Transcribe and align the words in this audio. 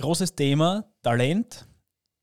Großes 0.00 0.34
Thema, 0.34 0.86
Talent. 1.02 1.68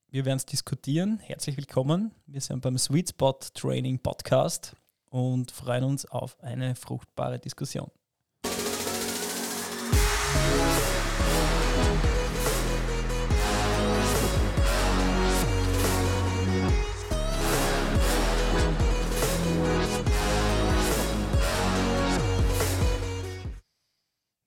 Wir 0.10 0.26
werden 0.26 0.38
es 0.38 0.48
diskutieren. 0.48 1.20
Herzlich 1.20 1.58
willkommen. 1.58 2.12
Wir 2.26 2.42
sind 2.42 2.62
beim 2.62 2.76
Sweet 2.76 3.10
Spot 3.10 3.38
Training 3.54 4.00
Podcast 4.00 4.76
und 5.12 5.52
freuen 5.52 5.84
uns 5.84 6.04
auf 6.08 6.42
eine 6.42 6.74
fruchtbare 6.74 7.38
Diskussion. 7.38 7.92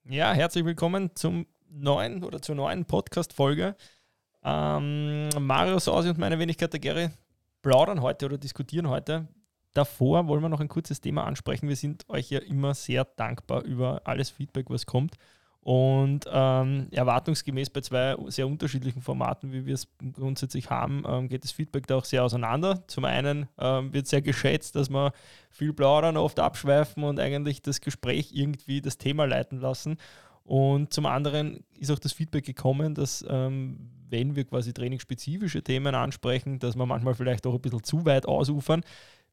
Ja, 0.02 0.32
herzlich 0.32 0.64
willkommen 0.64 1.14
zum 1.14 1.46
neuen 1.70 2.24
oder 2.24 2.42
zur 2.42 2.54
neuen 2.54 2.84
Podcast-Folge. 2.84 3.76
Ähm, 4.42 5.28
Mario 5.38 5.78
Sausi 5.78 6.10
und 6.10 6.18
meine 6.18 6.38
Wenigkeit 6.38 6.72
der 6.72 6.80
Gary 6.80 7.10
plaudern 7.62 8.02
heute 8.02 8.26
oder 8.26 8.38
diskutieren 8.38 8.88
heute. 8.88 9.28
Davor 9.74 10.26
wollen 10.26 10.42
wir 10.42 10.48
noch 10.48 10.60
ein 10.60 10.68
kurzes 10.68 11.00
Thema 11.00 11.24
ansprechen. 11.24 11.68
Wir 11.68 11.76
sind 11.76 12.08
euch 12.08 12.30
ja 12.30 12.40
immer 12.40 12.74
sehr 12.74 13.04
dankbar 13.04 13.62
über 13.62 14.02
alles 14.04 14.30
Feedback, 14.30 14.68
was 14.68 14.86
kommt. 14.86 15.16
Und 15.62 16.24
ähm, 16.32 16.88
erwartungsgemäß 16.90 17.68
bei 17.68 17.82
zwei 17.82 18.16
sehr 18.28 18.46
unterschiedlichen 18.46 19.02
Formaten, 19.02 19.52
wie 19.52 19.66
wir 19.66 19.74
es 19.74 19.86
grundsätzlich 20.14 20.70
haben, 20.70 21.04
ähm, 21.06 21.28
geht 21.28 21.44
das 21.44 21.52
Feedback 21.52 21.86
da 21.86 21.96
auch 21.96 22.06
sehr 22.06 22.24
auseinander. 22.24 22.82
Zum 22.86 23.04
einen 23.04 23.46
ähm, 23.58 23.92
wird 23.92 24.06
sehr 24.06 24.22
geschätzt, 24.22 24.74
dass 24.74 24.88
wir 24.88 25.12
viel 25.50 25.74
plaudern, 25.74 26.16
oft 26.16 26.40
abschweifen 26.40 27.04
und 27.04 27.20
eigentlich 27.20 27.60
das 27.60 27.82
Gespräch 27.82 28.30
irgendwie 28.32 28.80
das 28.80 28.96
Thema 28.96 29.26
leiten 29.26 29.60
lassen. 29.60 29.98
Und 30.50 30.92
zum 30.92 31.06
anderen 31.06 31.62
ist 31.78 31.92
auch 31.92 32.00
das 32.00 32.10
Feedback 32.10 32.44
gekommen, 32.44 32.96
dass 32.96 33.24
ähm, 33.28 33.88
wenn 34.08 34.34
wir 34.34 34.42
quasi 34.42 34.72
trainingsspezifische 34.72 35.62
Themen 35.62 35.94
ansprechen, 35.94 36.58
dass 36.58 36.74
wir 36.74 36.86
manchmal 36.86 37.14
vielleicht 37.14 37.46
auch 37.46 37.54
ein 37.54 37.60
bisschen 37.60 37.84
zu 37.84 38.04
weit 38.04 38.26
ausufern. 38.26 38.80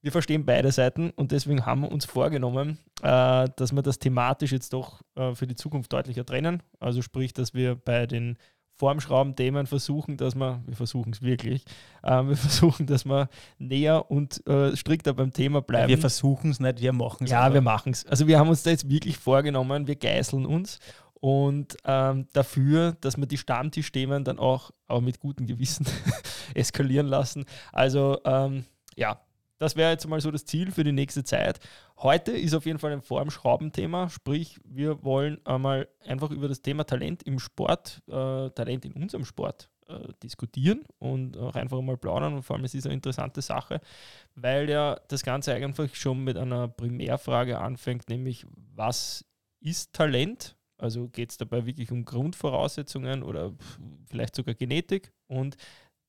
Wir 0.03 0.11
verstehen 0.11 0.45
beide 0.45 0.71
Seiten 0.71 1.09
und 1.09 1.31
deswegen 1.31 1.65
haben 1.65 1.81
wir 1.81 1.91
uns 1.91 2.05
vorgenommen, 2.05 2.77
äh, 3.01 3.49
dass 3.55 3.73
wir 3.73 3.81
das 3.81 3.97
thematisch 3.97 4.51
jetzt 4.51 4.73
doch 4.73 5.01
äh, 5.15 5.33
für 5.33 5.47
die 5.47 5.55
Zukunft 5.55 5.91
deutlicher 5.91 6.23
trennen. 6.23 6.61
Also 6.79 7.01
sprich, 7.01 7.33
dass 7.33 7.55
wir 7.55 7.73
bei 7.73 8.05
den 8.05 8.37
Formschrauben-Themen 8.77 9.65
versuchen, 9.65 10.17
dass 10.17 10.35
wir, 10.35 10.61
wir 10.67 10.75
versuchen 10.75 11.13
es 11.13 11.23
wirklich, 11.23 11.63
äh, 12.03 12.23
wir 12.23 12.35
versuchen, 12.37 12.85
dass 12.85 13.05
wir 13.05 13.27
näher 13.57 14.11
und 14.11 14.45
äh, 14.47 14.75
strikter 14.75 15.15
beim 15.15 15.33
Thema 15.33 15.61
bleiben. 15.61 15.89
Wir 15.89 15.97
versuchen 15.97 16.51
es 16.51 16.59
nicht, 16.59 16.79
wir 16.79 16.93
machen 16.93 17.23
es. 17.23 17.31
Ja, 17.31 17.41
aber. 17.41 17.55
wir 17.55 17.61
machen 17.61 17.91
es. 17.91 18.05
Also 18.05 18.27
wir 18.27 18.37
haben 18.37 18.49
uns 18.49 18.61
da 18.61 18.69
jetzt 18.69 18.87
wirklich 18.87 19.17
vorgenommen, 19.17 19.87
wir 19.87 19.95
geißeln 19.95 20.45
uns 20.45 20.79
und 21.19 21.77
ähm, 21.85 22.27
dafür, 22.33 22.97
dass 23.01 23.17
wir 23.17 23.25
die 23.25 23.37
Stammtischthemen 23.37 24.23
dann 24.23 24.39
auch, 24.39 24.71
auch 24.87 25.01
mit 25.01 25.19
gutem 25.19 25.47
Gewissen 25.47 25.85
eskalieren 26.53 27.07
lassen. 27.07 27.45
Also 27.71 28.19
ähm, 28.25 28.65
ja, 28.95 29.19
das 29.59 29.75
wäre 29.75 29.91
jetzt 29.91 30.07
mal 30.07 30.21
so 30.21 30.31
das 30.31 30.45
Ziel 30.45 30.71
für 30.71 30.83
die 30.83 30.91
nächste 30.91 31.23
Zeit. 31.23 31.59
Heute 31.97 32.31
ist 32.31 32.53
auf 32.53 32.65
jeden 32.65 32.77
Fall 32.77 32.91
ein 32.91 33.01
Formschraubenthema, 33.01 34.09
sprich, 34.09 34.59
wir 34.63 35.03
wollen 35.03 35.43
einmal 35.45 35.87
einfach 36.05 36.29
über 36.29 36.47
das 36.47 36.61
Thema 36.61 36.83
Talent 36.83 37.23
im 37.23 37.39
Sport, 37.39 38.01
äh, 38.07 38.49
Talent 38.51 38.85
in 38.85 38.93
unserem 38.93 39.25
Sport 39.25 39.69
äh, 39.87 39.99
diskutieren 40.21 40.83
und 40.99 41.37
auch 41.37 41.55
einfach 41.55 41.81
mal 41.81 41.97
plaudern. 41.97 42.35
Und 42.35 42.43
vor 42.43 42.55
allem, 42.55 42.65
es 42.65 42.75
ist 42.75 42.85
eine 42.85 42.93
interessante 42.93 43.41
Sache, 43.41 43.81
weil 44.35 44.69
ja 44.69 44.99
das 45.07 45.23
Ganze 45.23 45.53
eigentlich 45.53 45.95
schon 45.95 46.23
mit 46.23 46.37
einer 46.37 46.67
Primärfrage 46.67 47.57
anfängt, 47.57 48.09
nämlich 48.09 48.45
was 48.75 49.25
ist 49.59 49.93
Talent? 49.93 50.56
Also 50.77 51.07
geht 51.09 51.31
es 51.31 51.37
dabei 51.37 51.65
wirklich 51.65 51.91
um 51.91 52.05
Grundvoraussetzungen 52.05 53.23
oder 53.23 53.53
vielleicht 54.05 54.35
sogar 54.35 54.55
Genetik 54.55 55.11
und 55.27 55.57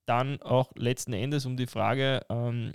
dann 0.07 0.41
auch 0.43 0.73
letzten 0.77 1.13
Endes 1.13 1.47
um 1.47 1.57
die 1.57 1.67
Frage, 1.67 2.23
ähm, 2.29 2.73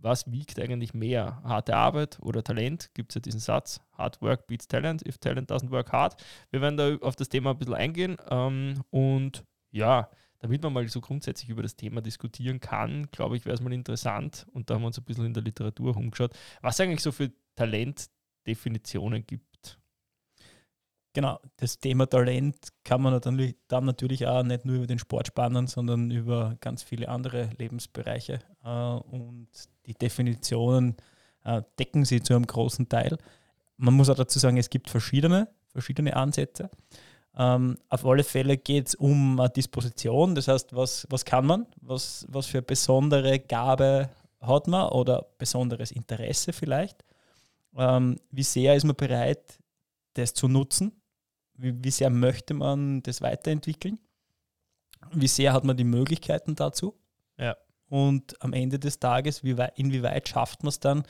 was 0.00 0.30
wiegt 0.30 0.58
eigentlich 0.58 0.94
mehr? 0.94 1.40
Harte 1.44 1.76
Arbeit 1.76 2.18
oder 2.20 2.42
Talent? 2.42 2.90
Gibt 2.94 3.12
es 3.12 3.14
ja 3.14 3.20
diesen 3.20 3.40
Satz, 3.40 3.80
Hard 3.92 4.20
Work 4.20 4.48
beats 4.48 4.66
Talent, 4.66 5.06
if 5.06 5.18
Talent 5.18 5.50
doesn't 5.50 5.70
work 5.70 5.92
hard. 5.92 6.20
Wir 6.50 6.60
werden 6.60 6.76
da 6.76 6.96
auf 7.06 7.16
das 7.16 7.28
Thema 7.28 7.50
ein 7.50 7.58
bisschen 7.58 7.74
eingehen 7.74 8.16
ähm, 8.28 8.82
und 8.90 9.44
ja, 9.70 10.10
damit 10.40 10.60
man 10.62 10.72
mal 10.72 10.88
so 10.88 11.00
grundsätzlich 11.00 11.48
über 11.50 11.62
das 11.62 11.76
Thema 11.76 12.00
diskutieren 12.00 12.58
kann, 12.58 13.08
glaube 13.12 13.36
ich, 13.36 13.44
wäre 13.44 13.54
es 13.54 13.60
mal 13.60 13.72
interessant 13.72 14.46
und 14.52 14.68
da 14.68 14.74
haben 14.74 14.82
wir 14.82 14.88
uns 14.88 14.98
ein 14.98 15.04
bisschen 15.04 15.26
in 15.26 15.34
der 15.34 15.44
Literatur 15.44 15.96
umgeschaut, 15.96 16.34
was 16.60 16.80
eigentlich 16.80 17.00
so 17.00 17.12
für 17.12 17.30
Talentdefinitionen 17.54 19.24
gibt. 19.24 19.51
Genau, 21.14 21.38
das 21.56 21.78
Thema 21.78 22.06
Talent 22.06 22.56
kann 22.84 23.02
man 23.02 23.20
dann 23.20 23.54
natürlich 23.84 24.26
auch 24.26 24.42
nicht 24.42 24.64
nur 24.64 24.76
über 24.76 24.86
den 24.86 24.98
Sport 24.98 25.26
spannen, 25.26 25.66
sondern 25.66 26.10
über 26.10 26.56
ganz 26.60 26.82
viele 26.82 27.08
andere 27.08 27.50
Lebensbereiche. 27.58 28.38
Äh, 28.64 28.68
und 28.68 29.48
die 29.86 29.94
Definitionen 29.94 30.96
äh, 31.44 31.62
decken 31.78 32.04
sie 32.04 32.22
zu 32.22 32.34
einem 32.34 32.46
großen 32.46 32.88
Teil. 32.88 33.18
Man 33.76 33.94
muss 33.94 34.08
auch 34.08 34.14
dazu 34.14 34.38
sagen, 34.38 34.56
es 34.56 34.70
gibt 34.70 34.88
verschiedene, 34.88 35.48
verschiedene 35.72 36.16
Ansätze. 36.16 36.70
Ähm, 37.36 37.76
auf 37.88 38.06
alle 38.06 38.24
Fälle 38.24 38.56
geht 38.56 38.88
es 38.88 38.94
um 38.94 39.40
eine 39.40 39.50
Disposition, 39.50 40.34
das 40.34 40.48
heißt, 40.48 40.74
was, 40.74 41.06
was 41.10 41.24
kann 41.24 41.46
man, 41.46 41.66
was, 41.80 42.26
was 42.28 42.46
für 42.46 42.62
besondere 42.62 43.38
Gabe 43.38 44.10
hat 44.40 44.66
man 44.66 44.88
oder 44.88 45.26
besonderes 45.38 45.90
Interesse 45.90 46.52
vielleicht. 46.52 47.04
Ähm, 47.76 48.18
wie 48.30 48.42
sehr 48.42 48.76
ist 48.76 48.84
man 48.84 48.96
bereit, 48.96 49.58
das 50.14 50.34
zu 50.34 50.48
nutzen? 50.48 51.01
Wie, 51.54 51.82
wie 51.82 51.90
sehr 51.90 52.10
möchte 52.10 52.54
man 52.54 53.02
das 53.02 53.20
weiterentwickeln? 53.20 53.98
Wie 55.12 55.28
sehr 55.28 55.52
hat 55.52 55.64
man 55.64 55.76
die 55.76 55.84
Möglichkeiten 55.84 56.54
dazu? 56.54 56.94
Ja. 57.38 57.56
Und 57.88 58.40
am 58.42 58.52
Ende 58.52 58.78
des 58.78 58.98
Tages, 59.00 59.44
wie 59.44 59.58
weit, 59.58 59.78
inwieweit 59.78 60.28
schafft 60.28 60.62
man 60.62 60.70
es 60.70 60.80
dann, 60.80 61.02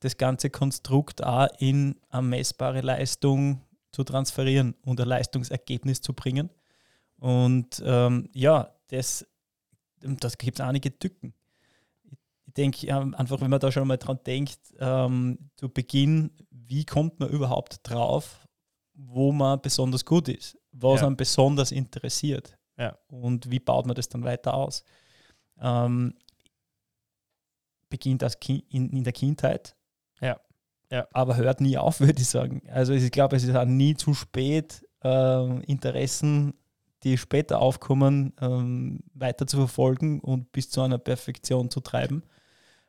das 0.00 0.16
ganze 0.16 0.50
Konstrukt 0.50 1.22
auch 1.24 1.48
in 1.58 1.96
eine 2.08 2.22
messbare 2.22 2.80
Leistung 2.80 3.60
zu 3.92 4.04
transferieren 4.04 4.74
und 4.82 5.00
ein 5.00 5.08
Leistungsergebnis 5.08 6.00
zu 6.00 6.12
bringen. 6.12 6.50
Und 7.18 7.82
ähm, 7.84 8.28
ja, 8.32 8.74
das, 8.88 9.26
das 10.00 10.38
gibt 10.38 10.58
es 10.58 10.66
einige 10.66 10.98
Tücken. 10.98 11.34
Ich 12.46 12.54
denke 12.54 12.86
ähm, 12.86 13.14
einfach, 13.14 13.40
wenn 13.40 13.50
man 13.50 13.60
da 13.60 13.70
schon 13.70 13.86
mal 13.86 13.98
dran 13.98 14.18
denkt, 14.26 14.58
ähm, 14.78 15.50
zu 15.56 15.68
Beginn, 15.68 16.32
wie 16.50 16.84
kommt 16.84 17.20
man 17.20 17.28
überhaupt 17.28 17.80
drauf, 17.82 18.48
wo 19.06 19.32
man 19.32 19.60
besonders 19.60 20.04
gut 20.04 20.28
ist, 20.28 20.58
was 20.72 21.00
ja. 21.00 21.06
einen 21.06 21.16
besonders 21.16 21.72
interessiert 21.72 22.56
ja. 22.78 22.96
und 23.08 23.50
wie 23.50 23.60
baut 23.60 23.86
man 23.86 23.94
das 23.94 24.08
dann 24.08 24.24
weiter 24.24 24.54
aus 24.54 24.84
ähm, 25.60 26.14
beginnt 27.88 28.24
kind, 28.40 28.64
in, 28.70 28.90
in 28.90 29.04
der 29.04 29.12
Kindheit. 29.12 29.76
Ja. 30.20 30.38
ja. 30.90 31.06
Aber 31.12 31.36
hört 31.36 31.60
nie 31.60 31.76
auf, 31.76 32.00
würde 32.00 32.20
ich 32.20 32.28
sagen. 32.28 32.62
Also 32.70 32.92
ich 32.92 33.10
glaube, 33.10 33.36
es 33.36 33.44
ist 33.44 33.54
auch 33.54 33.64
nie 33.64 33.94
zu 33.94 34.14
spät, 34.14 34.86
äh, 35.02 35.60
Interessen, 35.64 36.54
die 37.02 37.16
später 37.16 37.60
aufkommen, 37.60 38.34
ähm, 38.40 39.00
weiter 39.14 39.46
zu 39.46 39.56
verfolgen 39.56 40.20
und 40.20 40.52
bis 40.52 40.70
zu 40.70 40.82
einer 40.82 40.98
Perfektion 40.98 41.70
zu 41.70 41.80
treiben. 41.80 42.22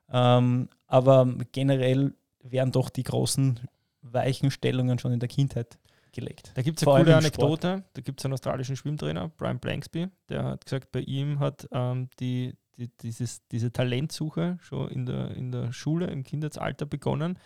Ähm, 0.10 0.70
aber 0.88 1.26
generell 1.52 2.14
werden 2.44 2.74
doch 2.74 2.90
die 2.90 3.04
großen 3.04 3.62
Weichenstellungen 4.02 5.00
schon 5.00 5.14
in 5.14 5.20
der 5.20 5.30
Kindheit 5.30 5.78
gelegt. 6.12 6.52
Da 6.56 6.62
gibt 6.62 6.82
es 6.82 6.88
eine 6.88 7.04
coole 7.04 7.16
Anekdote. 7.16 7.84
Da 7.94 8.02
gibt 8.02 8.20
es 8.20 8.26
einen 8.26 8.34
australischen 8.34 8.76
Schwimmtrainer, 8.76 9.30
Brian 9.30 9.60
Blanksby, 9.60 10.08
der 10.30 10.44
hat 10.44 10.66
gesagt, 10.66 10.92
bei 10.92 11.02
ihm 11.02 11.40
hat 11.40 11.68
ähm, 11.72 12.10
die, 12.20 12.56
die, 12.78 12.90
dieses, 13.02 13.46
diese 13.48 13.72
Talentsuche 13.72 14.58
schon 14.62 14.90
in 14.90 15.06
der, 15.06 15.32
in 15.32 15.52
der 15.52 15.72
Schule, 15.72 16.08
im 16.08 16.24
Kindesalter 16.24 16.86
begonnen. 16.86 17.38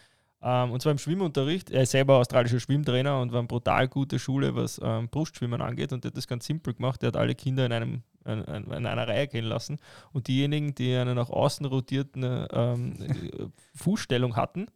Ähm, 0.41 0.71
und 0.71 0.81
zwar 0.81 0.91
im 0.91 0.97
Schwimmunterricht. 0.97 1.71
Er 1.71 1.83
ist 1.83 1.91
selber 1.91 2.17
australischer 2.17 2.59
Schwimmtrainer 2.59 3.19
und 3.19 3.31
war 3.31 3.39
eine 3.39 3.47
brutal 3.47 3.87
gute 3.87 4.19
Schule, 4.19 4.55
was 4.55 4.79
ähm, 4.83 5.09
Brustschwimmen 5.09 5.61
angeht. 5.61 5.91
Und 5.91 6.03
der 6.03 6.09
hat 6.09 6.17
das 6.17 6.27
ganz 6.27 6.45
simpel 6.45 6.73
gemacht. 6.73 7.01
Er 7.03 7.07
hat 7.07 7.17
alle 7.17 7.35
Kinder 7.35 7.65
in, 7.65 7.71
einem, 7.71 8.03
in, 8.25 8.43
in 8.43 8.85
einer 8.85 9.07
Reihe 9.07 9.27
gehen 9.27 9.45
lassen. 9.45 9.79
Und 10.11 10.27
diejenigen, 10.27 10.75
die 10.75 10.95
eine 10.95 11.15
nach 11.15 11.29
außen 11.29 11.65
rotierte 11.65 12.47
ähm, 12.51 12.95
Fußstellung 13.73 14.35
hatten, 14.35 14.67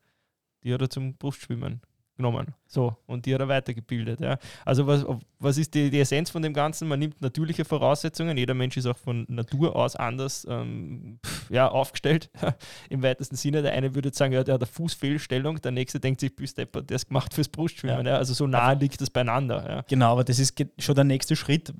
die 0.63 0.73
hat 0.73 0.81
er 0.81 0.89
zum 0.89 1.15
Brustschwimmen 1.15 1.81
genommen. 2.19 2.53
So, 2.67 2.97
und 3.07 3.25
die 3.25 3.33
hat 3.33 3.39
er 3.39 3.47
weitergebildet. 3.47 4.19
Ja. 4.19 4.37
Also 4.65 4.85
was, 4.85 5.05
was 5.39 5.57
ist 5.57 5.73
die, 5.73 5.89
die 5.89 6.01
Essenz 6.01 6.29
von 6.29 6.41
dem 6.41 6.53
Ganzen? 6.53 6.89
Man 6.89 6.99
nimmt 6.99 7.21
natürliche 7.21 7.63
Voraussetzungen. 7.63 8.37
Jeder 8.37 8.53
Mensch 8.53 8.75
ist 8.75 8.85
auch 8.85 8.97
von 8.97 9.25
Natur 9.29 9.73
aus 9.73 9.95
anders 9.95 10.45
ähm, 10.49 11.19
pff, 11.25 11.49
ja, 11.49 11.69
aufgestellt, 11.69 12.29
im 12.89 13.01
weitesten 13.01 13.37
Sinne. 13.37 13.61
Der 13.61 13.71
eine 13.71 13.95
würde 13.95 14.11
sagen, 14.13 14.33
ja, 14.33 14.43
der 14.43 14.55
hat 14.55 14.61
eine 14.61 14.67
Fußfehlstellung, 14.67 15.61
der 15.61 15.71
nächste 15.71 16.01
denkt 16.01 16.19
sich, 16.19 16.35
bist 16.35 16.57
der 16.57 16.67
ist 16.89 17.07
gemacht 17.07 17.33
fürs 17.33 17.47
Brustschwimmen. 17.47 18.05
Ja. 18.05 18.13
Ja. 18.13 18.17
Also 18.17 18.33
so 18.33 18.47
nah 18.47 18.73
liegt 18.73 18.99
das 18.99 19.09
beieinander. 19.09 19.65
Ja. 19.67 19.85
Genau, 19.87 20.11
aber 20.11 20.25
das 20.25 20.39
ist 20.39 20.61
schon 20.77 20.95
der 20.95 21.05
nächste 21.05 21.37
Schritt 21.37 21.73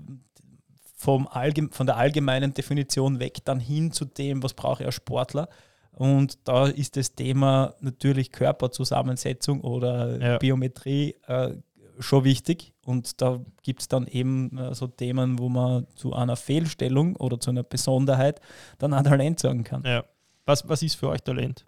vom 0.96 1.28
Allgeme 1.28 1.70
von 1.72 1.86
der 1.86 1.98
allgemeinen 1.98 2.54
Definition 2.54 3.20
weg, 3.20 3.40
dann 3.44 3.60
hin 3.60 3.92
zu 3.92 4.06
dem, 4.06 4.42
was 4.42 4.54
braucht 4.54 4.82
er 4.82 4.94
Sportler 4.94 5.50
und 6.00 6.48
da 6.48 6.68
ist 6.68 6.96
das 6.96 7.14
Thema 7.14 7.76
natürlich 7.82 8.32
Körperzusammensetzung 8.32 9.60
oder 9.60 10.18
ja. 10.18 10.38
Biometrie 10.38 11.18
äh, 11.28 11.58
schon 12.00 12.24
wichtig. 12.24 12.74
Und 12.86 13.22
da 13.22 13.44
gibt 13.64 13.82
es 13.82 13.90
dann 13.90 14.08
eben 14.08 14.58
äh, 14.58 14.74
so 14.74 14.88
Themen, 14.88 15.38
wo 15.40 15.50
man 15.50 15.88
zu 15.96 16.14
einer 16.14 16.38
Fehlstellung 16.38 17.18
oder 17.18 17.38
zu 17.38 17.50
einer 17.50 17.64
Besonderheit 17.64 18.40
dann 18.78 18.94
ein 18.94 19.04
Talent 19.04 19.42
sagen 19.42 19.66
kann. 19.66 19.84
Ja. 19.84 20.06
Was, 20.46 20.70
was 20.70 20.82
ist 20.84 20.96
für 20.96 21.10
euch 21.10 21.20
Talent? 21.20 21.66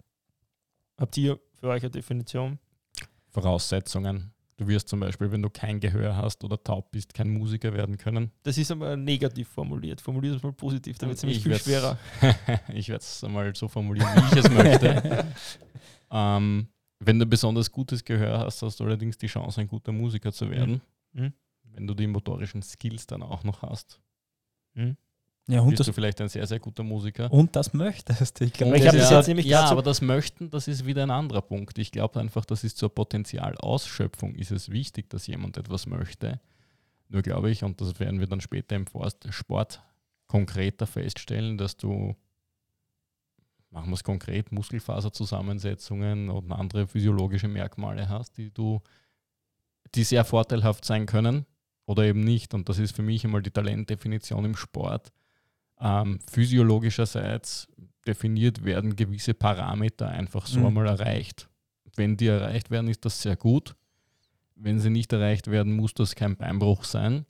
Habt 0.96 1.14
ihr 1.18 1.38
für 1.60 1.68
euch 1.68 1.82
eine 1.82 1.90
Definition? 1.90 2.58
Voraussetzungen. 3.28 4.31
Du 4.56 4.68
wirst 4.68 4.88
zum 4.88 5.00
Beispiel, 5.00 5.32
wenn 5.32 5.42
du 5.42 5.50
kein 5.50 5.80
Gehör 5.80 6.16
hast 6.16 6.44
oder 6.44 6.62
taub 6.62 6.90
bist, 6.90 7.14
kein 7.14 7.30
Musiker 7.30 7.72
werden 7.72 7.96
können. 7.96 8.30
Das 8.42 8.58
ist 8.58 8.70
aber 8.70 8.96
negativ 8.96 9.48
formuliert. 9.48 10.00
Formulier 10.00 10.34
es 10.34 10.42
mal 10.42 10.52
positiv, 10.52 10.98
da 10.98 11.06
wird 11.06 11.16
es 11.16 11.22
nämlich 11.22 11.38
Ich 11.38 11.44
viel 11.44 11.58
schwerer. 11.58 11.98
ich 12.72 12.88
werde 12.88 13.02
es 13.02 13.24
einmal 13.24 13.54
so 13.54 13.66
formulieren, 13.66 14.08
wie 14.14 14.38
ich 14.38 14.44
es 14.44 14.50
möchte. 14.50 15.26
ähm, 16.10 16.68
wenn 17.00 17.18
du 17.18 17.26
besonders 17.26 17.72
gutes 17.72 18.04
Gehör 18.04 18.40
hast, 18.40 18.62
hast 18.62 18.78
du 18.78 18.84
allerdings 18.84 19.16
die 19.18 19.26
Chance, 19.26 19.60
ein 19.60 19.68
guter 19.68 19.90
Musiker 19.90 20.32
zu 20.32 20.50
werden. 20.50 20.80
Mhm. 21.12 21.32
Wenn 21.64 21.86
du 21.86 21.94
die 21.94 22.06
motorischen 22.06 22.62
Skills 22.62 23.06
dann 23.06 23.22
auch 23.22 23.44
noch 23.44 23.62
hast, 23.62 24.00
Ja, 25.48 25.60
und 25.60 25.70
bist 25.70 25.80
das, 25.80 25.86
du 25.88 25.92
vielleicht 25.92 26.20
ein 26.20 26.28
sehr, 26.28 26.46
sehr 26.46 26.60
guter 26.60 26.84
Musiker. 26.84 27.30
und 27.32 27.54
das 27.56 27.74
möchtest. 27.74 28.40
Ich 28.40 28.52
glaube, 28.52 28.76
ich 28.78 28.84
das 28.84 28.94
ja- 28.94 29.18
jetzt 29.18 29.26
nämlich 29.26 29.46
ja, 29.46 29.66
so- 29.66 29.72
aber 29.72 29.82
das 29.82 30.00
Möchten, 30.00 30.50
das 30.50 30.68
ist 30.68 30.86
wieder 30.86 31.02
ein 31.02 31.10
anderer 31.10 31.42
Punkt. 31.42 31.78
Ich 31.78 31.90
glaube 31.90 32.20
einfach, 32.20 32.44
das 32.44 32.62
ist 32.64 32.78
zur 32.78 32.94
Potenzialausschöpfung 32.94 34.34
ist 34.36 34.52
es 34.52 34.70
wichtig, 34.70 35.10
dass 35.10 35.26
jemand 35.26 35.56
etwas 35.56 35.86
möchte. 35.86 36.40
Nur 37.08 37.22
glaube 37.22 37.50
ich, 37.50 37.64
und 37.64 37.80
das 37.80 37.98
werden 37.98 38.20
wir 38.20 38.26
dann 38.28 38.40
später 38.40 38.76
im 38.76 38.86
Forst- 38.86 39.26
Sport 39.32 39.82
konkreter 40.28 40.86
feststellen, 40.86 41.58
dass 41.58 41.76
du, 41.76 42.14
machen 43.70 43.90
wir 43.90 43.94
es 43.94 44.04
konkret, 44.04 44.52
Muskelfaserzusammensetzungen 44.52 46.30
und 46.30 46.52
andere 46.52 46.86
physiologische 46.86 47.48
Merkmale 47.48 48.08
hast, 48.08 48.38
die 48.38 48.50
du, 48.50 48.80
die 49.94 50.04
sehr 50.04 50.24
vorteilhaft 50.24 50.84
sein 50.84 51.06
können 51.06 51.46
oder 51.86 52.04
eben 52.04 52.20
nicht. 52.20 52.54
Und 52.54 52.68
das 52.68 52.78
ist 52.78 52.94
für 52.94 53.02
mich 53.02 53.24
einmal 53.24 53.42
die 53.42 53.50
Talentdefinition 53.50 54.44
im 54.44 54.56
Sport. 54.56 55.12
Ähm, 55.80 56.18
physiologischerseits 56.30 57.68
definiert 58.06 58.64
werden 58.64 58.96
gewisse 58.96 59.34
Parameter 59.34 60.08
einfach 60.08 60.46
so 60.46 60.60
Mhm. 60.60 60.66
einmal 60.66 60.86
erreicht. 60.86 61.48
Wenn 61.96 62.16
die 62.16 62.26
erreicht 62.26 62.70
werden, 62.70 62.88
ist 62.88 63.04
das 63.04 63.20
sehr 63.20 63.36
gut. 63.36 63.74
Wenn 64.54 64.78
sie 64.80 64.90
nicht 64.90 65.12
erreicht 65.12 65.48
werden, 65.50 65.74
muss 65.74 65.94
das 65.94 66.14
kein 66.14 66.36
Beinbruch 66.36 66.84
sein. 66.84 67.26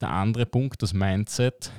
Der 0.00 0.10
andere 0.10 0.46
Punkt, 0.46 0.82
das 0.82 0.94
Mindset, 0.94 1.70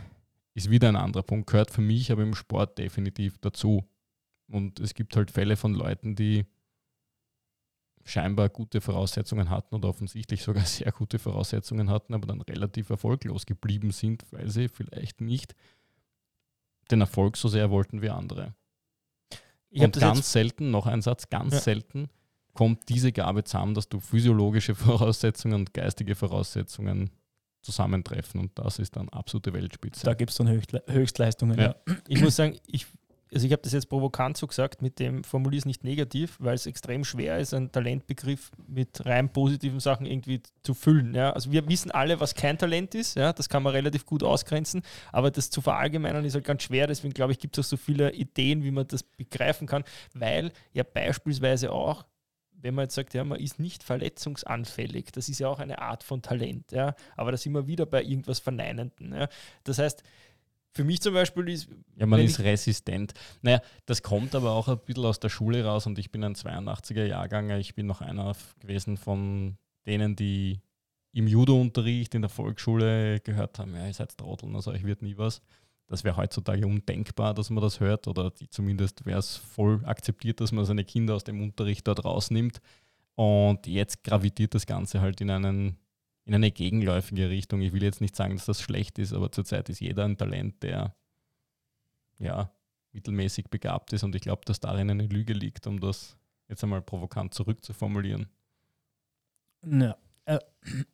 ist 0.54 0.69
wieder 0.69 0.89
ein 0.89 0.95
anderer 0.95 1.24
Punkt, 1.24 1.50
gehört 1.50 1.72
für 1.72 1.81
mich 1.81 2.12
aber 2.12 2.24
im 2.24 2.36
Sport 2.36 2.77
definitiv 2.77 3.38
dazu. 3.39 3.84
Und 4.48 4.80
es 4.80 4.94
gibt 4.94 5.16
halt 5.16 5.31
Fälle 5.31 5.56
von 5.56 5.74
Leuten, 5.74 6.16
die 6.16 6.45
scheinbar 8.06 8.50
gute 8.50 8.81
Voraussetzungen 8.81 9.50
hatten 9.50 9.75
oder 9.75 9.89
offensichtlich 9.89 10.44
sogar 10.44 10.65
sehr 10.65 10.92
gute 10.92 11.19
Voraussetzungen 11.19 11.89
hatten, 11.89 12.13
aber 12.13 12.27
dann 12.27 12.42
relativ 12.42 12.89
erfolglos 12.89 13.45
geblieben 13.45 13.92
sind, 13.92 14.24
weil 14.31 14.50
sie 14.50 14.68
vielleicht 14.68 15.21
nicht 15.21 15.56
den 16.89 17.01
Erfolg 17.01 17.38
so 17.38 17.48
sehr 17.48 17.69
wollten 17.71 18.01
wie 18.01 18.09
andere. 18.09 18.53
Ich 19.69 19.81
Und 19.81 19.98
ganz 20.00 20.31
selten, 20.31 20.71
noch 20.71 20.86
ein 20.86 21.01
Satz, 21.01 21.30
ganz 21.30 21.53
Ja. 21.53 21.59
selten 21.62 22.09
kommt 22.53 22.89
diese 22.89 23.13
Gabe 23.13 23.45
zusammen, 23.45 23.74
dass 23.74 23.88
du 23.88 24.00
physiologische 24.00 24.75
Voraussetzungen 24.75 25.56
und 25.56 25.74
geistige 25.74 26.15
Voraussetzungen 26.15 27.09
zusammentreffen 27.62 28.39
und 28.42 28.57
das 28.57 28.80
ist 28.80 28.95
dann 28.95 29.07
absolute 29.09 29.53
Weltspitze. 29.53 30.03
Da 30.03 30.13
gibt 30.15 30.31
es 30.31 30.38
dann 30.38 30.50
Höchstle 30.50 30.83
Höchstleistungen. 30.88 31.57
Ja. 31.59 31.75
Ja. 31.88 31.95
ich 32.07 32.19
muss 32.21 32.36
sagen, 32.36 32.57
ich, 32.65 32.88
also 33.33 33.45
ich 33.45 33.54
habe 33.54 33.62
das 33.62 33.72
jetzt 33.72 33.88
provokant 33.88 34.36
so 34.36 34.45
gesagt, 34.45 34.81
mit 34.81 35.00
dem 35.00 35.24
Formulier 35.24 35.60
es 35.60 35.66
nicht 35.66 35.83
negativ, 35.83 36.36
weil 36.39 36.56
es 36.56 36.66
extrem 36.66 37.04
schwer 37.04 37.39
ist, 37.39 37.54
einen 37.54 37.72
Talentbegriff 37.72 38.51
mit 38.68 39.06
rein 39.06 39.31
positiven 39.31 39.80
Sachen 39.80 40.06
irgendwie 40.06 40.42
zu 40.63 40.74
füllen. 40.74 41.13
Ja? 41.13 41.31
Also 41.31 41.51
wir 41.51 41.68
wissen 41.69 41.92
alle, 41.92 42.19
was 42.19 42.36
kein 42.36 42.57
Talent 42.57 42.94
ist, 42.94 43.16
ja? 43.16 43.31
das 43.31 43.48
kann 43.48 43.63
man 43.63 43.74
relativ 43.74 44.06
gut 44.06 44.24
ausgrenzen, 44.24 44.81
aber 45.12 45.31
das 45.31 45.50
zu 45.50 45.62
verallgemeinern 45.62 46.25
ist 46.25 46.36
halt 46.36 46.45
ganz 46.45 46.63
schwer, 46.63 46.88
deswegen 46.88 47.13
glaube 47.13 47.31
ich, 47.31 47.39
gibt 47.39 47.57
es 47.57 47.66
auch 47.66 47.69
so 47.69 47.78
viele 47.78 48.12
Ideen, 48.13 48.63
wie 48.63 48.72
man 48.72 48.88
das 48.88 49.04
begreifen 49.04 49.68
kann, 49.68 49.84
weil 50.13 50.51
ja 50.74 50.84
beispielsweise 50.84 51.72
auch 51.72 52.06
wenn 52.63 52.75
man 52.75 52.84
jetzt 52.84 52.95
sagt, 52.95 53.16
ja, 53.16 53.24
man 53.24 53.39
ist 53.39 53.60
nicht 53.60 53.81
verletzungsanfällig, 53.81 55.12
das 55.12 55.30
ist 55.30 55.39
ja 55.39 55.48
auch 55.48 55.57
eine 55.57 55.81
Art 55.81 56.04
von 56.04 56.22
Talent, 56.22 56.72
ja, 56.72 56.95
aber 57.18 57.31
da 57.31 57.38
sind 57.38 57.54
wir 57.54 57.66
wieder 57.68 57.88
bei 57.88 58.04
irgendwas 58.04 58.39
Verneinenden. 58.39 59.16
Ja. 59.16 59.30
Das 59.63 59.80
heißt, 59.80 60.04
für 60.73 60.83
mich 60.83 61.01
zum 61.01 61.13
Beispiel 61.13 61.50
ist, 61.50 61.68
Ja, 61.97 62.06
man 62.06 62.21
ist 62.21 62.39
resistent. 62.39 63.13
Naja, 63.41 63.62
das 63.85 64.01
kommt 64.01 64.35
aber 64.35 64.51
auch 64.51 64.68
ein 64.68 64.79
bisschen 64.79 65.06
aus 65.06 65.19
der 65.19 65.29
Schule 65.29 65.63
raus 65.65 65.85
und 65.85 66.00
ich 66.00 66.12
bin 66.12 66.23
ein 66.23 66.35
82er 66.35 67.06
Jahrgang. 67.06 67.50
Ich 67.51 67.75
bin 67.75 67.88
noch 67.88 68.01
einer 68.01 68.35
gewesen 68.59 68.97
von 68.97 69.57
denen, 69.85 70.15
die 70.15 70.62
im 71.13 71.27
Judo-Unterricht 71.27 72.15
in 72.15 72.21
der 72.21 72.29
Volksschule 72.29 73.19
gehört 73.19 73.59
haben, 73.59 73.75
ja, 73.75 73.85
ihr 73.85 73.94
seid 73.94 74.18
Trotteln, 74.18 74.56
also 74.56 74.71
euch 74.71 74.83
wird 74.85 75.01
nie 75.01 75.18
was. 75.18 75.41
Das 75.88 76.06
wäre 76.06 76.15
heutzutage 76.15 76.65
undenkbar, 76.65 77.33
dass 77.33 77.50
man 77.50 77.62
das 77.62 77.81
hört 77.81 78.07
oder 78.07 78.31
die, 78.31 78.50
zumindest 78.50 79.06
wäre 79.06 79.19
es 79.19 79.35
voll 79.35 79.81
akzeptiert, 79.83 80.39
dass 80.39 80.53
man 80.53 80.63
seine 80.63 80.85
Kinder 80.85 81.15
aus 81.15 81.25
dem 81.25 81.41
Unterricht 81.41 81.85
dort 81.85 82.06
rausnimmt. 82.06 82.62
Und 83.15 83.67
jetzt 83.67 84.01
gravitiert 84.06 84.56
das 84.56 84.65
Ganze 84.65 85.01
halt 85.01 85.19
in, 85.19 85.29
einen, 85.29 85.77
in 86.25 86.35
eine 86.35 86.51
gegenläufige 86.51 87.29
Richtung. 87.29 87.62
Ich 87.62 87.73
will 87.73 87.83
jetzt 87.83 88.01
nicht 88.01 88.15
sagen, 88.15 88.35
dass 88.35 88.45
das 88.45 88.62
schlecht 88.62 89.00
ist, 89.00 89.13
aber 89.13 89.31
zurzeit 89.31 89.69
ist 89.69 89.79
jeder 89.79 90.06
ein 90.06 90.18
Talent, 90.18 90.62
der 90.63 90.95
ja, 92.19 92.51
mittelmäßig 92.91 93.50
begabt 93.50 93.94
ist 93.94 94.03
und 94.03 94.13
ich 94.15 94.21
glaube, 94.21 94.44
dass 94.45 94.59
darin 94.59 94.89
eine 94.89 95.07
Lüge 95.07 95.33
liegt, 95.33 95.65
um 95.68 95.79
das 95.79 96.18
jetzt 96.47 96.63
einmal 96.63 96.81
provokant 96.81 97.33
zurückzuformulieren. 97.33 98.27
Ja. 99.65 99.95
Äh, 100.25 100.39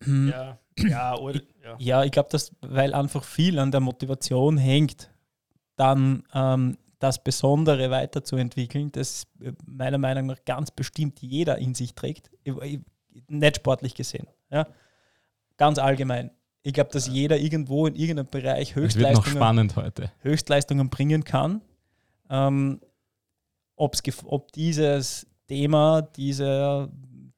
ja, 0.06 0.58
ja, 0.78 1.16
oder, 1.18 1.40
ja. 1.62 1.76
Ja, 1.78 2.04
ich 2.04 2.12
glaube, 2.12 2.30
dass, 2.30 2.52
weil 2.62 2.94
einfach 2.94 3.24
viel 3.24 3.58
an 3.58 3.70
der 3.70 3.80
Motivation 3.80 4.56
hängt, 4.56 5.10
dann 5.76 6.24
ähm, 6.32 6.78
das 6.98 7.22
Besondere 7.22 7.90
weiterzuentwickeln, 7.90 8.90
das 8.92 9.26
äh, 9.40 9.52
meiner 9.66 9.98
Meinung 9.98 10.26
nach 10.26 10.42
ganz 10.46 10.70
bestimmt 10.70 11.20
jeder 11.20 11.58
in 11.58 11.74
sich 11.74 11.94
trägt, 11.94 12.30
Ich- 12.42 12.56
ich- 12.62 12.80
nicht 13.28 13.56
sportlich 13.56 13.94
gesehen. 13.94 14.28
Ja? 14.50 14.66
Ganz 15.58 15.78
allgemein. 15.78 16.30
Ich 16.62 16.72
glaube, 16.72 16.90
dass 16.90 17.06
jeder 17.06 17.38
irgendwo 17.38 17.86
in 17.86 17.94
irgendeinem 17.94 18.28
Bereich 18.30 18.74
Höchstleistungen. 18.74 19.26
Höchstleistungen 20.20 20.88
bringen 20.88 21.24
kann. 21.24 21.60
Ähm, 22.30 22.80
ob 23.76 24.52
dieses 24.52 25.26
Thema, 25.46 26.02
diese, 26.02 26.90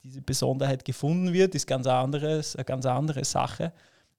diese 0.03 0.23
Besonderheit 0.23 0.85
gefunden 0.85 1.33
wird, 1.33 1.55
ist 1.55 1.67
ganz 1.67 1.87
anderes, 1.87 2.57
eine 2.57 2.65
ganz 2.65 2.87
andere 2.87 3.25
Sache. 3.25 3.73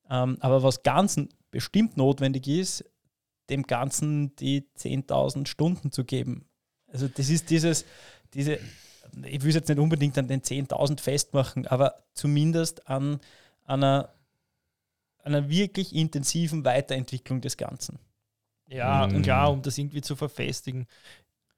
Ähm, 0.10 0.38
aber 0.40 0.64
was 0.64 0.84
ganz 0.84 1.20
bestimmt 1.52 1.98
notwendig 1.98 2.48
ist, 2.48 2.86
dem 3.50 3.64
Ganzen 3.64 4.36
die 4.38 4.68
10.000 4.78 5.48
Stunden 5.48 5.92
zu 5.92 6.06
geben. 6.06 6.46
Also 6.88 7.08
das 7.08 7.30
ist 7.30 7.50
dieses, 7.50 7.86
diese, 8.34 8.60
ich 9.26 9.42
will 9.42 9.50
es 9.50 9.56
jetzt 9.56 9.70
nicht 9.70 9.80
unbedingt 9.80 10.18
an 10.18 10.28
den 10.28 10.42
10.000 10.42 11.00
festmachen, 11.00 11.68
aber 11.68 12.04
zumindest 12.14 12.88
an 12.88 13.20
einer, 13.66 14.14
einer 15.20 15.50
wirklich 15.50 15.94
intensiven 15.96 16.66
Weiterentwicklung 16.66 17.42
des 17.42 17.58
Ganzen. 17.58 18.00
Ja, 18.68 19.08
Mm. 19.08 19.22
klar, 19.22 19.52
um 19.52 19.62
das 19.62 19.78
irgendwie 19.78 20.02
zu 20.02 20.16
verfestigen. 20.16 20.88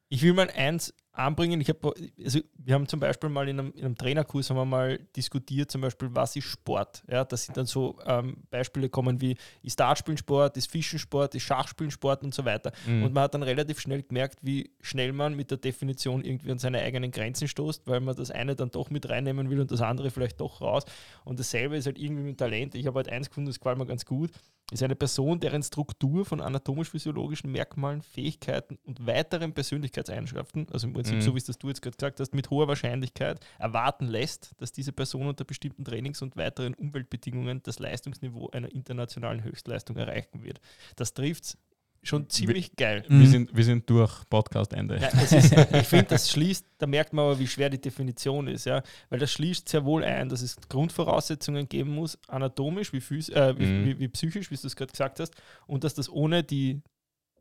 Ich 0.09 0.21
will 0.21 0.33
mal 0.33 0.49
eins 0.49 0.93
anbringen. 1.13 1.61
Ich 1.61 1.69
habe, 1.69 1.93
also 2.23 2.39
wir 2.57 2.73
haben 2.73 2.87
zum 2.87 2.99
Beispiel 2.99 3.29
mal 3.29 3.47
in 3.47 3.59
einem, 3.59 3.71
in 3.73 3.85
einem 3.85 3.95
Trainerkurs 3.95 4.49
haben 4.49 4.57
wir 4.57 4.65
mal 4.65 4.99
diskutiert, 5.15 5.71
zum 5.71 5.81
Beispiel, 5.81 6.09
was 6.11 6.35
ist 6.35 6.45
Sport? 6.45 7.03
Ja, 7.09 7.23
das 7.23 7.45
sind 7.45 7.55
dann 7.55 7.67
so 7.67 7.97
ähm, 8.05 8.37
Beispiele 8.49 8.89
kommen 8.89 9.21
wie 9.21 9.37
ist 9.61 9.79
Dartspielen 9.79 10.17
Sport, 10.17 10.57
ist 10.57 10.71
Fischen 10.71 10.99
Sport, 10.99 11.35
ist 11.35 11.43
Schachspielen 11.43 11.91
Sport 11.91 12.23
und 12.23 12.33
so 12.33 12.45
weiter. 12.45 12.71
Mhm. 12.87 13.03
Und 13.03 13.13
man 13.13 13.23
hat 13.23 13.35
dann 13.35 13.43
relativ 13.43 13.79
schnell 13.79 14.01
gemerkt, 14.01 14.39
wie 14.41 14.71
schnell 14.81 15.13
man 15.13 15.35
mit 15.35 15.51
der 15.51 15.59
Definition 15.59 16.25
irgendwie 16.25 16.51
an 16.51 16.57
seine 16.59 16.79
eigenen 16.79 17.11
Grenzen 17.11 17.47
stoßt, 17.47 17.85
weil 17.85 17.99
man 17.99 18.15
das 18.15 18.31
eine 18.31 18.55
dann 18.55 18.71
doch 18.71 18.89
mit 18.89 19.07
reinnehmen 19.07 19.49
will 19.49 19.61
und 19.61 19.71
das 19.71 19.81
andere 19.81 20.09
vielleicht 20.09 20.41
doch 20.41 20.61
raus. 20.61 20.83
Und 21.25 21.39
dasselbe 21.39 21.77
ist 21.77 21.85
halt 21.85 21.99
irgendwie 21.99 22.23
mit 22.23 22.39
Talent. 22.39 22.73
Ich 22.73 22.87
habe 22.87 22.97
halt 22.97 23.09
eins 23.09 23.29
gefunden, 23.29 23.49
das 23.49 23.59
gefällt 23.59 23.77
mir 23.77 23.85
ganz 23.85 24.05
gut. 24.05 24.31
Ist 24.71 24.81
eine 24.81 24.95
Person, 24.95 25.39
deren 25.39 25.61
Struktur 25.61 26.25
von 26.25 26.41
anatomisch-physiologischen 26.41 27.51
Merkmalen, 27.51 28.01
Fähigkeiten 28.01 28.79
und 28.85 29.05
weiteren 29.05 29.53
Persönlichkeitseigenschaften, 29.53 30.67
also 30.71 30.87
im 30.87 30.95
Prinzip 31.03 31.15
Mhm. 31.17 31.21
so 31.21 31.33
wie 31.33 31.37
es 31.37 31.45
das 31.45 31.57
du 31.57 31.67
jetzt 31.67 31.81
gerade 31.81 31.95
gesagt 31.97 32.19
hast, 32.19 32.33
mit 32.33 32.49
hoher 32.49 32.67
Wahrscheinlichkeit 32.67 33.39
erwarten 33.59 34.07
lässt, 34.07 34.51
dass 34.57 34.71
diese 34.71 34.91
Person 34.91 35.27
unter 35.27 35.43
bestimmten 35.43 35.83
Trainings- 35.85 36.21
und 36.21 36.35
weiteren 36.37 36.73
Umweltbedingungen 36.73 37.61
das 37.63 37.79
Leistungsniveau 37.79 38.49
einer 38.51 38.71
internationalen 38.73 39.43
Höchstleistung 39.43 39.97
erreichen 39.97 40.43
wird. 40.43 40.59
Das 40.95 41.13
trifft 41.13 41.57
schon 42.05 42.29
ziemlich 42.29 42.75
geil. 42.75 43.05
wir, 43.07 43.15
Mhm. 43.15 43.25
sind, 43.27 43.55
wir 43.55 43.63
sind 43.63 43.89
durch, 43.89 44.27
Podcast 44.29 44.73
Ende. 44.73 44.97
Ja, 44.99 45.09
das 45.11 45.31
ist, 45.31 45.53
ich 45.73 45.87
finde, 45.87 46.05
das 46.05 46.29
schließt, 46.29 46.65
da 46.77 46.85
merkt 46.85 47.13
man 47.13 47.23
aber, 47.25 47.39
wie 47.39 47.47
schwer 47.47 47.69
die 47.69 47.79
Definition 47.79 48.47
ist, 48.47 48.65
ja. 48.65 48.83
Weil 49.09 49.19
das 49.19 49.31
schließt 49.31 49.69
sehr 49.69 49.85
wohl 49.85 50.03
ein, 50.03 50.27
dass 50.27 50.41
es 50.41 50.57
Grundvoraussetzungen 50.67 51.67
geben 51.69 51.91
muss, 51.95 52.17
anatomisch 52.27 52.91
wie, 52.93 52.99
phys 53.01 53.29
äh, 53.29 53.57
wie, 53.57 53.65
Mhm. 53.65 53.85
wie, 53.85 53.99
wie 53.99 54.07
psychisch, 54.09 54.51
wie 54.51 54.55
du 54.55 54.67
es 54.67 54.75
gerade 54.75 54.91
gesagt 54.91 55.19
hast, 55.21 55.33
und 55.65 55.83
dass 55.85 55.93
das 55.93 56.09
ohne 56.09 56.43
die, 56.43 56.81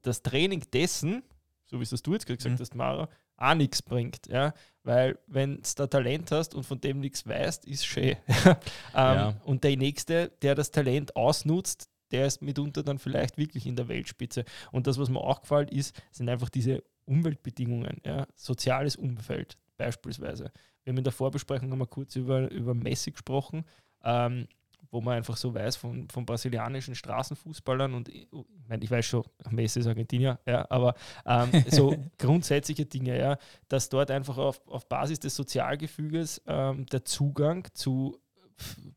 das 0.02 0.23
Training 0.23 0.62
dessen, 0.73 1.23
so 1.64 1.78
wie 1.78 1.83
es 1.83 1.90
das 1.90 2.02
du 2.02 2.12
jetzt 2.12 2.26
gerade 2.26 2.37
gesagt 2.37 2.57
Mhm. 2.57 2.62
hast, 2.62 2.75
Mara, 2.75 3.09
auch 3.42 3.54
nichts 3.54 3.82
bringt. 3.82 4.26
Ja? 4.28 4.54
Weil 4.84 5.18
wenn 5.26 5.56
du 5.56 5.62
da 5.76 5.87
Talent 5.87 6.30
hast 6.30 6.54
und 6.54 6.64
von 6.64 6.80
dem 6.80 7.00
nichts 7.00 7.26
weißt, 7.26 7.64
ist 7.66 7.87
schön. 7.87 8.16
ähm, 8.26 8.56
ja. 8.94 9.40
Und 9.44 9.64
der 9.64 9.76
Nächste, 9.76 10.32
der 10.42 10.54
das 10.54 10.70
Talent 10.70 11.16
ausnutzt, 11.16 11.88
der 12.11 12.26
ist 12.26 12.42
mitunter 12.42 12.82
dann 12.82 12.99
vielleicht 12.99 13.38
wirklich 13.38 13.66
in 13.66 13.76
der 13.76 13.88
Weltspitze. 13.88 14.44
Und 14.70 14.87
das, 14.87 14.99
was 14.99 15.08
mir 15.08 15.20
auch 15.20 15.40
gefällt, 15.40 15.70
ist, 15.70 16.00
sind 16.11 16.28
einfach 16.28 16.50
diese 16.50 16.82
Umweltbedingungen, 17.04 18.00
ja? 18.04 18.26
soziales 18.34 18.96
Umfeld 18.96 19.56
beispielsweise. 19.76 20.52
Wir 20.84 20.92
haben 20.92 20.99
in 20.99 21.04
der 21.04 21.12
Vorbesprechung 21.12 21.76
wir 21.76 21.87
kurz 21.87 22.16
über, 22.16 22.50
über 22.50 22.75
Messi 22.75 23.12
gesprochen. 23.12 23.64
Ähm, 24.04 24.46
wo 24.92 25.00
man 25.00 25.16
einfach 25.16 25.38
so 25.38 25.52
weiß 25.54 25.76
von, 25.76 26.08
von 26.11 26.26
brasilianischen 26.26 26.94
Straßenfußballern 26.94 27.94
und 27.94 28.11
ich, 28.11 28.28
mein, 28.68 28.82
ich 28.82 28.90
weiß 28.90 29.04
schon, 29.04 29.25
Messi 29.50 29.80
ist 29.80 29.87
Argentinier, 29.87 30.38
ja, 30.46 30.70
aber 30.70 30.94
ähm, 31.26 31.50
so 31.68 31.96
grundsätzliche 32.18 32.84
Dinge, 32.84 33.18
ja, 33.18 33.38
dass 33.68 33.88
dort 33.88 34.11
einfach 34.11 34.37
auf, 34.37 34.61
auf 34.68 34.87
Basis 34.88 35.18
des 35.18 35.34
Sozialgefüges 35.34 36.42
ähm, 36.46 36.84
der 36.87 37.06
Zugang 37.06 37.66
zu 37.72 38.20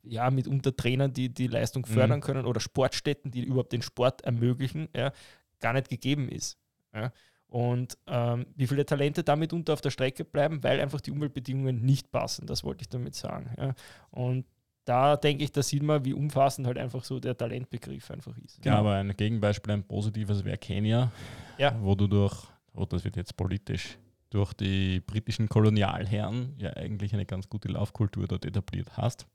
ja, 0.04 0.30
mitunter 0.30 0.76
Trainern, 0.76 1.14
die 1.14 1.34
die 1.34 1.48
Leistung 1.48 1.84
mhm. 1.88 1.94
fördern 1.94 2.20
mhm. 2.20 2.24
können 2.24 2.46
oder 2.46 2.60
Sportstätten, 2.60 3.32
die 3.32 3.44
überhaupt 3.44 3.72
den 3.72 3.82
Sport 3.82 4.22
ermöglichen, 4.22 4.90
ja, 4.94 5.14
gar 5.62 5.72
nicht 5.72 5.90
gegeben 5.90 6.28
ist. 6.28 6.58
Ja. 6.94 7.14
Und 7.48 7.98
ähm, 8.08 8.48
wie 8.56 8.68
viele 8.68 8.86
Talente 8.86 9.24
damit 9.24 9.54
unter 9.54 9.72
auf 9.72 9.80
der 9.80 9.92
Strecke 9.92 10.26
bleiben, 10.26 10.62
weil 10.62 10.82
einfach 10.82 11.00
die 11.00 11.12
Umweltbedingungen 11.12 11.86
nicht 11.86 12.12
passen, 12.12 12.48
das 12.48 12.66
wollte 12.66 12.82
ich 12.82 12.90
damit 12.90 13.16
sagen. 13.16 13.56
Ja. 13.58 13.76
Und 14.12 14.46
da 14.86 15.18
denke 15.18 15.44
ich, 15.44 15.52
da 15.52 15.64
sieht 15.64 15.84
man, 15.84 16.06
wie 16.06 16.14
umfassend 16.14 16.68
halt 16.68 16.78
einfach 16.78 17.04
so 17.04 17.20
der 17.20 17.36
Talentbegriff 17.36 18.12
einfach 18.12 18.38
ist. 18.38 18.64
Ja, 18.64 18.78
aber 18.78 18.94
ein 18.94 19.16
Gegenbeispiel, 19.18 19.74
ein 19.74 19.84
positives 19.84 20.46
wäre 20.46 20.58
Kenia, 20.58 21.12
ja. 21.58 21.76
wo 21.82 21.96
du 21.96 22.08
durch, 22.08 22.46
oh, 22.74 22.86
das 22.86 23.04
wird 23.04 23.18
jetzt 23.18 23.36
politisch, 23.36 23.98
durch 24.30 24.54
die 24.54 25.00
britischen 25.00 25.50
Kolonialherren 25.50 26.54
ja 26.58 26.72
eigentlich 26.74 27.14
eine 27.14 27.26
ganz 27.26 27.50
gute 27.50 27.70
Laufkultur 27.70 28.28
dort 28.28 28.46
etabliert 28.46 28.96
hast 28.96 29.26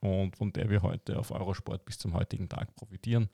und 0.00 0.36
von 0.36 0.52
der 0.52 0.70
wir 0.70 0.82
heute 0.82 1.18
auf 1.18 1.30
Eurosport 1.30 1.84
bis 1.84 1.98
zum 1.98 2.14
heutigen 2.14 2.48
Tag 2.48 2.74
profitieren. 2.76 3.28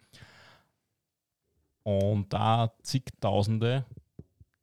Und 1.82 2.32
da 2.32 2.72
zigtausende 2.82 3.84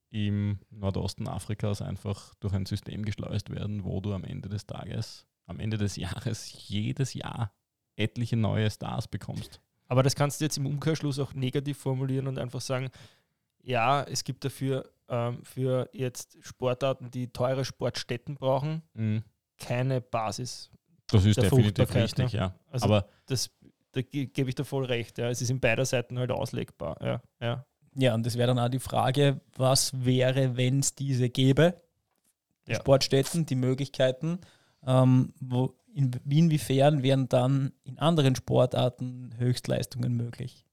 im 0.09 0.59
Nordosten 0.69 1.27
Afrikas 1.27 1.81
einfach 1.81 2.33
durch 2.35 2.53
ein 2.53 2.65
System 2.65 3.03
geschleust 3.03 3.49
werden, 3.49 3.83
wo 3.83 3.99
du 3.99 4.13
am 4.13 4.23
Ende 4.23 4.49
des 4.49 4.65
Tages 4.65 5.27
am 5.47 5.59
Ende 5.59 5.77
des 5.77 5.95
Jahres 5.95 6.67
jedes 6.67 7.13
Jahr 7.13 7.51
etliche 7.95 8.37
neue 8.37 8.69
Stars 8.69 9.07
bekommst. 9.07 9.59
Aber 9.87 10.03
das 10.03 10.15
kannst 10.15 10.39
du 10.39 10.45
jetzt 10.45 10.57
im 10.57 10.65
Umkehrschluss 10.65 11.17
auch 11.19 11.33
negativ 11.33 11.77
formulieren 11.77 12.27
und 12.27 12.37
einfach 12.37 12.61
sagen, 12.61 12.89
ja, 13.63 14.03
es 14.03 14.23
gibt 14.23 14.45
dafür 14.45 14.89
ähm, 15.09 15.43
für 15.43 15.89
jetzt 15.93 16.37
Sportarten, 16.41 17.09
die 17.09 17.27
teure 17.31 17.65
Sportstätten 17.65 18.35
brauchen, 18.35 18.83
mhm. 18.93 19.23
keine 19.57 20.01
Basis. 20.01 20.69
Das 21.07 21.25
ist 21.25 21.41
definitiv 21.41 21.93
richtig, 21.95 22.33
ne? 22.33 22.39
ja. 22.39 22.55
Also 22.69 22.85
Aber 22.85 23.07
das, 23.27 23.49
da 23.93 24.01
gebe 24.01 24.49
ich 24.49 24.55
dir 24.55 24.65
voll 24.65 24.85
recht. 24.85 25.17
Ja. 25.17 25.29
Es 25.29 25.41
ist 25.41 25.49
in 25.49 25.61
beider 25.61 25.85
Seiten 25.85 26.19
halt 26.19 26.31
auslegbar. 26.31 26.97
Ja, 27.01 27.21
ja. 27.39 27.65
ja 27.95 28.13
und 28.13 28.25
das 28.25 28.37
wäre 28.37 28.47
dann 28.47 28.59
auch 28.59 28.69
die 28.69 28.79
Frage, 28.79 29.39
was 29.55 30.05
wäre, 30.05 30.57
wenn 30.57 30.79
es 30.79 30.95
diese 30.95 31.29
gäbe? 31.29 31.81
Ja. 32.67 32.75
Sportstätten, 32.75 33.45
die 33.45 33.55
Möglichkeiten 33.55 34.39
ähm, 34.85 35.33
wo, 35.39 35.75
in, 35.93 36.11
inwiefern 36.29 37.03
wären 37.03 37.27
dann 37.29 37.71
in 37.83 37.97
anderen 37.97 38.35
Sportarten 38.35 39.33
Höchstleistungen 39.37 40.15
möglich? 40.15 40.65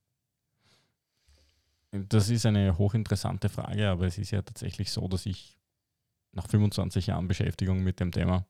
Das 1.92 2.28
ist 2.28 2.44
eine 2.44 2.76
hochinteressante 2.76 3.48
Frage, 3.48 3.88
aber 3.88 4.06
es 4.06 4.18
ist 4.18 4.32
ja 4.32 4.42
tatsächlich 4.42 4.90
so, 4.90 5.06
dass 5.06 5.26
ich 5.26 5.56
nach 6.32 6.48
25 6.48 7.06
Jahren 7.06 7.28
Beschäftigung 7.28 7.82
mit 7.82 8.00
dem 8.00 8.10
Thema 8.10 8.46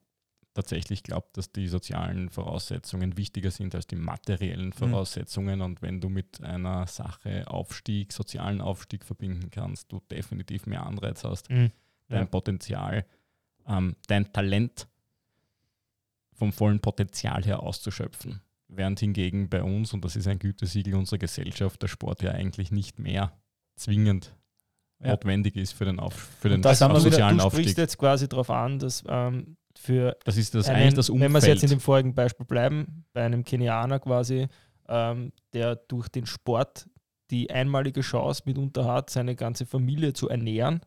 tatsächlich 0.54 1.02
glaube, 1.02 1.28
dass 1.32 1.52
die 1.52 1.68
sozialen 1.68 2.30
Voraussetzungen 2.30 3.16
wichtiger 3.16 3.50
sind 3.50 3.74
als 3.74 3.86
die 3.86 3.96
materiellen 3.96 4.68
mhm. 4.68 4.72
Voraussetzungen. 4.72 5.58
Mhm. 5.58 5.64
Und 5.64 5.82
wenn 5.82 6.00
du 6.00 6.08
mit 6.08 6.42
einer 6.42 6.86
Sache 6.86 7.46
Aufstieg, 7.48 8.12
sozialen 8.12 8.60
Aufstieg 8.60 9.04
verbinden 9.04 9.50
kannst, 9.50 9.92
du 9.92 10.00
definitiv 10.10 10.66
mehr 10.66 10.86
Anreiz 10.86 11.24
hast, 11.24 11.50
mhm. 11.50 11.70
dein 12.08 12.20
ja. 12.20 12.26
Potenzial, 12.26 13.04
ähm, 13.66 13.96
dein 14.06 14.32
Talent 14.32 14.88
vom 16.34 16.52
vollen 16.52 16.80
Potenzial 16.80 17.44
her 17.44 17.62
auszuschöpfen. 17.62 18.40
Während 18.68 19.00
hingegen 19.00 19.48
bei 19.48 19.62
uns, 19.62 19.92
und 19.92 20.04
das 20.04 20.16
ist 20.16 20.26
ein 20.26 20.38
Gütesiegel 20.38 20.94
unserer 20.94 21.18
Gesellschaft, 21.18 21.80
der 21.82 21.88
Sport 21.88 22.22
ja 22.22 22.32
eigentlich 22.32 22.70
nicht 22.72 22.98
mehr 22.98 23.32
zwingend 23.76 24.34
ja. 25.02 25.10
notwendig 25.10 25.56
ist 25.56 25.72
für 25.72 25.84
den, 25.84 26.00
Auf, 26.00 26.14
für 26.40 26.48
den 26.48 26.62
das 26.62 26.78
sozialen 26.78 27.36
wieder, 27.36 27.36
du 27.36 27.44
Aufstieg. 27.44 27.74
Du 27.74 27.80
jetzt 27.80 27.98
quasi 27.98 28.28
darauf 28.28 28.50
an, 28.50 28.78
dass 28.78 29.04
ähm, 29.06 29.56
für 29.76 30.16
das 30.24 30.36
ist 30.36 30.54
das 30.54 30.68
einen, 30.68 30.82
eigentlich 30.82 30.94
das 30.94 31.10
Umfeld. 31.10 31.32
Wenn 31.32 31.42
wir 31.42 31.48
jetzt 31.48 31.62
in 31.62 31.70
dem 31.70 31.80
vorigen 31.80 32.14
Beispiel 32.14 32.46
bleiben, 32.46 33.04
bei 33.12 33.22
einem 33.22 33.44
Kenianer 33.44 34.00
quasi, 34.00 34.48
ähm, 34.88 35.32
der 35.52 35.76
durch 35.76 36.08
den 36.08 36.26
Sport 36.26 36.88
die 37.30 37.50
einmalige 37.50 38.00
Chance 38.00 38.42
mitunter 38.46 38.84
hat, 38.84 39.10
seine 39.10 39.34
ganze 39.34 39.66
Familie 39.66 40.12
zu 40.12 40.28
ernähren, 40.28 40.80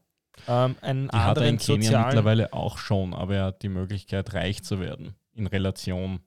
ähm, 0.48 0.76
einen 0.82 1.08
die 1.08 1.14
anderen 1.14 1.24
hat 1.24 1.38
er 1.38 1.48
in 1.48 1.58
Kenia 1.58 2.06
mittlerweile 2.06 2.54
auch 2.54 2.78
schon, 2.78 3.14
aber 3.14 3.36
er 3.36 3.46
hat 3.46 3.64
die 3.64 3.70
Möglichkeit, 3.70 4.34
reich 4.34 4.64
zu 4.64 4.80
werden 4.80 5.16
in 5.38 5.48
Relation. 5.48 6.20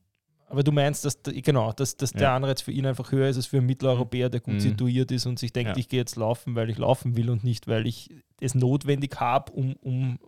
Aber 0.50 0.64
du 0.64 0.72
meinst, 0.72 1.04
dass 1.04 1.22
genau, 1.22 1.72
dass, 1.72 1.96
dass 1.96 2.12
ja. 2.12 2.18
der 2.18 2.32
Anreiz 2.32 2.60
für 2.60 2.72
ihn 2.72 2.84
einfach 2.84 3.12
höher 3.12 3.28
ist 3.28 3.36
als 3.36 3.46
für 3.46 3.58
einen 3.58 3.66
Mitteleuropäer, 3.66 4.30
der 4.30 4.40
gut 4.40 4.54
mhm. 4.54 4.60
situiert 4.60 5.12
ist 5.12 5.26
und 5.26 5.38
sich 5.38 5.52
denkt, 5.52 5.70
ja. 5.70 5.76
ich 5.76 5.88
gehe 5.88 6.00
jetzt 6.00 6.16
laufen, 6.16 6.56
weil 6.56 6.68
ich 6.70 6.78
laufen 6.78 7.16
will 7.16 7.30
und 7.30 7.44
nicht, 7.44 7.68
weil 7.68 7.86
ich 7.86 8.10
es 8.40 8.56
notwendig 8.56 9.20
habe, 9.20 9.52
um, 9.52 9.74
um, 9.76 10.18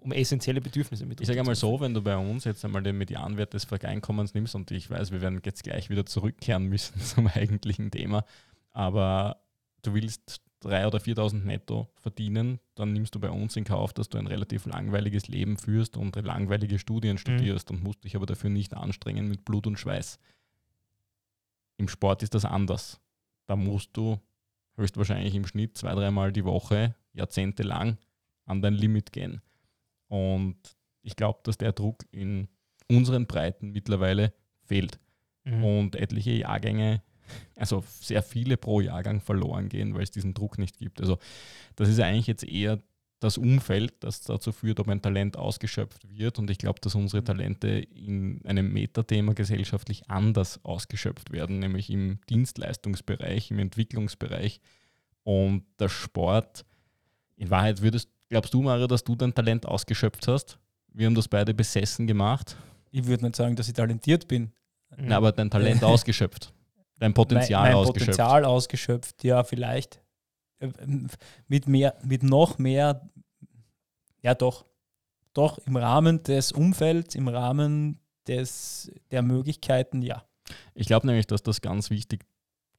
um 0.00 0.12
essentielle 0.12 0.60
Bedürfnisse 0.60 1.06
mit 1.06 1.20
Ich 1.20 1.26
sage 1.26 1.40
einmal 1.40 1.56
so, 1.56 1.80
wenn 1.80 1.92
du 1.92 2.02
bei 2.02 2.16
uns 2.16 2.44
jetzt 2.44 2.64
einmal 2.64 2.84
den 2.84 2.98
Medianwert 2.98 3.52
des 3.52 3.64
Vereinkommens 3.64 4.32
nimmst 4.32 4.54
und 4.54 4.70
ich 4.70 4.88
weiß, 4.90 5.10
wir 5.10 5.22
werden 5.22 5.40
jetzt 5.44 5.64
gleich 5.64 5.90
wieder 5.90 6.06
zurückkehren 6.06 6.66
müssen 6.66 7.00
zum 7.00 7.26
eigentlichen 7.26 7.90
Thema, 7.90 8.24
aber 8.70 9.38
du 9.82 9.94
willst 9.94 10.40
3.000 10.62 10.86
oder 10.86 10.98
4.000 10.98 11.44
netto 11.44 11.88
verdienen, 11.96 12.58
dann 12.74 12.92
nimmst 12.92 13.14
du 13.14 13.20
bei 13.20 13.30
uns 13.30 13.56
in 13.56 13.64
Kauf, 13.64 13.92
dass 13.92 14.08
du 14.08 14.18
ein 14.18 14.26
relativ 14.26 14.66
langweiliges 14.66 15.28
Leben 15.28 15.56
führst 15.56 15.96
und 15.96 16.16
langweilige 16.16 16.78
Studien 16.78 17.12
mhm. 17.12 17.18
studierst 17.18 17.70
mhm. 17.70 17.76
und 17.76 17.84
musst 17.84 18.04
dich 18.04 18.16
aber 18.16 18.26
dafür 18.26 18.50
nicht 18.50 18.74
anstrengen 18.74 19.28
mit 19.28 19.44
Blut 19.44 19.66
und 19.66 19.78
Schweiß. 19.78 20.18
Im 21.76 21.88
Sport 21.88 22.22
ist 22.22 22.34
das 22.34 22.44
anders. 22.44 23.00
Da 23.46 23.54
musst 23.54 23.96
du 23.96 24.18
höchstwahrscheinlich 24.76 25.34
im 25.34 25.46
Schnitt 25.46 25.76
zwei, 25.76 25.94
dreimal 25.94 26.32
die 26.32 26.44
Woche 26.44 26.94
jahrzehntelang 27.12 27.98
an 28.46 28.62
dein 28.62 28.74
Limit 28.74 29.12
gehen. 29.12 29.42
Und 30.08 30.56
ich 31.02 31.14
glaube, 31.16 31.40
dass 31.44 31.58
der 31.58 31.72
Druck 31.72 32.04
in 32.10 32.48
unseren 32.88 33.26
Breiten 33.26 33.70
mittlerweile 33.70 34.32
fehlt. 34.64 34.98
Mhm. 35.44 35.64
Und 35.64 35.96
etliche 35.96 36.32
Jahrgänge 36.32 37.02
also 37.56 37.84
sehr 38.00 38.22
viele 38.22 38.56
pro 38.56 38.80
Jahrgang 38.80 39.20
verloren 39.20 39.68
gehen, 39.68 39.94
weil 39.94 40.02
es 40.02 40.10
diesen 40.10 40.34
Druck 40.34 40.58
nicht 40.58 40.78
gibt. 40.78 41.00
Also 41.00 41.18
das 41.76 41.88
ist 41.88 42.00
eigentlich 42.00 42.26
jetzt 42.26 42.44
eher 42.44 42.80
das 43.20 43.36
Umfeld, 43.36 43.94
das 44.00 44.20
dazu 44.20 44.52
führt, 44.52 44.78
ob 44.80 44.88
ein 44.88 45.02
Talent 45.02 45.36
ausgeschöpft 45.36 46.08
wird. 46.08 46.38
Und 46.38 46.50
ich 46.50 46.58
glaube, 46.58 46.80
dass 46.80 46.94
unsere 46.94 47.24
Talente 47.24 47.68
in 47.68 48.40
einem 48.44 48.72
Metathema 48.72 49.32
gesellschaftlich 49.32 50.08
anders 50.08 50.64
ausgeschöpft 50.64 51.32
werden, 51.32 51.58
nämlich 51.58 51.90
im 51.90 52.20
Dienstleistungsbereich, 52.28 53.50
im 53.50 53.58
Entwicklungsbereich. 53.58 54.60
Und 55.24 55.64
der 55.80 55.88
Sport, 55.88 56.64
in 57.36 57.50
Wahrheit 57.50 57.82
würdest, 57.82 58.08
glaubst 58.28 58.54
du, 58.54 58.62
Mario, 58.62 58.86
dass 58.86 59.04
du 59.04 59.16
dein 59.16 59.34
Talent 59.34 59.66
ausgeschöpft 59.66 60.28
hast? 60.28 60.58
Wir 60.92 61.06
haben 61.06 61.14
das 61.14 61.28
beide 61.28 61.54
besessen 61.54 62.06
gemacht. 62.06 62.56
Ich 62.90 63.06
würde 63.06 63.24
nicht 63.24 63.36
sagen, 63.36 63.56
dass 63.56 63.68
ich 63.68 63.74
talentiert 63.74 64.28
bin. 64.28 64.52
Na, 64.96 65.16
aber 65.16 65.32
dein 65.32 65.50
Talent 65.50 65.82
ausgeschöpft. 65.84 66.52
Dein 66.98 67.14
Potenzial 67.14 67.62
mein, 67.62 67.72
mein 67.72 67.80
ausgeschöpft. 67.80 68.18
Potenzial 68.18 68.44
ausgeschöpft, 68.44 69.24
ja, 69.24 69.44
vielleicht. 69.44 70.00
Äh, 70.58 70.68
mit, 71.46 71.68
mehr, 71.68 71.96
mit 72.02 72.22
noch 72.22 72.58
mehr, 72.58 73.08
ja 74.22 74.34
doch, 74.34 74.66
doch 75.32 75.58
im 75.58 75.76
Rahmen 75.76 76.22
des 76.22 76.52
Umfelds, 76.52 77.14
im 77.14 77.28
Rahmen 77.28 78.00
des, 78.26 78.90
der 79.10 79.22
Möglichkeiten, 79.22 80.02
ja. 80.02 80.24
Ich 80.74 80.86
glaube 80.86 81.06
nämlich, 81.06 81.26
dass 81.26 81.42
das 81.42 81.60
ganz 81.60 81.90
wichtig 81.90 82.24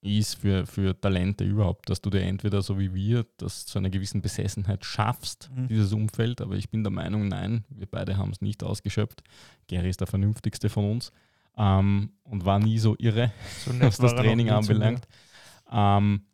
ist 0.02 0.36
für, 0.36 0.66
für 0.66 1.00
Talente 1.00 1.44
überhaupt, 1.44 1.90
dass 1.90 2.02
du 2.02 2.10
dir 2.10 2.22
entweder 2.22 2.62
so 2.62 2.80
wie 2.80 2.94
wir, 2.94 3.26
das 3.38 3.66
zu 3.66 3.80
einer 3.80 3.90
gewissen 3.90 4.22
Besessenheit 4.22 4.86
schaffst, 4.86 5.50
mhm. 5.54 5.68
dieses 5.68 5.92
Umfeld, 5.94 6.42
aber 6.42 6.56
ich 6.56 6.70
bin 6.70 6.84
der 6.84 6.92
Meinung, 6.92 7.28
nein, 7.28 7.66
wir 7.70 7.88
beide 7.88 8.18
haben 8.18 8.32
es 8.32 8.42
nicht 8.42 8.64
ausgeschöpft. 8.64 9.24
Gary 9.68 9.90
ist 9.90 10.00
der 10.00 10.08
vernünftigste 10.08 10.70
von 10.70 10.90
uns 10.90 11.12
ähm, 11.60 12.14
und 12.24 12.46
war 12.46 12.58
nie 12.60 12.80
so 12.80 12.96
irre, 12.98 13.32
so 13.66 13.78
was 13.80 13.98
das 13.98 14.16
Training 14.16 14.50
anbelangt. 14.50 15.08
Ähm, 15.72 16.26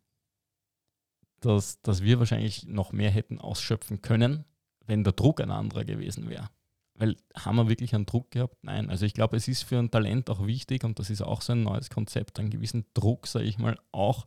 dass, 1.42 1.82
dass 1.82 2.02
wir 2.02 2.20
wahrscheinlich 2.20 2.66
noch 2.66 2.92
mehr 2.92 3.12
hätten 3.12 3.40
ausschöpfen 3.40 4.02
können, 4.02 4.46
wenn 4.86 5.04
der 5.04 5.14
Druck 5.14 5.42
ein 5.42 5.52
anderer 5.52 5.84
gewesen 5.84 6.30
wäre. 6.30 6.50
Weil 6.96 7.18
haben 7.38 7.58
wir 7.58 7.68
wirklich 7.68 7.94
einen 7.94 8.06
Druck 8.06 8.32
gehabt? 8.32 8.56
Nein. 8.64 8.90
Also 8.90 9.06
ich 9.06 9.14
glaube, 9.14 9.36
es 9.36 9.48
ist 9.48 9.64
für 9.64 9.78
ein 9.78 9.92
Talent 9.92 10.30
auch 10.30 10.48
wichtig 10.48 10.84
und 10.86 10.98
das 10.98 11.10
ist 11.10 11.22
auch 11.22 11.42
so 11.42 11.52
ein 11.52 11.64
neues 11.64 11.90
Konzept, 11.90 12.40
einen 12.40 12.50
gewissen 12.50 12.86
Druck, 12.94 13.28
sage 13.28 13.46
ich 13.46 13.58
mal, 13.60 13.78
auch 13.92 14.26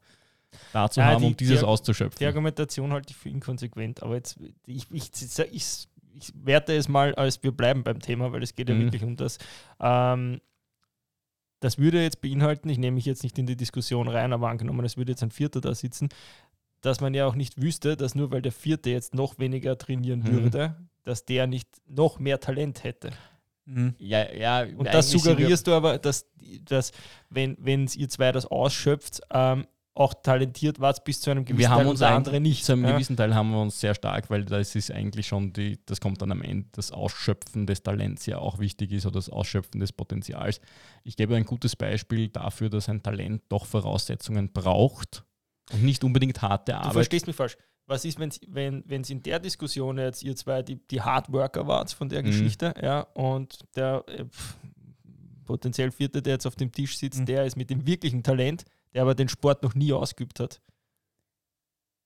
dazu 0.72 1.00
Ja, 1.00 1.06
haben, 1.06 1.20
die- 1.22 1.26
um 1.28 1.36
dieses 1.36 1.60
die- 1.60 1.64
auszuschöpfen. 1.66 2.18
Die 2.20 2.26
Argumentation 2.26 2.92
halte 2.92 3.10
ich 3.12 3.16
für 3.16 3.30
inkonsequent, 3.30 4.02
aber 4.02 4.16
jetzt, 4.16 4.38
ich, 4.66 4.84
ich, 4.92 5.10
ich, 5.50 5.88
ich 6.14 6.32
werte 6.34 6.74
es 6.76 6.88
mal 6.88 7.14
als 7.14 7.42
wir 7.42 7.52
bleiben 7.52 7.82
beim 7.84 8.00
Thema, 8.00 8.32
weil 8.32 8.42
es 8.42 8.54
geht 8.54 8.68
ja 8.68 8.74
Mhm. 8.74 8.82
wirklich 8.82 9.02
um 9.02 9.16
das. 9.16 9.38
Ähm, 9.80 10.40
das 11.60 11.78
würde 11.78 12.02
jetzt 12.02 12.20
beinhalten, 12.20 12.68
ich 12.68 12.78
nehme 12.78 12.94
mich 12.96 13.04
jetzt 13.06 13.22
nicht 13.22 13.38
in 13.38 13.46
die 13.46 13.56
Diskussion 13.56 14.08
rein, 14.08 14.32
aber 14.32 14.48
angenommen, 14.48 14.84
es 14.84 14.96
würde 14.96 15.12
jetzt 15.12 15.22
ein 15.22 15.30
Vierter 15.30 15.60
da 15.60 15.74
sitzen, 15.74 16.08
dass 16.80 17.00
man 17.00 17.14
ja 17.14 17.26
auch 17.26 17.34
nicht 17.34 17.60
wüsste, 17.60 17.96
dass 17.96 18.14
nur 18.14 18.30
weil 18.30 18.42
der 18.42 18.52
Vierte 18.52 18.90
jetzt 18.90 19.14
noch 19.14 19.38
weniger 19.38 19.76
trainieren 19.76 20.20
Mhm. 20.20 20.26
würde, 20.42 20.76
dass 21.04 21.24
der 21.24 21.46
nicht 21.46 21.68
noch 21.88 22.18
mehr 22.18 22.38
Talent 22.38 22.84
hätte. 22.84 23.10
Mhm. 23.64 23.94
ja, 23.98 24.32
ja, 24.32 24.62
Und 24.76 24.86
das 24.86 25.10
suggerierst 25.10 25.66
du 25.66 25.72
aber, 25.72 25.98
dass, 25.98 26.26
dass 26.64 26.92
wenn 27.28 27.56
wenn's 27.60 27.96
ihr 27.96 28.08
zwei 28.08 28.32
das 28.32 28.46
ausschöpft, 28.46 29.20
ähm, 29.30 29.66
auch 29.98 30.14
talentiert 30.14 30.80
wart 30.80 31.04
bis 31.04 31.20
zu 31.20 31.30
einem 31.30 31.44
gewissen 31.44 31.58
wir 31.58 31.70
haben 31.70 31.78
Teil 31.78 31.86
uns 31.88 32.00
und 32.00 32.06
der 32.08 32.14
andere 32.16 32.40
nicht. 32.40 32.64
Zu 32.64 32.72
einem 32.72 32.84
ja? 32.84 32.92
gewissen 32.92 33.16
Teil 33.16 33.34
haben 33.34 33.50
wir 33.50 33.60
uns 33.60 33.80
sehr 33.80 33.94
stark, 33.94 34.30
weil 34.30 34.44
das 34.44 34.74
ist 34.74 34.90
eigentlich 34.92 35.26
schon 35.26 35.52
die, 35.52 35.78
das 35.86 36.00
kommt 36.00 36.22
dann 36.22 36.30
am 36.32 36.42
Ende, 36.42 36.68
das 36.72 36.92
Ausschöpfen 36.92 37.66
des 37.66 37.82
Talents 37.82 38.24
ja 38.26 38.38
auch 38.38 38.58
wichtig 38.58 38.92
ist 38.92 39.06
oder 39.06 39.14
das 39.16 39.28
Ausschöpfen 39.28 39.80
des 39.80 39.92
Potenzials. 39.92 40.60
Ich 41.04 41.16
gebe 41.16 41.34
ein 41.36 41.44
gutes 41.44 41.74
Beispiel 41.76 42.28
dafür, 42.28 42.70
dass 42.70 42.88
ein 42.88 43.02
Talent 43.02 43.42
doch 43.48 43.66
Voraussetzungen 43.66 44.52
braucht 44.52 45.24
und 45.72 45.82
nicht 45.84 46.04
unbedingt 46.04 46.40
harte 46.42 46.72
Du 46.72 46.78
Arbeit. 46.78 46.92
verstehst 46.92 47.26
mich 47.26 47.36
falsch. 47.36 47.56
Was 47.86 48.04
ist, 48.04 48.18
wenn's, 48.18 48.38
wenn 48.46 48.84
es 48.88 49.08
in 49.10 49.22
der 49.22 49.38
Diskussion 49.40 49.96
jetzt 49.98 50.22
ihr 50.22 50.36
zwei 50.36 50.62
die, 50.62 50.76
die 50.76 51.00
Hardworker 51.00 51.66
wart 51.66 51.90
von 51.90 52.08
der 52.08 52.20
Mhm. 52.22 52.26
Geschichte, 52.26 52.74
ja, 52.82 53.00
und 53.14 53.58
der 53.74 54.04
äh, 54.08 54.24
pf, 54.26 54.56
potenziell 55.46 55.90
Vierte, 55.90 56.20
der 56.22 56.34
jetzt 56.34 56.46
auf 56.46 56.56
dem 56.56 56.70
Tisch 56.70 56.98
sitzt, 56.98 57.20
Mhm. 57.20 57.26
der 57.26 57.44
ist 57.46 57.56
mit 57.56 57.70
dem 57.70 57.86
wirklichen 57.86 58.22
Talent, 58.22 58.64
der 58.94 59.02
aber 59.02 59.14
den 59.14 59.28
Sport 59.28 59.62
noch 59.62 59.74
nie 59.74 59.92
ausgeübt 59.92 60.40
hat. 60.40 60.60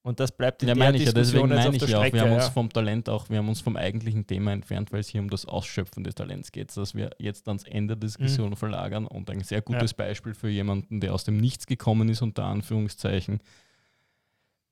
Und 0.04 0.18
das 0.18 0.32
bleibt 0.32 0.62
in 0.62 0.68
Ja, 0.68 0.74
der 0.74 0.84
meine 0.84 0.96
ich 0.96 1.04
ja, 1.04 1.12
deswegen 1.12 1.48
meine 1.48 1.76
ich 1.76 1.86
ja 1.86 2.00
auch, 2.00 2.12
wir 2.12 2.20
haben 2.22 2.32
uns 2.32 2.46
ja. 2.46 2.50
vom 2.50 2.68
Talent 2.68 3.08
auch, 3.08 3.30
wir 3.30 3.38
haben 3.38 3.48
uns 3.48 3.60
vom 3.60 3.76
eigentlichen 3.76 4.26
Thema 4.26 4.52
entfernt, 4.52 4.92
weil 4.92 4.98
es 4.98 5.08
hier 5.08 5.20
um 5.20 5.30
das 5.30 5.46
Ausschöpfen 5.46 6.02
des 6.02 6.16
Talents 6.16 6.50
geht, 6.50 6.76
dass 6.76 6.96
wir 6.96 7.10
jetzt 7.18 7.46
ans 7.46 7.62
Ende 7.62 7.96
der 7.96 8.08
Diskussion 8.08 8.56
verlagern 8.56 9.06
und 9.06 9.30
ein 9.30 9.44
sehr 9.44 9.62
gutes 9.62 9.94
Beispiel 9.94 10.34
für 10.34 10.48
jemanden, 10.48 11.00
der 11.00 11.14
aus 11.14 11.22
dem 11.22 11.36
Nichts 11.36 11.66
gekommen 11.66 12.08
ist, 12.08 12.20
unter 12.20 12.44
Anführungszeichen, 12.44 13.40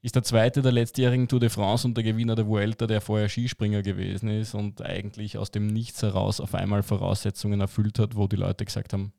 ist 0.03 0.17
der 0.17 0.25
zweite 0.25 0.63
der 0.63 0.73
letztjährigen 0.73 1.29
Tour 1.29 1.41
de 1.41 1.51
France 1.51 1.87
und 1.87 1.95
der 1.97 2.03
Gewinner 2.03 2.35
der 2.35 2.49
Vuelta, 2.49 2.87
der 2.87 3.01
vorher 3.01 3.29
Skispringer 3.29 3.83
gewesen 3.83 4.31
ist 4.31 4.55
und 4.55 4.83
eigentlich 4.83 5.39
aus 5.39 5.51
dem 5.53 5.69
Nichts 5.69 6.03
heraus 6.03 6.41
auf 6.41 6.55
einmal 6.55 6.83
Voraussetzungen 6.83 7.61
erfüllt 7.61 7.99
hat, 8.01 8.17
wo 8.17 8.27
die 8.27 8.37
Leute 8.37 8.65
gesagt 8.65 8.95
haben, 8.95 9.13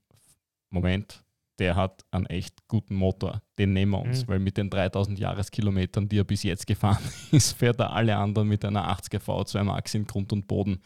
Moment, 0.71 1.24
der 1.60 1.75
hat 1.75 2.03
einen 2.12 2.25
echt 2.25 2.67
guten 2.67 2.96
Motor, 2.96 3.41
den 3.60 3.74
nehmen 3.74 3.91
wir 3.91 4.00
uns, 4.01 4.24
Mhm. 4.24 4.27
weil 4.31 4.39
mit 4.39 4.58
den 4.58 4.70
3000 4.70 5.20
Jahreskilometern, 5.20 6.08
die 6.10 6.20
er 6.20 6.24
bis 6.24 6.43
jetzt 6.43 6.65
gefahren 7.00 7.03
ist, 7.31 7.53
fährt 7.53 7.79
er 7.79 7.93
alle 7.93 8.15
anderen 8.15 8.48
mit 8.48 8.65
einer 8.65 8.88
80er 8.89 9.20
V2 9.20 9.63
Max 9.63 9.93
in 9.93 10.05
Grund 10.08 10.31
und 10.34 10.48
Boden. 10.48 10.81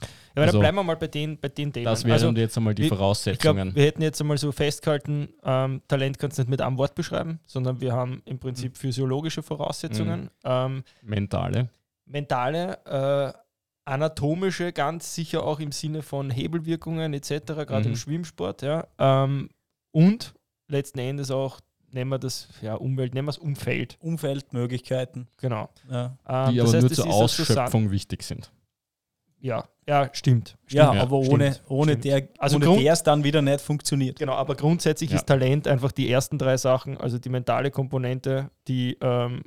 Ja, 0.00 0.06
aber 0.36 0.42
also- 0.42 0.52
dann 0.52 0.60
bleiben 0.60 0.76
wir 0.78 0.82
mal 0.84 0.96
bei 0.96 1.08
den, 1.08 1.38
bei 1.38 1.48
den 1.48 1.72
Themen. 1.72 1.84
Das 1.84 2.04
wären 2.04 2.12
Also, 2.12 2.30
jetzt 2.30 2.56
einmal 2.56 2.74
die 2.74 2.82
wir- 2.84 2.86
ich 2.92 2.96
Voraussetzungen. 2.96 3.74
wir 3.74 3.84
hätten 3.84 4.00
jetzt 4.02 4.20
einmal 4.20 4.38
so 4.38 4.50
festgehalten, 4.52 5.28
ähm, 5.42 5.82
Talent 5.88 6.18
kannst 6.18 6.38
du 6.38 6.42
nicht 6.42 6.48
mit 6.50 6.62
einem 6.62 6.78
Wort 6.78 6.94
beschreiben, 6.94 7.40
sondern 7.46 7.80
wir 7.80 7.92
haben 7.92 8.22
im 8.24 8.36
Mhm. 8.36 8.40
Prinzip 8.40 8.76
physiologische 8.78 9.42
Voraussetzungen. 9.42 10.30
Ähm, 10.44 10.84
Mentale. 11.02 11.68
mentale, 12.06 12.78
äh, 12.86 13.38
anatomische, 13.84 14.72
ganz 14.72 15.14
sicher 15.14 15.44
auch 15.44 15.58
im 15.60 15.72
Sinne 15.72 16.02
von 16.02 16.30
Hebelwirkungen 16.30 17.12
etc., 17.12 17.64
gerade 17.66 17.80
Mhm. 17.88 17.94
im 17.94 17.96
Schwimmsport. 17.96 18.62
Ja. 18.62 18.86
Ähm, 18.98 19.48
und 19.92 20.34
letzten 20.68 20.98
Endes 21.00 21.30
auch, 21.30 21.60
nennen 21.90 22.10
wir 22.10 22.18
das 22.18 22.48
ja, 22.62 22.74
Umwelt, 22.74 23.14
nennen 23.14 23.26
wir 23.26 23.30
es 23.30 23.38
Umfeld. 23.38 23.96
Umfeldmöglichkeiten. 24.00 25.28
Genau. 25.38 25.68
Ja, 25.90 26.16
Ähm, 26.28 26.52
Die 26.52 26.56
das 26.58 26.68
aber 26.68 26.76
heißt, 26.78 26.82
nur 26.82 26.92
zur 26.92 27.06
Ausschöpfung 27.12 27.90
wichtig 27.90 28.22
sind. 28.22 28.52
Ja, 29.42 29.64
ja, 29.88 30.10
stimmt. 30.12 30.58
ja, 30.68 30.88
stimmt. 30.88 31.00
aber 31.02 31.24
stimmt, 31.24 31.34
ohne, 31.34 31.56
ohne 31.68 31.92
stimmt. 31.92 32.04
der 32.04 32.28
Also 32.38 32.56
ohne 32.56 32.66
Grund- 32.66 32.80
der 32.82 32.92
es 32.92 33.02
dann 33.02 33.24
wieder 33.24 33.40
nicht 33.40 33.60
funktioniert. 33.62 34.18
Genau, 34.18 34.34
aber 34.34 34.54
grundsätzlich 34.54 35.10
Ja. 35.10 35.16
ist 35.16 35.26
Talent 35.26 35.66
einfach 35.66 35.92
die 35.92 36.10
ersten 36.10 36.36
drei 36.38 36.56
Sachen, 36.58 36.98
also 36.98 37.18
die 37.18 37.30
mentale 37.30 37.70
Komponente, 37.70 38.50
die, 38.68 38.98
ähm, 39.00 39.42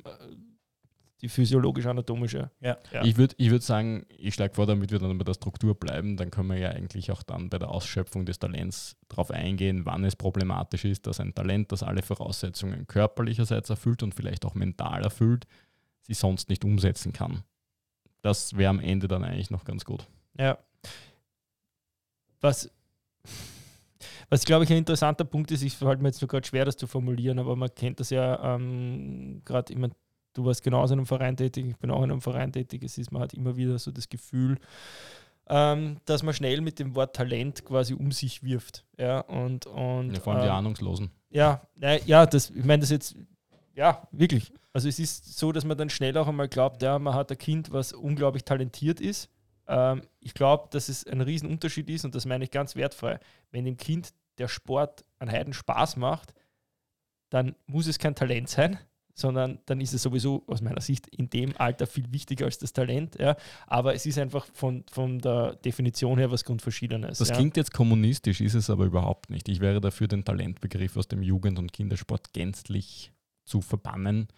die 1.24 1.30
physiologisch-anatomische. 1.30 2.50
Ja. 2.60 2.76
Ja. 2.92 3.02
Ich 3.02 3.16
würde 3.16 3.34
ich 3.38 3.50
würd 3.50 3.62
sagen, 3.62 4.04
ich 4.10 4.34
schlage 4.34 4.52
vor, 4.54 4.66
damit 4.66 4.92
wir 4.92 4.98
dann 4.98 5.16
bei 5.16 5.24
der 5.24 5.32
Struktur 5.32 5.74
bleiben, 5.74 6.18
dann 6.18 6.30
können 6.30 6.50
wir 6.50 6.58
ja 6.58 6.68
eigentlich 6.68 7.10
auch 7.10 7.22
dann 7.22 7.48
bei 7.48 7.58
der 7.58 7.70
Ausschöpfung 7.70 8.26
des 8.26 8.38
Talents 8.38 8.96
darauf 9.08 9.30
eingehen, 9.30 9.86
wann 9.86 10.04
es 10.04 10.16
problematisch 10.16 10.84
ist, 10.84 11.06
dass 11.06 11.20
ein 11.20 11.34
Talent, 11.34 11.72
das 11.72 11.82
alle 11.82 12.02
Voraussetzungen 12.02 12.86
körperlicherseits 12.86 13.70
erfüllt 13.70 14.02
und 14.02 14.14
vielleicht 14.14 14.44
auch 14.44 14.54
mental 14.54 15.02
erfüllt, 15.02 15.46
sie 16.02 16.12
sonst 16.12 16.50
nicht 16.50 16.62
umsetzen 16.62 17.14
kann. 17.14 17.42
Das 18.20 18.56
wäre 18.56 18.68
am 18.68 18.80
Ende 18.80 19.08
dann 19.08 19.24
eigentlich 19.24 19.50
noch 19.50 19.64
ganz 19.64 19.86
gut. 19.86 20.06
Ja. 20.38 20.58
Was, 22.42 22.70
was 24.28 24.44
glaube 24.44 24.64
ich, 24.64 24.70
ein 24.70 24.76
interessanter 24.76 25.24
Punkt 25.24 25.50
ist, 25.52 25.62
ich 25.62 25.74
fällt 25.74 26.02
mir 26.02 26.08
jetzt 26.08 26.20
nur 26.20 26.28
gerade 26.28 26.46
schwer, 26.46 26.66
das 26.66 26.76
zu 26.76 26.86
formulieren, 26.86 27.38
aber 27.38 27.56
man 27.56 27.74
kennt 27.74 28.00
das 28.00 28.10
ja 28.10 28.56
ähm, 28.56 29.40
gerade 29.46 29.72
immer, 29.72 29.88
du 30.34 30.44
warst 30.44 30.62
genauso 30.62 30.92
in 30.94 31.00
einem 31.00 31.06
Verein 31.06 31.36
tätig, 31.36 31.66
ich 31.66 31.76
bin 31.76 31.90
auch 31.90 32.02
in 32.02 32.10
einem 32.10 32.20
Verein 32.20 32.52
tätig, 32.52 32.82
es 32.82 32.98
ist, 32.98 33.10
man 33.12 33.22
hat 33.22 33.34
immer 33.34 33.56
wieder 33.56 33.78
so 33.78 33.90
das 33.90 34.08
Gefühl, 34.08 34.58
ähm, 35.48 35.98
dass 36.04 36.22
man 36.22 36.34
schnell 36.34 36.60
mit 36.60 36.78
dem 36.78 36.94
Wort 36.94 37.16
Talent 37.16 37.64
quasi 37.64 37.94
um 37.94 38.12
sich 38.12 38.42
wirft. 38.42 38.84
Ja, 38.98 39.20
und, 39.20 39.66
und 39.66 40.14
Ja, 40.14 40.20
vor 40.20 40.34
allem 40.34 40.42
die 40.42 40.48
ähm, 40.48 40.54
Ahnungslosen. 40.54 41.10
ja, 41.30 41.62
na, 41.76 41.96
ja, 42.04 42.26
das, 42.26 42.50
ich 42.50 42.64
meine 42.64 42.80
das 42.80 42.90
jetzt, 42.90 43.16
ja, 43.74 44.06
wirklich. 44.10 44.52
Also 44.72 44.88
es 44.88 44.98
ist 44.98 45.38
so, 45.38 45.52
dass 45.52 45.64
man 45.64 45.78
dann 45.78 45.90
schnell 45.90 46.16
auch 46.18 46.26
einmal 46.26 46.48
glaubt, 46.48 46.82
ja, 46.82 46.98
man 46.98 47.14
hat 47.14 47.30
ein 47.30 47.38
Kind, 47.38 47.72
was 47.72 47.92
unglaublich 47.92 48.44
talentiert 48.44 49.00
ist. 49.00 49.30
Ähm, 49.68 50.02
ich 50.20 50.34
glaube, 50.34 50.68
dass 50.70 50.88
es 50.88 51.06
ein 51.06 51.20
Riesenunterschied 51.20 51.88
ist 51.90 52.04
und 52.04 52.14
das 52.14 52.26
meine 52.26 52.44
ich 52.44 52.50
ganz 52.50 52.74
wertfrei. 52.74 53.20
Wenn 53.50 53.64
dem 53.64 53.76
Kind 53.76 54.12
der 54.38 54.48
Sport 54.48 55.04
an 55.18 55.30
Heiden 55.30 55.52
Spaß 55.52 55.96
macht, 55.96 56.34
dann 57.30 57.54
muss 57.66 57.86
es 57.86 57.98
kein 57.98 58.14
Talent 58.14 58.48
sein, 58.48 58.78
sondern 59.14 59.60
dann 59.66 59.80
ist 59.80 59.94
es 59.94 60.02
sowieso 60.02 60.42
aus 60.46 60.60
meiner 60.60 60.80
Sicht 60.80 61.06
in 61.06 61.30
dem 61.30 61.56
Alter 61.56 61.86
viel 61.86 62.12
wichtiger 62.12 62.46
als 62.46 62.58
das 62.58 62.72
Talent. 62.72 63.16
Ja. 63.18 63.36
Aber 63.66 63.94
es 63.94 64.06
ist 64.06 64.18
einfach 64.18 64.46
von, 64.52 64.84
von 64.90 65.20
der 65.20 65.54
Definition 65.56 66.18
her 66.18 66.30
was 66.30 66.44
Grundverschiedenes. 66.44 67.18
Das 67.18 67.28
ja. 67.28 67.36
klingt 67.36 67.56
jetzt 67.56 67.72
kommunistisch, 67.72 68.40
ist 68.40 68.54
es 68.54 68.70
aber 68.70 68.84
überhaupt 68.84 69.30
nicht. 69.30 69.48
Ich 69.48 69.60
wäre 69.60 69.80
dafür, 69.80 70.08
den 70.08 70.24
Talentbegriff 70.24 70.96
aus 70.96 71.08
dem 71.08 71.22
Jugend- 71.22 71.58
und 71.58 71.72
Kindersport 71.72 72.32
gänzlich 72.32 73.12
zu 73.44 73.60
verbannen, 73.60 74.28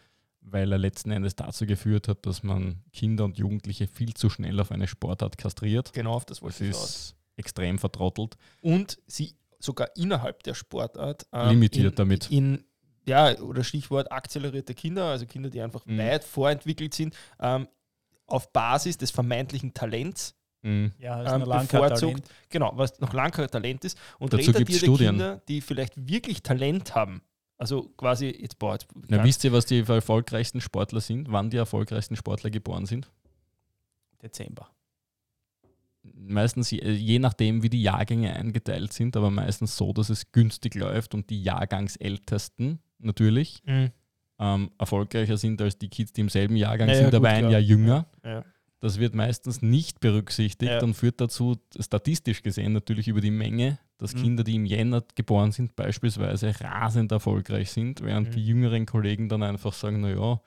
weil 0.43 0.71
er 0.71 0.79
letzten 0.79 1.11
Endes 1.11 1.37
dazu 1.37 1.65
geführt 1.65 2.09
hat, 2.09 2.27
dass 2.27 2.43
man 2.43 2.83
Kinder 2.93 3.25
und 3.25 3.39
Jugendliche 3.39 3.87
viel 3.87 4.15
zu 4.15 4.29
schnell 4.29 4.61
auf 4.61 4.71
eine 4.71 4.87
Sportart 4.87 5.39
kastriert. 5.39 5.93
Genau 5.95 6.13
auf 6.13 6.27
das 6.27 6.39
Das 6.39 6.43
wollte 6.43 6.65
ich 6.67 6.75
raus. 6.75 6.85
ist 6.85 7.17
extrem 7.37 7.79
vertrottelt. 7.79 8.37
und 8.61 8.99
sie 9.07 9.35
sogar 9.59 9.89
innerhalb 9.97 10.43
der 10.43 10.55
Sportart 10.55 11.27
ähm, 11.33 11.51
Limitiert 11.51 11.93
in, 11.93 11.97
damit. 11.97 12.31
In, 12.31 12.65
ja, 13.07 13.39
oder 13.41 13.63
Stichwort 13.65 14.11
akzelerierte 14.13 14.75
Kinder, 14.75 15.05
also 15.05 15.27
Kinder, 15.27 15.51
die 15.51 15.61
einfach 15.61 15.85
Mhm. 15.87 15.99
weit 15.99 16.25
vorentwickelt 16.25 16.95
sind, 16.95 17.15
ähm, 17.41 17.69
auf 18.27 18.53
Basis 18.53 18.97
des 18.99 19.11
vermeintlichen 19.11 19.73
Talents, 19.75 20.35
Mhm. 20.63 20.91
Ja, 20.99 21.23
ist 21.23 21.33
Ähm, 21.33 21.41
bevorzugt. 21.45 22.01
Talent. 22.01 22.25
genau, 22.49 22.73
was 22.75 22.99
noch 22.99 23.13
lange 23.13 23.31
kein 23.31 23.47
Talent 23.49 23.85
ist, 23.85 23.97
und 24.19 24.33
Dazu 24.33 24.51
retardierte 24.51 24.85
Studien. 24.85 25.11
Kinder, 25.11 25.41
die 25.47 25.61
vielleicht 25.61 26.09
wirklich 26.09 26.43
Talent 26.43 26.95
haben, 26.97 27.23
also 27.57 27.91
quasi, 27.97 28.27
jetzt, 28.41 28.59
boah, 28.59 28.73
jetzt, 28.73 28.89
Na, 29.07 29.23
wisst 29.23 29.45
ihr, 29.45 29.53
was 29.53 29.67
die 29.67 29.79
erfolgreichsten 29.87 30.61
Sportler 30.61 31.01
sind? 31.01 31.31
Wann 31.31 31.51
die 31.51 31.57
erfolgreichsten 31.57 32.17
Sportler 32.17 32.51
geboren 32.51 32.85
sind? 32.87 33.09
Dezember. 34.21 34.69
Meistens 36.03 36.71
je, 36.71 36.81
je 36.91 37.19
nachdem, 37.19 37.63
wie 37.63 37.69
die 37.71 37.83
Jahrgänge 37.83 38.33
eingeteilt 38.35 38.93
sind, 38.93 39.17
aber 39.17 39.31
meistens 39.31 39.77
so, 39.77 39.93
dass 39.93 40.09
es 40.09 40.33
günstig 40.33 40.75
läuft 40.75 41.15
und 41.15 41.31
die 41.31 41.43
Jahrgangsältesten 41.43 42.81
natürlich 42.99 43.63
Mhm. 43.67 43.91
ähm, 44.39 44.71
erfolgreicher 44.79 45.37
sind 45.39 45.61
als 45.63 45.79
die 45.79 45.89
Kids, 45.89 46.13
die 46.13 46.21
im 46.23 46.29
selben 46.29 46.57
Jahrgang 46.57 46.89
Ja, 46.89 46.95
ja, 46.95 47.01
sind, 47.05 47.15
aber 47.15 47.29
ein 47.29 47.41
klar. 47.41 47.53
Jahr 47.53 47.61
jünger. 47.61 48.07
ja. 48.25 48.45
Das 48.81 49.01
wird 49.01 49.15
meistens 49.15 49.63
nicht 49.63 50.01
berücksichtigt 50.01 50.71
Ja. 50.71 50.83
und 50.83 50.93
führt 50.95 51.19
dazu, 51.21 51.57
statistisch 51.81 52.43
gesehen 52.43 52.75
natürlich 52.75 53.09
über 53.09 53.23
die 53.23 53.31
Menge, 53.31 53.79
dass 53.97 54.15
Mhm. 54.15 54.23
Kinder, 54.23 54.45
die 54.45 54.55
im 54.57 54.67
Jänner 54.67 55.03
geboren 55.15 55.51
sind, 55.51 55.75
beispielsweise 55.75 56.53
rasend 56.61 57.11
erfolgreich 57.11 57.71
sind, 57.71 58.03
während 58.03 58.29
Mhm. 58.29 58.33
die 58.33 58.45
jüngeren 58.47 58.85
Kollegen 58.85 59.31
dann 59.31 59.43
einfach 59.43 59.73
sagen, 59.73 60.03
naja, 60.03 60.41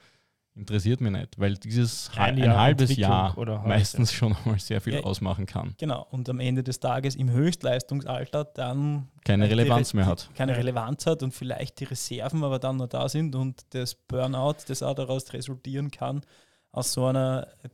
interessiert 0.59 1.01
mich 1.01 1.11
nicht, 1.11 1.39
weil 1.39 1.55
dieses 1.55 2.11
Ein 2.15 2.35
ein, 2.35 2.37
Jahr 2.37 2.57
halbes 2.59 2.89
Entwicklung 2.89 3.09
Jahr 3.11 3.37
oder 3.37 3.53
halbes 3.59 3.67
meistens 3.67 4.13
schon 4.13 4.35
einmal 4.35 4.59
sehr 4.59 4.81
viel 4.81 4.93
Ja. 4.95 4.99
ausmachen 5.01 5.45
kann, 5.45 5.73
Genau. 5.77 6.05
Und 6.11 6.29
am 6.29 6.39
Ende 6.39 6.63
des 6.63 6.79
Tages 6.79 7.15
im 7.15 7.29
Höchstleistungsalter 7.31 8.45
dann 8.45 9.07
keine 9.25 9.47
die 9.47 9.53
Relevanz 9.53 9.93
Re- 9.93 9.97
mehr 9.97 10.05
hat. 10.05 10.29
keine. 10.35 10.55
Relevanz 10.57 11.05
hat 11.05 11.23
und 11.23 11.33
vielleicht 11.33 11.79
die 11.79 11.85
Reserven 11.85 12.43
aber 12.43 12.59
dann 12.59 12.77
noch 12.77 12.87
da 12.87 13.07
sind 13.09 13.35
und 13.35 13.61
das 13.71 13.95
Burnout, 13.95 14.55
das 14.67 14.83
auch 14.83 14.93
daraus 14.95 15.31
resultieren 15.33 15.89
kann, 15.91 16.21
aus 16.71 16.93
so 16.93 17.05
einer, 17.05 17.47
äh, 17.63 17.69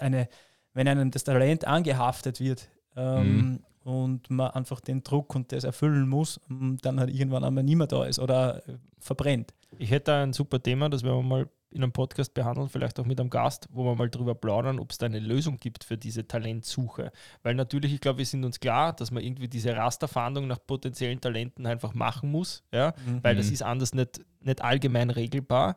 eine, 0.00 0.28
wenn 0.72 0.88
einem 0.88 1.10
das 1.10 1.24
Talent 1.24 1.66
angehaftet 1.66 2.40
wird 2.40 2.68
ähm, 2.96 3.60
und 3.82 4.30
man 4.30 4.50
einfach 4.52 4.80
den 4.80 5.02
Druck 5.02 5.34
und 5.34 5.50
das 5.52 5.64
erfüllen 5.64 6.08
muss, 6.08 6.40
dann 6.82 7.00
halt 7.00 7.10
irgendwann 7.10 7.44
einmal 7.44 7.64
mehr 7.64 7.86
da 7.86 8.04
ist 8.04 8.18
oder 8.18 8.58
äh, 8.68 8.74
verbrennt. 8.98 9.52
Ich 9.78 9.90
hätte 9.90 10.14
ein 10.14 10.32
super 10.32 10.62
Thema, 10.62 10.88
das 10.88 11.02
werden 11.02 11.16
wir 11.18 11.22
mal 11.22 11.48
in 11.70 11.82
einem 11.82 11.92
Podcast 11.92 12.34
behandeln, 12.34 12.68
vielleicht 12.68 12.98
auch 12.98 13.06
mit 13.06 13.20
einem 13.20 13.30
Gast, 13.30 13.68
wo 13.70 13.84
wir 13.84 13.94
mal 13.94 14.10
drüber 14.10 14.34
plaudern, 14.34 14.80
ob 14.80 14.90
es 14.90 14.98
da 14.98 15.06
eine 15.06 15.20
Lösung 15.20 15.56
gibt 15.58 15.84
für 15.84 15.96
diese 15.96 16.26
Talentsuche. 16.26 17.12
Weil 17.42 17.54
natürlich, 17.54 17.94
ich 17.94 18.00
glaube, 18.00 18.18
wir 18.18 18.26
sind 18.26 18.44
uns 18.44 18.58
klar, 18.58 18.92
dass 18.92 19.10
man 19.10 19.22
irgendwie 19.22 19.48
diese 19.48 19.76
Rasterfahndung 19.76 20.46
nach 20.46 20.58
potenziellen 20.66 21.20
Talenten 21.20 21.66
einfach 21.66 21.94
machen 21.94 22.30
muss, 22.30 22.64
ja, 22.72 22.94
mhm. 23.06 23.22
weil 23.22 23.36
das 23.36 23.50
ist 23.50 23.62
anders 23.62 23.94
nicht, 23.94 24.20
nicht 24.40 24.62
allgemein 24.62 25.10
regelbar. 25.10 25.76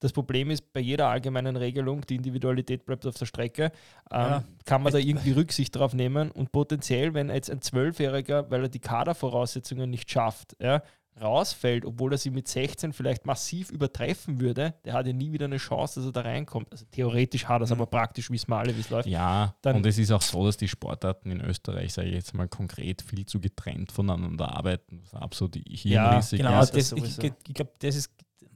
Das 0.00 0.12
Problem 0.12 0.50
ist, 0.50 0.72
bei 0.72 0.80
jeder 0.80 1.08
allgemeinen 1.08 1.56
Regelung, 1.56 2.00
die 2.06 2.16
Individualität 2.16 2.86
bleibt 2.86 3.06
auf 3.06 3.16
der 3.16 3.26
Strecke, 3.26 3.64
ähm, 4.10 4.20
ja. 4.20 4.44
kann 4.64 4.82
man 4.82 4.92
da 4.92 4.98
irgendwie 4.98 5.32
Rücksicht 5.32 5.76
drauf 5.76 5.92
nehmen 5.92 6.30
und 6.30 6.52
potenziell, 6.52 7.12
wenn 7.12 7.28
jetzt 7.28 7.50
ein 7.50 7.60
Zwölfjähriger, 7.60 8.50
weil 8.50 8.62
er 8.62 8.68
die 8.70 8.78
Kadervoraussetzungen 8.78 9.90
nicht 9.90 10.10
schafft, 10.10 10.56
ja, 10.58 10.82
rausfällt, 11.20 11.84
obwohl 11.84 12.12
er 12.12 12.18
sie 12.18 12.30
mit 12.30 12.48
16 12.48 12.92
vielleicht 12.92 13.26
massiv 13.26 13.70
übertreffen 13.70 14.40
würde, 14.40 14.74
der 14.84 14.94
hat 14.94 15.06
ja 15.06 15.12
nie 15.12 15.32
wieder 15.32 15.46
eine 15.46 15.58
Chance, 15.58 16.00
dass 16.00 16.08
er 16.08 16.12
da 16.12 16.20
reinkommt. 16.22 16.70
Also 16.70 16.84
theoretisch 16.90 17.46
hat 17.46 17.60
er 17.60 17.64
es, 17.64 17.70
mhm. 17.70 17.76
aber 17.76 17.86
praktisch 17.86 18.30
wissen 18.30 18.50
wir 18.50 18.56
alle, 18.56 18.74
wie 18.74 18.80
es 18.80 18.90
läuft. 18.90 19.08
Ja, 19.08 19.54
Dann 19.62 19.76
und 19.76 19.86
es 19.86 19.98
ist 19.98 20.10
auch 20.12 20.22
so, 20.22 20.46
dass 20.46 20.56
die 20.56 20.68
Sportarten 20.68 21.30
in 21.30 21.40
Österreich, 21.40 21.92
sage 21.92 22.08
ich 22.08 22.14
jetzt 22.14 22.34
mal 22.34 22.48
konkret, 22.48 23.02
viel 23.02 23.26
zu 23.26 23.40
getrennt 23.40 23.92
voneinander 23.92 24.50
arbeiten. 24.56 25.00
Das 25.00 25.12
ist 25.12 25.14
absolut 25.14 25.56
hirnrissig. 25.56 26.40
Ja, 26.40 26.48
genau. 26.48 26.60
Das, 26.60 26.70
das 26.72 26.92
ich, 26.92 27.18
ich 27.18 27.54
glaube, 27.54 27.72
das 27.78 27.96
ist 27.96 28.10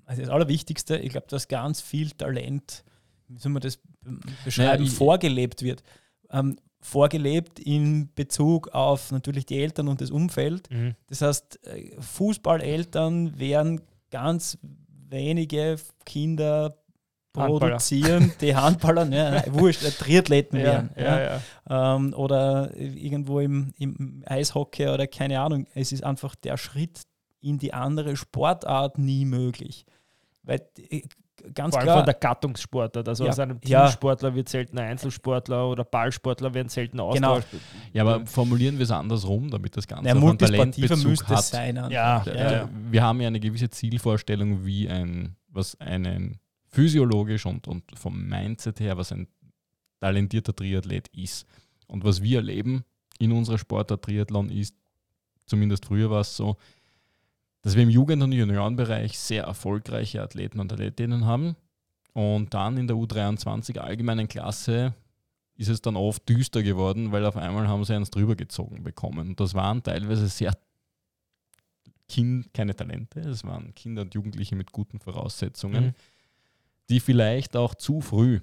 also 0.07 0.23
das 0.23 0.31
Allerwichtigste. 0.31 0.97
Ich 0.99 1.11
glaube, 1.11 1.27
dass 1.29 1.49
ganz 1.49 1.81
viel 1.81 2.11
Talent, 2.11 2.85
wie 3.29 3.39
soll 3.39 3.53
man 3.53 3.63
das 3.63 3.79
beschreiben, 4.45 4.85
naja, 4.85 4.95
vorgelebt 4.95 5.63
wird. 5.63 5.83
Ähm, 6.31 6.59
vorgelebt 6.85 7.59
in 7.61 8.11
Bezug 8.15 8.69
auf 8.69 9.11
natürlich 9.11 9.47
die 9.47 9.59
Eltern 9.59 9.89
und 9.89 10.03
das 10.03 10.11
Umfeld. 10.11 10.71
Mhm. 10.71 10.95
Das 11.09 11.23
heißt, 11.23 11.67
äh, 11.67 11.99
Fußballeltern 11.99 13.39
werden 13.39 13.81
ganz 14.11 14.59
wenige 15.09 15.77
Kinder 16.05 16.77
produzieren, 17.33 18.33
die 18.39 18.55
Handballer, 18.57 19.07
ne, 19.07 19.43
wurscht, 19.51 19.83
äh, 19.83 19.91
Triathleten 19.93 20.59
ja, 20.59 20.65
werden. 20.65 20.91
Ja, 20.97 21.41
ja. 21.69 21.97
Ähm, 21.97 22.13
oder 22.13 22.77
irgendwo 22.77 23.41
im, 23.41 23.73
im 23.79 24.23
Eishockey 24.27 24.89
oder 24.89 25.07
keine 25.07 25.41
Ahnung. 25.41 25.67
Es 25.75 25.91
ist 25.91 26.05
einfach 26.05 26.35
der 26.35 26.59
Schritt 26.59 27.01
in 27.41 27.59
die 27.59 27.73
andere 27.73 28.15
Sportart 28.17 28.99
nie 28.99 29.25
möglich. 29.25 29.87
Weil 30.43 30.61
äh, 30.91 31.01
ganz 31.53 31.75
Vor 31.75 31.81
allem 31.81 31.87
klar. 31.87 31.97
von 31.99 32.05
der 32.07 32.15
Gattungssportart. 32.15 33.09
Also 33.09 33.25
ja, 33.25 33.31
aus 33.31 33.39
einem 33.39 33.61
Teamsportler 33.61 34.31
ja. 34.31 34.35
wird 34.35 34.49
selten 34.49 34.79
ein 34.79 34.91
Einzelsportler 34.91 35.69
oder 35.69 35.85
Ballsportler 35.85 36.55
werden 36.55 36.69
selten 36.69 37.01
ausgetauscht. 37.01 37.49
Genau. 37.51 37.63
Ja, 37.93 38.03
aber 38.03 38.27
formulieren 38.27 38.79
wir 38.79 38.85
es 38.85 38.91
andersrum, 38.91 39.51
damit 39.51 39.77
das 39.77 39.87
Ganze 39.87 40.09
ja, 40.09 40.17
auch 40.17 40.35
Talentbezug 40.37 41.05
müsste 41.05 41.29
hat. 41.29 41.45
Sein 41.45 41.77
ja, 41.91 42.25
ja, 42.25 42.69
Wir 42.91 43.03
haben 43.03 43.21
ja 43.21 43.29
eine 43.29 43.41
gewisse 43.41 43.69
Zielvorstellung, 43.69 44.65
wie 44.65 44.89
ein, 44.89 45.37
was 45.49 45.79
einen 45.81 46.39
physiologisch 46.69 47.47
und, 47.47 47.69
und 47.69 47.85
vom 47.95 48.27
Mindset 48.27 48.81
her, 48.81 48.97
was 48.97 49.13
ein 49.13 49.29
talentierter 50.01 50.55
Triathlet 50.55 51.09
ist. 51.09 51.47
Und 51.87 52.05
was 52.05 52.23
wir 52.23 52.39
erleben 52.39 52.85
in 53.19 53.33
unserer 53.33 53.59
Sportart 53.59 54.03
Triathlon 54.03 54.51
ist, 54.51 54.75
zumindest 55.47 55.87
früher 55.87 56.11
war 56.11 56.21
es 56.21 56.37
so, 56.37 56.57
dass 57.65 57.77
wir 57.77 57.83
im 57.83 57.89
Jugend- 57.89 58.23
und 58.23 58.33
Juniorenbereich 58.33 59.19
sehr 59.19 59.45
erfolgreiche 59.45 60.23
Athleten 60.23 60.61
und 60.61 60.71
Athletinnen 60.71 61.25
haben. 61.25 61.57
Und 62.13 62.53
dann 62.53 62.77
in 62.77 62.87
der 62.87 62.95
U23 62.95 63.79
allgemeinen 63.79 64.29
Klasse 64.29 64.95
ist 65.57 65.71
es 65.71 65.81
dann 65.81 65.97
oft 65.97 66.29
düster 66.29 66.63
geworden, 66.63 67.11
weil 67.11 67.25
auf 67.25 67.39
einmal 67.39 67.67
haben 67.67 67.83
sie 67.85 67.95
eins 67.95 68.11
drüber 68.11 68.37
gezogen 68.37 68.85
bekommen. 68.85 69.31
Und 69.31 69.41
das 69.41 69.55
waren 69.55 69.83
teilweise 69.83 70.29
sehr 70.29 70.53
kind, 72.07 72.53
keine 72.53 72.77
Talente, 72.77 73.21
es 73.21 73.45
waren 73.45 73.75
Kinder 73.75 74.03
und 74.03 74.15
Jugendliche 74.15 74.57
mit 74.57 74.71
guten 74.71 75.01
Voraussetzungen, 75.01 75.87
mhm. 75.87 75.95
die 76.91 77.01
vielleicht 77.01 77.57
auch 77.57 77.75
zu 77.75 78.03
früh 78.03 78.41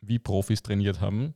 wie 0.00 0.18
Profis 0.18 0.60
trainiert 0.60 1.00
haben 1.00 1.34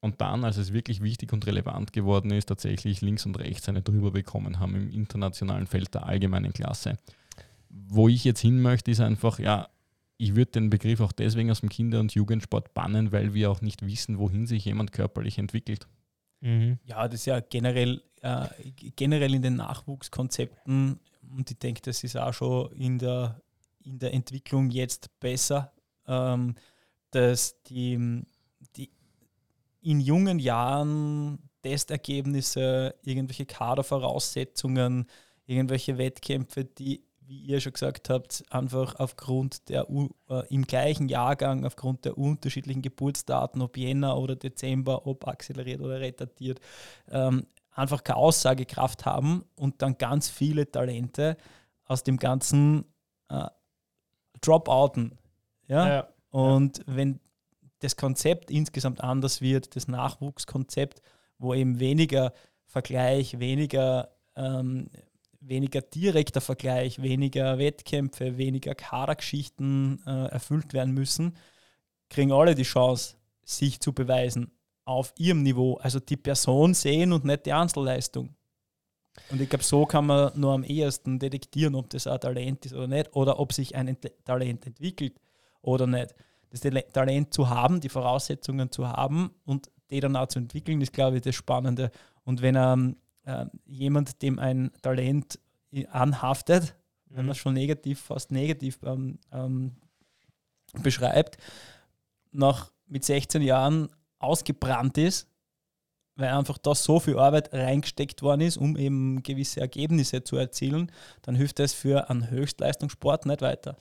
und 0.00 0.20
dann, 0.20 0.44
als 0.44 0.56
es 0.56 0.72
wirklich 0.72 1.02
wichtig 1.02 1.32
und 1.32 1.46
relevant 1.46 1.92
geworden 1.92 2.30
ist, 2.30 2.46
tatsächlich 2.46 3.00
links 3.02 3.26
und 3.26 3.38
rechts 3.38 3.68
eine 3.68 3.82
drüber 3.82 4.10
bekommen 4.10 4.58
haben 4.58 4.74
im 4.74 4.90
internationalen 4.90 5.66
Feld 5.66 5.94
der 5.94 6.06
allgemeinen 6.06 6.52
Klasse. 6.52 6.98
Wo 7.68 8.08
ich 8.08 8.24
jetzt 8.24 8.40
hin 8.40 8.62
möchte, 8.62 8.90
ist 8.90 9.00
einfach, 9.00 9.38
ja, 9.38 9.68
ich 10.16 10.34
würde 10.34 10.52
den 10.52 10.70
Begriff 10.70 11.00
auch 11.00 11.12
deswegen 11.12 11.50
aus 11.50 11.60
dem 11.60 11.68
Kinder- 11.68 12.00
und 12.00 12.14
Jugendsport 12.14 12.74
bannen, 12.74 13.12
weil 13.12 13.34
wir 13.34 13.50
auch 13.50 13.60
nicht 13.60 13.86
wissen, 13.86 14.18
wohin 14.18 14.46
sich 14.46 14.64
jemand 14.64 14.92
körperlich 14.92 15.38
entwickelt. 15.38 15.86
Mhm. 16.40 16.78
Ja, 16.84 17.06
das 17.06 17.20
ist 17.20 17.26
ja 17.26 17.40
generell, 17.40 18.02
äh, 18.22 18.46
generell 18.96 19.34
in 19.34 19.42
den 19.42 19.56
Nachwuchskonzepten 19.56 20.98
und 21.36 21.50
ich 21.50 21.58
denke, 21.58 21.82
das 21.82 22.02
ist 22.04 22.16
auch 22.16 22.32
schon 22.34 22.72
in 22.72 22.98
der, 22.98 23.40
in 23.84 23.98
der 23.98 24.12
Entwicklung 24.12 24.70
jetzt 24.70 25.10
besser, 25.20 25.72
ähm, 26.06 26.54
dass 27.10 27.62
die, 27.64 28.22
die 28.76 28.90
in 29.80 30.00
jungen 30.00 30.38
Jahren 30.38 31.50
Testergebnisse, 31.62 32.94
irgendwelche 33.02 33.46
Kadervoraussetzungen, 33.46 35.06
irgendwelche 35.46 35.98
Wettkämpfe, 35.98 36.64
die, 36.64 37.04
wie 37.20 37.42
ihr 37.42 37.60
schon 37.60 37.72
gesagt 37.72 38.08
habt, 38.08 38.44
einfach 38.50 38.94
aufgrund 38.96 39.68
der 39.68 39.86
äh, 40.28 40.46
im 40.48 40.64
gleichen 40.64 41.08
Jahrgang, 41.08 41.64
aufgrund 41.64 42.04
der 42.04 42.16
unterschiedlichen 42.16 42.82
Geburtsdaten, 42.82 43.60
ob 43.62 43.76
Jänner 43.76 44.16
oder 44.18 44.36
Dezember, 44.36 45.06
ob 45.06 45.26
acceleriert 45.26 45.80
oder 45.80 46.00
retardiert, 46.00 46.60
ähm, 47.10 47.46
einfach 47.72 48.04
keine 48.04 48.16
Aussagekraft 48.16 49.04
haben 49.06 49.44
und 49.54 49.82
dann 49.82 49.98
ganz 49.98 50.28
viele 50.28 50.70
Talente 50.70 51.36
aus 51.84 52.04
dem 52.04 52.16
ganzen 52.16 52.84
äh, 53.28 53.46
Dropouten. 54.40 55.18
Ja? 55.66 55.88
ja 55.88 56.08
und 56.30 56.78
ja. 56.78 56.84
wenn 56.86 57.20
das 57.80 57.96
Konzept 57.96 58.50
insgesamt 58.50 59.00
anders 59.02 59.40
wird, 59.40 59.74
das 59.74 59.88
Nachwuchskonzept, 59.88 61.02
wo 61.38 61.54
eben 61.54 61.80
weniger 61.80 62.32
Vergleich, 62.66 63.40
weniger, 63.40 64.10
ähm, 64.36 64.88
weniger 65.40 65.80
direkter 65.80 66.40
Vergleich, 66.40 67.02
weniger 67.02 67.58
Wettkämpfe, 67.58 68.38
weniger 68.38 68.74
Kadergeschichten 68.74 70.02
äh, 70.06 70.26
erfüllt 70.26 70.72
werden 70.72 70.94
müssen, 70.94 71.36
kriegen 72.10 72.32
alle 72.32 72.54
die 72.54 72.62
Chance, 72.62 73.16
sich 73.42 73.80
zu 73.80 73.92
beweisen 73.92 74.52
auf 74.84 75.12
ihrem 75.16 75.42
Niveau. 75.42 75.76
Also 75.78 75.98
die 75.98 76.16
Person 76.16 76.74
sehen 76.74 77.12
und 77.12 77.24
nicht 77.24 77.46
die 77.46 77.52
Einzelleistung. 77.52 78.36
Und 79.30 79.40
ich 79.40 79.48
glaube, 79.48 79.64
so 79.64 79.86
kann 79.86 80.06
man 80.06 80.38
nur 80.38 80.52
am 80.52 80.62
ehesten 80.62 81.18
detektieren, 81.18 81.74
ob 81.74 81.90
das 81.90 82.06
ein 82.06 82.20
Talent 82.20 82.66
ist 82.66 82.74
oder 82.74 82.86
nicht, 82.86 83.14
oder 83.16 83.40
ob 83.40 83.52
sich 83.52 83.74
ein 83.74 83.96
Talent 84.24 84.66
entwickelt 84.66 85.20
oder 85.62 85.86
nicht 85.86 86.14
das 86.50 86.60
Talent 86.92 87.32
zu 87.32 87.48
haben, 87.48 87.80
die 87.80 87.88
Voraussetzungen 87.88 88.70
zu 88.70 88.88
haben 88.88 89.30
und 89.44 89.70
die 89.90 90.00
dann 90.00 90.16
auch 90.16 90.26
zu 90.26 90.38
entwickeln, 90.38 90.80
ist, 90.80 90.92
glaube 90.92 91.16
ich, 91.16 91.22
das 91.22 91.34
Spannende. 91.34 91.90
Und 92.24 92.42
wenn 92.42 92.56
ähm, 92.56 92.96
äh, 93.24 93.46
jemand 93.66 94.22
dem 94.22 94.38
ein 94.38 94.70
Talent 94.82 95.38
anhaftet, 95.90 96.74
mhm. 97.08 97.16
wenn 97.16 97.26
man 97.26 97.32
es 97.32 97.38
schon 97.38 97.54
negativ, 97.54 98.00
fast 98.00 98.30
negativ 98.30 98.78
ähm, 98.84 99.18
ähm, 99.32 99.76
beschreibt, 100.82 101.38
nach 102.32 102.70
mit 102.86 103.04
16 103.04 103.42
Jahren 103.42 103.88
ausgebrannt 104.18 104.98
ist, 104.98 105.28
weil 106.16 106.28
einfach 106.28 106.58
da 106.58 106.74
so 106.74 107.00
viel 107.00 107.18
Arbeit 107.18 107.52
reingesteckt 107.52 108.22
worden 108.22 108.42
ist, 108.42 108.56
um 108.56 108.76
eben 108.76 109.22
gewisse 109.22 109.60
Ergebnisse 109.60 110.22
zu 110.22 110.36
erzielen, 110.36 110.92
dann 111.22 111.34
hilft 111.34 111.58
das 111.58 111.72
für 111.72 112.10
einen 112.10 112.28
Höchstleistungssport 112.28 113.26
nicht 113.26 113.40
weiter. 113.40 113.76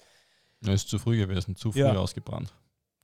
Er 0.61 0.73
ist 0.73 0.89
zu 0.89 0.99
früh 0.99 1.17
gewesen, 1.17 1.55
zu 1.55 1.71
früh 1.71 1.79
ja. 1.79 1.95
ausgebrannt. 1.95 2.53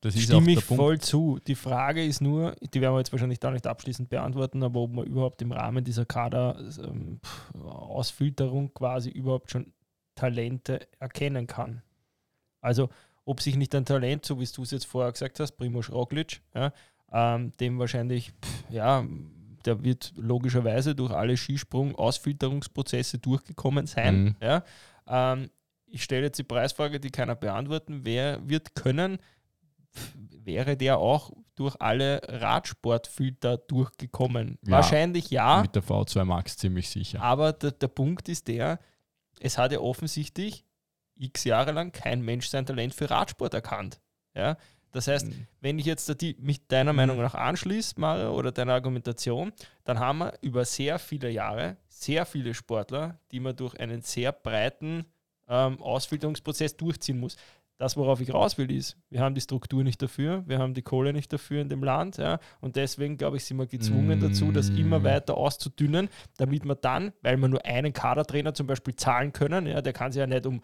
Das 0.06 0.15
ist 0.15 0.26
Stimme 0.26 0.52
ich 0.52 0.63
voll 0.63 1.00
zu. 1.00 1.39
Die 1.48 1.56
Frage 1.56 2.06
ist 2.06 2.22
nur, 2.22 2.56
die 2.62 2.80
werden 2.80 2.94
wir 2.94 3.00
jetzt 3.00 3.12
wahrscheinlich 3.12 3.39
da 3.39 3.50
nicht 3.50 3.65
abschließend 3.65 4.08
beantworten, 4.08 4.62
aber 4.62 4.82
ob 4.82 4.94
man 4.94 5.08
überhaupt 5.08 5.41
im 5.41 5.52
Rahmen 5.52 5.84
dieser 5.84 6.06
Kader-Ausfilterung 6.06 8.65
ähm, 8.65 8.74
quasi 8.76 9.10
überhaupt 9.10 9.50
schon 9.50 9.74
Talente 10.13 10.88
erkennen 11.00 11.48
kann. 11.48 11.82
Also 12.62 12.89
ob 13.26 13.41
sich 13.41 13.56
nicht 13.56 13.74
ein 13.74 13.86
Talent, 13.86 14.28
so 14.28 14.39
wie 14.39 14.46
du 14.46 14.62
es 14.62 14.70
jetzt 14.70 14.86
vorher 14.86 15.12
gesagt 15.12 15.39
hast, 15.39 15.54
Primoz 15.54 15.89
Roglic, 15.89 16.39
ja, 16.54 16.72
ähm, 17.12 17.52
dem 17.60 17.80
wahrscheinlich, 17.80 18.30
pff, 18.30 18.65
ja, 18.70 19.04
der 19.65 19.84
wird 19.84 20.13
logischerweise 20.18 20.94
durch 20.94 21.13
alle 21.13 21.36
Skisprung-Ausfilterungsprozesse 21.36 23.18
durchgekommen 23.18 23.88
sein. 23.88 24.24
Mhm. 24.24 24.36
Ja. 24.39 24.63
Ähm, 25.08 25.50
ich 25.88 26.04
stelle 26.04 26.26
jetzt 26.26 26.38
die 26.38 26.44
Preisfrage, 26.44 27.00
die 27.00 27.10
keiner 27.10 27.34
beantworten. 27.34 28.02
Wer 28.04 28.48
wird 28.48 28.76
können? 28.76 29.18
Wäre 30.44 30.78
der 30.78 31.00
auch 31.00 31.32
durch 31.56 31.76
alle 31.80 32.22
Radsportfilter 32.28 33.58
durchgekommen? 33.58 34.60
Ja, 34.64 34.74
Wahrscheinlich 34.74 35.32
ja. 35.32 35.62
Mit 35.62 35.76
der 35.76 35.84
V2 35.84 36.24
Max 36.24 36.58
ziemlich 36.58 36.90
sicher. 36.90 37.22
Aber 37.22 37.54
der, 37.54 37.72
der 37.72 37.88
Punkt 37.88 38.30
ist 38.30 38.48
der, 38.48 38.80
es 39.40 39.58
hat 39.58 39.72
ja 39.72 39.80
offensichtlich 39.80 40.66
x 41.16 41.46
Jahre 41.46 41.72
lang 41.72 41.92
kein 41.92 42.22
Mensch 42.22 42.48
sein 42.48 42.66
Talent 42.66 42.94
für 42.94 43.10
Radsport 43.10 43.54
erkannt. 43.54 44.00
Ja? 44.36 44.58
Das 44.92 45.08
heißt, 45.08 45.28
mhm. 45.28 45.48
wenn 45.62 45.80
ich 45.80 45.86
jetzt 45.86 46.22
die, 46.22 46.36
mich 46.40 46.68
deiner 46.68 46.94
mhm. 46.94 46.98
Meinung 46.98 47.18
nach 47.18 47.36
anschließe, 47.36 48.00
Mario, 48.00 48.34
oder 48.34 48.52
deiner 48.52 48.74
Argumentation, 48.74 49.52
dann 49.84 50.00
haben 50.00 50.20
wir 50.20 50.34
über 50.42 50.64
sehr 50.64 51.00
viele 51.00 51.30
Jahre 51.30 51.78
sehr 51.96 52.26
viele 52.26 52.54
Sportler, 52.54 53.20
die 53.32 53.40
man 53.40 53.56
durch 53.56 53.80
einen 53.80 54.02
sehr 54.02 54.32
breiten 54.32 55.06
ähm, 55.48 55.82
Ausbildungsprozess 55.82 56.76
durchziehen 56.78 57.20
muss. 57.20 57.36
Das, 57.78 57.98
worauf 57.98 58.22
ich 58.22 58.34
raus 58.34 58.58
will, 58.58 58.72
ist, 58.72 58.98
wir 59.10 59.20
haben 59.20 59.36
die 59.36 59.42
Struktur 59.42 59.84
nicht 59.84 60.02
dafür, 60.02 60.44
wir 60.48 60.60
haben 60.60 60.74
die 60.74 60.82
Kohle 60.82 61.12
nicht 61.12 61.34
dafür 61.34 61.62
in 61.62 61.68
dem 61.68 61.84
Land. 61.84 62.18
Ja, 62.18 62.40
und 62.62 62.78
deswegen, 62.78 63.18
glaube 63.18 63.36
ich, 63.38 63.44
sind 63.44 63.58
wir 63.58 63.68
gezwungen 63.68 64.22
dazu, 64.22 64.52
das 64.54 64.70
immer 64.70 65.00
mm. 65.00 65.04
weiter 65.04 65.36
auszudünnen, 65.36 66.08
damit 66.38 66.64
wir 66.64 66.76
dann, 66.76 67.12
weil 67.22 67.36
wir 67.36 67.50
nur 67.50 67.66
einen 67.66 67.92
Kadertrainer 67.92 68.54
zum 68.54 68.68
Beispiel 68.68 68.96
zahlen 68.96 69.34
können, 69.34 69.68
ja, 69.68 69.82
der 69.82 69.92
kann 69.92 70.14
sich 70.14 70.22
ja 70.22 70.28
nicht 70.28 70.46
um 70.46 70.62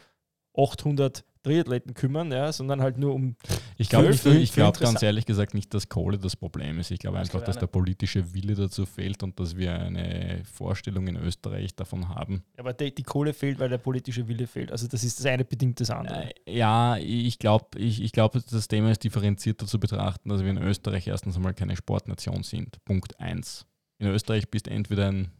800 0.56 1.26
Triathleten 1.44 1.94
kümmern, 1.94 2.32
ja, 2.32 2.52
sondern 2.52 2.82
halt 2.82 2.98
nur 2.98 3.14
um. 3.14 3.36
Ich 3.78 3.90
glaube 3.90 4.12
ich 4.12 4.54
glaub 4.54 4.80
ganz 4.80 5.02
ehrlich 5.02 5.26
gesagt 5.26 5.54
nicht, 5.54 5.74
dass 5.74 5.90
Kohle 5.90 6.18
das 6.18 6.36
Problem 6.36 6.80
ist. 6.80 6.92
Ich 6.92 7.00
glaube 7.00 7.18
einfach, 7.20 7.42
dass 7.44 7.58
der 7.58 7.68
politische 7.68 8.34
Wille 8.34 8.56
dazu 8.56 8.86
fehlt 8.86 9.24
und 9.24 9.40
dass 9.40 9.58
wir 9.58 9.74
eine 9.74 10.44
Vorstellung 10.46 11.08
in 11.08 11.16
Österreich 11.16 11.76
davon 11.76 12.10
haben. 12.10 12.44
Aber 12.58 12.74
die, 12.74 12.94
die 12.94 13.04
Kohle 13.04 13.34
fehlt, 13.34 13.60
weil 13.60 13.70
der 13.70 13.80
politische 13.80 14.28
Wille 14.28 14.46
fehlt. 14.46 14.72
Also 14.72 14.88
das 14.88 15.04
ist 15.04 15.20
das 15.20 15.26
eine 15.26 15.44
bedingt 15.44 15.80
das 15.80 15.90
andere. 15.90 16.30
Äh, 16.46 16.58
ja, 16.58 16.98
ich 16.98 17.40
glaube, 17.40 17.80
ich, 17.80 18.02
ich 18.02 18.12
glaub, 18.12 18.34
das 18.34 18.68
Thema 18.68 18.92
ist 18.92 19.04
differenzierter 19.04 19.66
zu 19.66 19.80
betrachten, 19.80 20.30
dass 20.30 20.42
wir 20.42 20.50
in 20.50 20.58
Österreich 20.58 21.08
erstens 21.08 21.36
einmal 21.36 21.54
keine 21.54 21.76
Sportnation 21.76 22.44
sind. 22.44 22.84
Punkt 22.86 23.20
1. 23.20 23.66
In 24.00 24.08
Österreich 24.08 24.50
bist 24.50 24.68
du 24.68 24.72
entweder 24.72 25.08
ein, 25.08 25.32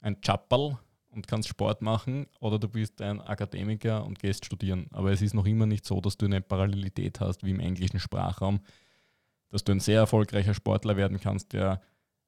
ein 0.00 0.20
Chappal, 0.20 0.78
und 1.14 1.26
kannst 1.26 1.48
Sport 1.48 1.82
machen 1.82 2.26
oder 2.40 2.58
du 2.58 2.68
bist 2.68 3.00
ein 3.00 3.20
Akademiker 3.20 4.04
und 4.04 4.18
gehst 4.18 4.44
studieren. 4.44 4.86
Aber 4.92 5.12
es 5.12 5.22
ist 5.22 5.34
noch 5.34 5.46
immer 5.46 5.66
nicht 5.66 5.84
so, 5.84 6.00
dass 6.00 6.16
du 6.16 6.26
eine 6.26 6.40
Parallelität 6.40 7.20
hast 7.20 7.44
wie 7.44 7.50
im 7.50 7.60
englischen 7.60 8.00
Sprachraum, 8.00 8.60
dass 9.50 9.64
du 9.64 9.72
ein 9.72 9.80
sehr 9.80 10.00
erfolgreicher 10.00 10.54
Sportler 10.54 10.96
werden 10.96 11.20
kannst, 11.20 11.52
der 11.52 11.80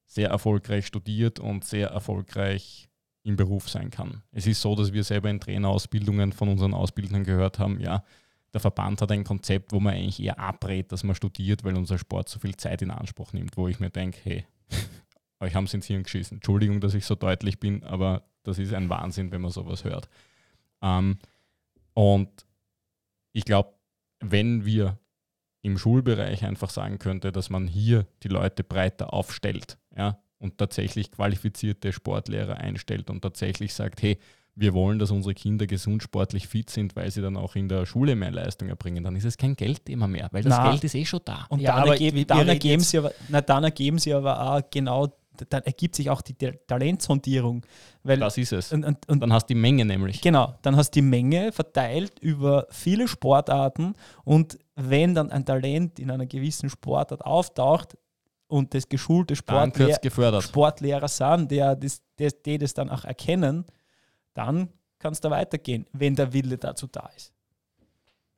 sehr 0.05 0.29
erfolgreich 0.29 0.87
studiert 0.87 1.39
und 1.39 1.65
sehr 1.65 1.89
erfolgreich 1.89 2.89
im 3.23 3.35
Beruf 3.35 3.69
sein 3.69 3.89
kann. 3.89 4.23
Es 4.31 4.47
ist 4.47 4.61
so, 4.61 4.73
dass 4.73 4.93
wir 4.93 5.03
selber 5.03 5.29
in 5.29 5.39
Trainerausbildungen 5.39 6.31
von 6.31 6.47
unseren 6.47 6.73
Ausbildern 6.73 7.25
gehört 7.25 7.59
haben, 7.59 7.79
ja, 7.81 8.03
der 8.53 8.61
Verband 8.61 9.01
hat 9.01 9.11
ein 9.11 9.23
Konzept, 9.23 9.71
wo 9.71 9.79
man 9.79 9.93
eigentlich 9.93 10.21
eher 10.21 10.39
abrät, 10.39 10.91
dass 10.91 11.03
man 11.03 11.15
studiert, 11.15 11.63
weil 11.63 11.75
unser 11.75 11.97
Sport 11.97 12.29
so 12.29 12.39
viel 12.39 12.55
Zeit 12.55 12.81
in 12.81 12.91
Anspruch 12.91 13.33
nimmt, 13.33 13.57
wo 13.57 13.67
ich 13.67 13.79
mir 13.79 13.89
denke, 13.89 14.19
hey, 14.23 14.45
euch 15.39 15.53
haben 15.53 15.67
sie 15.67 15.77
ins 15.77 15.87
Hirn 15.87 16.03
geschissen. 16.03 16.37
Entschuldigung, 16.37 16.79
dass 16.79 16.93
ich 16.93 17.05
so 17.05 17.15
deutlich 17.15 17.59
bin, 17.59 17.83
aber 17.83 18.23
das 18.47 18.59
ist 18.59 18.73
ein 18.73 18.89
Wahnsinn, 18.89 19.31
wenn 19.31 19.41
man 19.41 19.51
sowas 19.51 19.83
hört. 19.83 20.09
Ähm, 20.81 21.17
und 21.93 22.45
ich 23.33 23.45
glaube, 23.45 23.73
wenn 24.19 24.65
wir 24.65 24.97
im 25.61 25.77
Schulbereich 25.77 26.45
einfach 26.45 26.69
sagen 26.69 26.97
könnte, 26.97 27.31
dass 27.31 27.49
man 27.49 27.67
hier 27.67 28.07
die 28.23 28.29
Leute 28.29 28.63
breiter 28.63 29.13
aufstellt 29.13 29.77
ja, 29.95 30.17
und 30.39 30.57
tatsächlich 30.57 31.11
qualifizierte 31.11 31.91
Sportlehrer 31.91 32.57
einstellt 32.57 33.09
und 33.09 33.21
tatsächlich 33.21 33.73
sagt, 33.73 34.01
hey, 34.01 34.17
wir 34.55 34.73
wollen, 34.73 34.97
dass 34.97 35.11
unsere 35.11 35.35
Kinder 35.35 35.67
gesund 35.67 36.01
sportlich 36.01 36.47
fit 36.47 36.69
sind, 36.69 36.95
weil 36.95 37.11
sie 37.11 37.21
dann 37.21 37.37
auch 37.37 37.55
in 37.55 37.69
der 37.69 37.85
Schule 37.85 38.15
mehr 38.15 38.31
Leistung 38.31 38.69
erbringen, 38.69 39.03
dann 39.03 39.15
ist 39.15 39.25
es 39.25 39.37
kein 39.37 39.55
Geldthema 39.55 40.07
mehr, 40.07 40.29
weil 40.31 40.41
das 40.41 40.57
na, 40.57 40.71
Geld 40.71 40.83
ist 40.83 40.95
eh 40.95 41.05
schon 41.05 41.21
da. 41.23 41.45
Und 41.49 41.59
ja, 41.59 41.79
dann, 41.79 41.89
ergeben, 41.89 42.25
dann, 42.25 42.47
ergeben 42.47 42.81
sie 42.81 42.97
aber, 42.97 43.11
na, 43.29 43.41
dann 43.41 43.63
ergeben 43.65 43.99
sie 43.99 44.13
aber 44.13 44.41
auch 44.41 44.61
genau 44.71 45.13
dann 45.49 45.63
ergibt 45.63 45.95
sich 45.95 46.09
auch 46.09 46.21
die 46.21 46.33
Talentsondierung. 46.33 47.65
Weil, 48.03 48.19
das 48.19 48.37
ist 48.37 48.53
es. 48.53 48.71
Und, 48.71 48.85
und, 48.85 49.09
und, 49.09 49.19
dann 49.19 49.33
hast 49.33 49.49
du 49.49 49.53
die 49.53 49.59
Menge 49.59 49.85
nämlich. 49.85 50.21
Genau, 50.21 50.55
dann 50.61 50.75
hast 50.75 50.91
du 50.91 50.99
die 50.99 51.07
Menge 51.07 51.51
verteilt 51.51 52.19
über 52.19 52.67
viele 52.69 53.07
Sportarten 53.07 53.93
und 54.23 54.57
wenn 54.75 55.15
dann 55.15 55.31
ein 55.31 55.45
Talent 55.45 55.99
in 55.99 56.11
einer 56.11 56.25
gewissen 56.25 56.69
Sportart 56.69 57.25
auftaucht 57.25 57.97
und 58.47 58.73
das 58.73 58.87
geschulte 58.87 59.35
Sportlehr 59.35 59.99
Sportlehrer 60.41 61.07
sind, 61.07 61.51
der 61.51 61.75
das, 61.75 62.01
der, 62.17 62.31
die 62.31 62.57
das 62.57 62.73
dann 62.73 62.89
auch 62.89 63.03
erkennen, 63.03 63.65
dann 64.33 64.69
kann 64.99 65.13
es 65.13 65.19
da 65.19 65.29
weitergehen, 65.29 65.85
wenn 65.93 66.15
der 66.15 66.31
Wille 66.33 66.57
dazu 66.57 66.87
da 66.87 67.09
ist. 67.15 67.33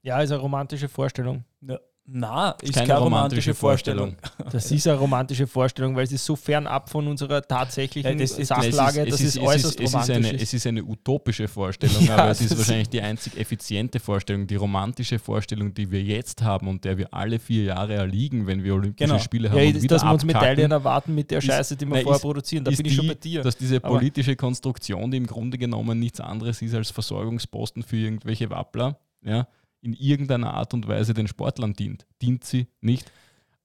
Ja, 0.01 0.21
ist 0.21 0.31
eine 0.31 0.41
romantische 0.41 0.87
Vorstellung. 0.87 1.43
Ja. 1.61 1.79
Na, 2.11 2.51
ist 2.61 2.73
keine, 2.73 2.87
keine 2.87 2.99
romantische, 2.99 3.51
romantische 3.51 3.53
Vorstellung. 3.53 4.15
Vorstellung. 4.15 4.51
Das 4.51 4.71
ist 4.71 4.87
eine 4.87 4.97
romantische 4.97 5.47
Vorstellung, 5.47 5.95
weil 5.95 6.07
sie 6.07 6.15
ist 6.15 6.25
so 6.25 6.35
fernab 6.35 6.89
von 6.89 7.07
unserer 7.07 7.41
tatsächlichen 7.41 8.11
ja, 8.11 8.17
das 8.17 8.31
ist, 8.31 8.47
Sachlage, 8.47 9.05
das 9.05 9.21
ist, 9.21 9.37
äußerst 9.37 9.79
es 9.79 9.93
ist, 9.93 10.09
eine, 10.09 10.33
es 10.33 10.53
ist 10.53 10.65
eine 10.65 10.83
utopische 10.83 11.47
Vorstellung, 11.47 12.01
ja, 12.05 12.15
aber 12.17 12.31
es 12.31 12.41
ist 12.41 12.57
wahrscheinlich 12.57 12.89
die 12.89 13.01
einzig 13.01 13.37
effiziente 13.37 13.99
Vorstellung. 13.99 14.47
Die 14.47 14.55
romantische 14.55 15.19
Vorstellung, 15.19 15.73
die 15.73 15.91
wir 15.91 16.01
jetzt 16.01 16.41
haben 16.41 16.67
und 16.67 16.83
der 16.83 16.97
wir 16.97 17.13
alle 17.13 17.37
vier 17.37 17.65
Jahre 17.65 17.93
erliegen, 17.93 18.47
wenn 18.47 18.63
wir 18.63 18.73
Olympische 18.73 19.07
genau. 19.07 19.19
Spiele 19.19 19.49
haben. 19.51 19.59
Ja, 19.59 19.67
und 19.67 19.81
wieder 19.83 19.95
dass 19.95 20.03
wir 20.03 20.13
uns 20.13 20.25
Medaillen 20.25 20.71
erwarten 20.71 21.13
mit 21.13 21.29
der 21.29 21.41
Scheiße, 21.41 21.75
die 21.75 21.85
wir 21.85 21.97
na, 21.97 22.01
vorher 22.01 22.15
ist, 22.15 22.21
produzieren. 22.21 22.63
Da 22.63 22.71
bin 22.71 22.79
ich 22.85 22.91
die, 22.91 22.95
schon 22.95 23.07
bei 23.07 23.13
dir. 23.13 23.43
Dass 23.43 23.55
diese 23.55 23.79
politische 23.79 24.31
aber 24.31 24.37
Konstruktion, 24.37 25.11
die 25.11 25.17
im 25.17 25.27
Grunde 25.27 25.59
genommen 25.59 25.99
nichts 25.99 26.19
anderes 26.19 26.61
ist 26.61 26.73
als 26.73 26.89
Versorgungsposten 26.89 27.83
für 27.83 27.97
irgendwelche 27.97 28.49
Wappler, 28.49 28.97
ja, 29.23 29.47
in 29.81 29.93
irgendeiner 29.93 30.53
Art 30.53 30.73
und 30.73 30.87
Weise 30.87 31.13
den 31.13 31.27
Sportlern 31.27 31.73
dient. 31.73 32.05
Dient 32.21 32.43
sie 32.43 32.67
nicht. 32.81 33.11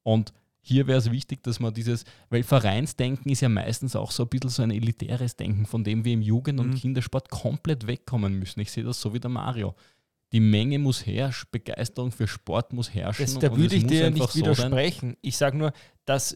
Und 0.03 0.33
hier 0.61 0.87
wäre 0.87 0.99
es 0.99 1.11
wichtig, 1.11 1.43
dass 1.43 1.61
man 1.61 1.75
dieses, 1.75 2.05
weil 2.31 2.43
Vereinsdenken 2.43 3.31
ist 3.31 3.43
ja 3.43 3.49
meistens 3.49 3.97
auch 3.97 4.11
so 4.11 4.23
ein 4.23 4.29
bisschen 4.29 4.51
so 4.51 4.63
ein 4.63 4.71
elitäres 4.71 5.37
Denken, 5.37 5.67
von 5.67 5.85
dem 5.85 6.05
wir 6.05 6.15
im 6.15 6.23
Jugend- 6.23 6.61
und 6.61 6.71
mhm. 6.71 6.75
Kindersport 6.77 7.29
komplett 7.29 7.87
wegkommen 7.87 8.39
müssen. 8.39 8.61
Ich 8.61 8.73
sehe 8.73 8.85
das 8.85 9.01
so 9.01 9.13
wie 9.13 9.21
der 9.21 9.31
Mario. 9.31 9.75
Die 10.33 10.41
Menge 10.41 10.79
muss 10.79 11.05
herrschen, 11.05 11.49
Begeisterung 11.53 12.11
für 12.11 12.27
Sport 12.27 12.73
muss 12.73 12.93
herrschen. 12.95 13.27
Das, 13.27 13.39
da 13.39 13.55
würde 13.55 13.77
ich 13.77 13.87
dir 13.87 14.05
ja 14.05 14.11
nicht 14.11 14.35
widersprechen. 14.35 15.11
So 15.11 15.17
ich 15.21 15.37
sage 15.37 15.59
nur, 15.59 15.73
dass 16.07 16.35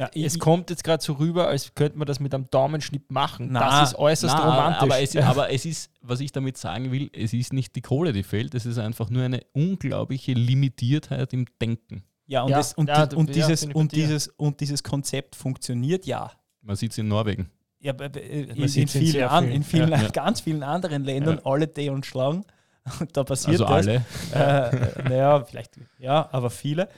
ja, 0.00 0.08
es 0.14 0.38
kommt 0.38 0.70
jetzt 0.70 0.82
gerade 0.82 1.02
so 1.02 1.12
rüber, 1.12 1.48
als 1.48 1.74
könnte 1.74 1.98
man 1.98 2.06
das 2.06 2.20
mit 2.20 2.34
einem 2.34 2.48
Daumenschnipp 2.50 3.10
machen. 3.10 3.48
Na, 3.50 3.80
das 3.80 3.90
ist 3.90 3.98
äußerst 3.98 4.34
na, 4.34 4.48
romantisch. 4.48 4.82
Aber 4.82 5.00
es, 5.00 5.16
aber 5.16 5.52
es, 5.52 5.66
ist, 5.66 5.90
was 6.00 6.20
ich 6.20 6.32
damit 6.32 6.56
sagen 6.56 6.90
will, 6.90 7.10
es 7.12 7.34
ist 7.34 7.52
nicht 7.52 7.76
die 7.76 7.82
Kohle, 7.82 8.14
die 8.14 8.22
fehlt, 8.22 8.54
es 8.54 8.64
ist 8.64 8.78
einfach 8.78 9.10
nur 9.10 9.24
eine 9.24 9.42
unglaubliche 9.52 10.32
Limitiertheit 10.32 11.34
im 11.34 11.44
Denken. 11.60 12.02
Ja, 12.24 12.44
und, 12.44 12.50
ja, 12.50 12.56
das, 12.56 12.72
und, 12.72 12.88
ja, 12.88 13.06
die, 13.06 13.16
und 13.16 13.28
ja, 13.28 13.34
dieses, 13.34 13.64
und, 13.66 13.92
dieses, 13.92 14.28
und 14.28 14.60
dieses 14.60 14.82
Konzept 14.82 15.36
funktioniert 15.36 16.06
ja. 16.06 16.32
Man 16.62 16.76
sieht 16.76 16.92
es 16.92 16.98
in 16.98 17.08
Norwegen. 17.08 17.50
Ja, 17.78 17.92
in, 17.92 18.12
in, 18.14 18.62
in, 18.62 18.88
vielen, 18.88 19.28
an, 19.28 19.50
in 19.50 19.62
vielen, 19.62 19.90
ganz 20.12 20.40
vielen 20.40 20.62
anderen 20.62 21.04
Ländern, 21.04 21.40
alle 21.44 21.70
Tee 21.70 21.90
und 21.90 22.06
Schlangen. 22.06 22.46
da 23.12 23.22
passiert 23.24 23.60
also 23.60 23.92
das. 23.92 24.06
alle. 24.32 25.02
Äh, 25.02 25.08
naja, 25.10 25.44
vielleicht, 25.44 25.78
ja, 25.98 26.26
aber 26.32 26.48
viele. 26.48 26.88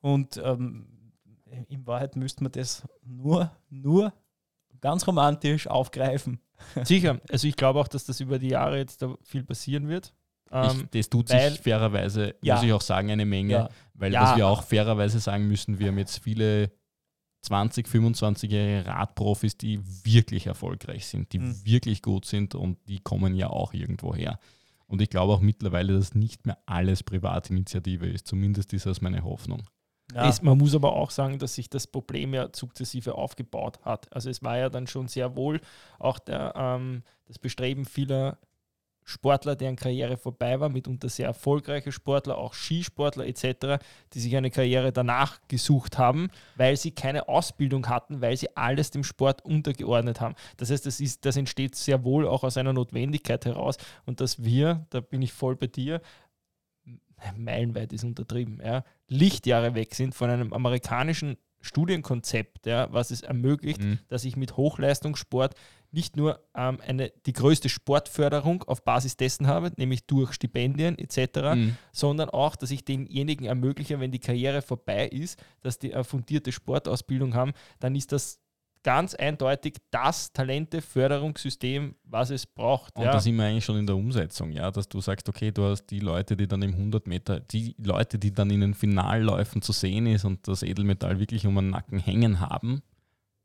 Und 0.00 0.36
ähm, 0.36 0.86
in 1.68 1.86
Wahrheit 1.86 2.16
müsste 2.16 2.42
man 2.42 2.52
das 2.52 2.82
nur, 3.02 3.50
nur 3.70 4.12
ganz 4.80 5.06
romantisch 5.06 5.66
aufgreifen. 5.66 6.40
Sicher, 6.84 7.20
also 7.30 7.48
ich 7.48 7.56
glaube 7.56 7.80
auch, 7.80 7.88
dass 7.88 8.04
das 8.04 8.20
über 8.20 8.38
die 8.38 8.50
Jahre 8.50 8.78
jetzt 8.78 9.02
da 9.02 9.16
viel 9.22 9.44
passieren 9.44 9.88
wird. 9.88 10.12
Ähm, 10.50 10.82
ich, 10.84 11.00
das 11.00 11.10
tut 11.10 11.30
weil, 11.30 11.50
sich 11.50 11.60
fairerweise, 11.60 12.34
ja. 12.42 12.54
muss 12.54 12.64
ich 12.64 12.72
auch 12.72 12.80
sagen, 12.80 13.10
eine 13.10 13.26
Menge, 13.26 13.52
ja. 13.52 13.68
weil 13.94 14.12
ja. 14.12 14.22
was 14.22 14.36
wir 14.36 14.46
auch 14.46 14.62
fairerweise 14.62 15.18
sagen 15.18 15.48
müssen, 15.48 15.78
wir 15.78 15.88
haben 15.88 15.98
jetzt 15.98 16.22
viele 16.22 16.70
20, 17.42 17.86
25-jährige 17.86 18.86
Radprofis, 18.86 19.56
die 19.56 19.80
wirklich 20.04 20.46
erfolgreich 20.46 21.06
sind, 21.06 21.32
die 21.32 21.40
mhm. 21.40 21.64
wirklich 21.64 22.00
gut 22.00 22.24
sind 22.24 22.54
und 22.54 22.78
die 22.88 23.00
kommen 23.00 23.34
ja 23.34 23.50
auch 23.50 23.74
irgendwo 23.74 24.14
her. 24.14 24.38
Und 24.86 25.02
ich 25.02 25.10
glaube 25.10 25.32
auch 25.32 25.40
mittlerweile, 25.40 25.94
dass 25.94 26.14
nicht 26.14 26.46
mehr 26.46 26.58
alles 26.66 27.02
Privatinitiative 27.02 28.06
ist. 28.06 28.26
Zumindest 28.26 28.72
ist 28.72 28.86
das 28.86 29.00
meine 29.00 29.24
Hoffnung. 29.24 29.62
Ja. 30.12 30.28
Es, 30.28 30.42
man 30.42 30.58
muss 30.58 30.74
aber 30.74 30.92
auch 30.92 31.10
sagen, 31.10 31.38
dass 31.38 31.54
sich 31.54 31.70
das 31.70 31.86
Problem 31.86 32.34
ja 32.34 32.48
sukzessive 32.52 33.14
aufgebaut 33.14 33.80
hat. 33.84 34.12
Also 34.14 34.28
es 34.30 34.42
war 34.42 34.58
ja 34.58 34.68
dann 34.68 34.86
schon 34.86 35.08
sehr 35.08 35.34
wohl 35.34 35.60
auch 35.98 36.18
der, 36.18 36.52
ähm, 36.56 37.02
das 37.26 37.38
Bestreben 37.38 37.84
vieler 37.84 38.38
Sportler, 39.04 39.54
deren 39.54 39.76
Karriere 39.76 40.16
vorbei 40.16 40.58
war, 40.60 40.70
mitunter 40.70 41.08
sehr 41.10 41.26
erfolgreiche 41.26 41.92
Sportler, 41.92 42.38
auch 42.38 42.54
Skisportler 42.54 43.26
etc., 43.26 43.82
die 44.14 44.20
sich 44.20 44.34
eine 44.34 44.50
Karriere 44.50 44.92
danach 44.92 45.40
gesucht 45.46 45.98
haben, 45.98 46.30
weil 46.56 46.76
sie 46.76 46.90
keine 46.90 47.28
Ausbildung 47.28 47.88
hatten, 47.88 48.22
weil 48.22 48.36
sie 48.36 48.56
alles 48.56 48.90
dem 48.90 49.04
Sport 49.04 49.44
untergeordnet 49.44 50.20
haben. 50.20 50.34
Das 50.56 50.70
heißt, 50.70 50.86
das, 50.86 51.00
ist, 51.00 51.24
das 51.26 51.36
entsteht 51.36 51.76
sehr 51.76 52.02
wohl 52.02 52.26
auch 52.26 52.44
aus 52.44 52.56
einer 52.56 52.72
Notwendigkeit 52.72 53.44
heraus 53.44 53.76
und 54.06 54.20
dass 54.20 54.42
wir, 54.42 54.86
da 54.88 55.00
bin 55.00 55.20
ich 55.20 55.34
voll 55.34 55.54
bei 55.54 55.66
dir, 55.66 56.00
meilenweit 57.32 57.92
ist 57.92 58.04
untertrieben, 58.04 58.60
ja, 58.64 58.84
Lichtjahre 59.08 59.74
weg 59.74 59.94
sind 59.94 60.14
von 60.14 60.30
einem 60.30 60.52
amerikanischen 60.52 61.36
Studienkonzept, 61.60 62.66
ja, 62.66 62.92
was 62.92 63.10
es 63.10 63.22
ermöglicht, 63.22 63.82
mhm. 63.82 63.98
dass 64.08 64.24
ich 64.24 64.36
mit 64.36 64.56
Hochleistungssport 64.56 65.54
nicht 65.92 66.16
nur 66.16 66.40
ähm, 66.54 66.78
eine, 66.86 67.10
die 67.24 67.32
größte 67.32 67.68
Sportförderung 67.68 68.64
auf 68.64 68.84
Basis 68.84 69.16
dessen 69.16 69.46
habe, 69.46 69.72
nämlich 69.76 70.06
durch 70.06 70.32
Stipendien 70.32 70.98
etc., 70.98 71.54
mhm. 71.54 71.76
sondern 71.92 72.28
auch, 72.28 72.56
dass 72.56 72.70
ich 72.70 72.84
denjenigen 72.84 73.46
ermögliche, 73.46 74.00
wenn 74.00 74.10
die 74.10 74.18
Karriere 74.18 74.60
vorbei 74.60 75.06
ist, 75.08 75.42
dass 75.62 75.78
die 75.78 75.94
eine 75.94 76.04
fundierte 76.04 76.52
Sportausbildung 76.52 77.34
haben, 77.34 77.52
dann 77.78 77.94
ist 77.94 78.12
das 78.12 78.40
ganz 78.84 79.14
eindeutig 79.14 79.78
das 79.90 80.32
Talenteförderungssystem, 80.32 81.96
was 82.04 82.30
es 82.30 82.46
braucht. 82.46 82.96
Und 82.96 83.04
ja. 83.04 83.12
da 83.12 83.20
sind 83.20 83.36
wir 83.36 83.44
eigentlich 83.44 83.64
schon 83.64 83.78
in 83.78 83.86
der 83.86 83.96
Umsetzung, 83.96 84.52
ja, 84.52 84.70
dass 84.70 84.88
du 84.88 85.00
sagst, 85.00 85.28
okay, 85.28 85.50
du 85.50 85.64
hast 85.64 85.86
die 85.86 85.98
Leute, 85.98 86.36
die 86.36 86.46
dann 86.46 86.62
im 86.62 86.74
100 86.74 87.06
Meter, 87.08 87.40
die 87.40 87.74
Leute, 87.78 88.18
die 88.18 88.32
dann 88.32 88.50
in 88.50 88.60
den 88.60 88.74
Finalläufen 88.74 89.62
zu 89.62 89.72
sehen 89.72 90.06
ist 90.06 90.24
und 90.24 90.46
das 90.46 90.62
Edelmetall 90.62 91.18
wirklich 91.18 91.46
um 91.46 91.56
den 91.56 91.70
Nacken 91.70 91.98
hängen 91.98 92.38
haben, 92.38 92.82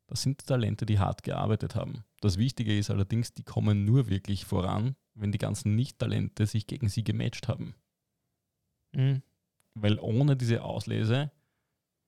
das 0.07 0.21
sind 0.21 0.45
Talente, 0.45 0.85
die 0.85 0.99
hart 0.99 1.23
gearbeitet 1.23 1.75
haben. 1.75 2.03
Das 2.19 2.37
Wichtige 2.37 2.77
ist 2.77 2.89
allerdings, 2.89 3.33
die 3.33 3.43
kommen 3.43 3.85
nur 3.85 4.09
wirklich 4.09 4.43
voran, 4.43 4.95
wenn 5.13 5.31
die 5.31 5.37
ganzen 5.37 5.75
Nicht-Talente 5.75 6.45
sich 6.47 6.67
gegen 6.67 6.89
sie 6.89 7.03
gematcht 7.03 7.47
haben. 7.47 7.75
Mhm. 8.91 9.21
Weil 9.75 9.99
ohne 9.99 10.35
diese 10.35 10.63
Auslese, 10.63 11.31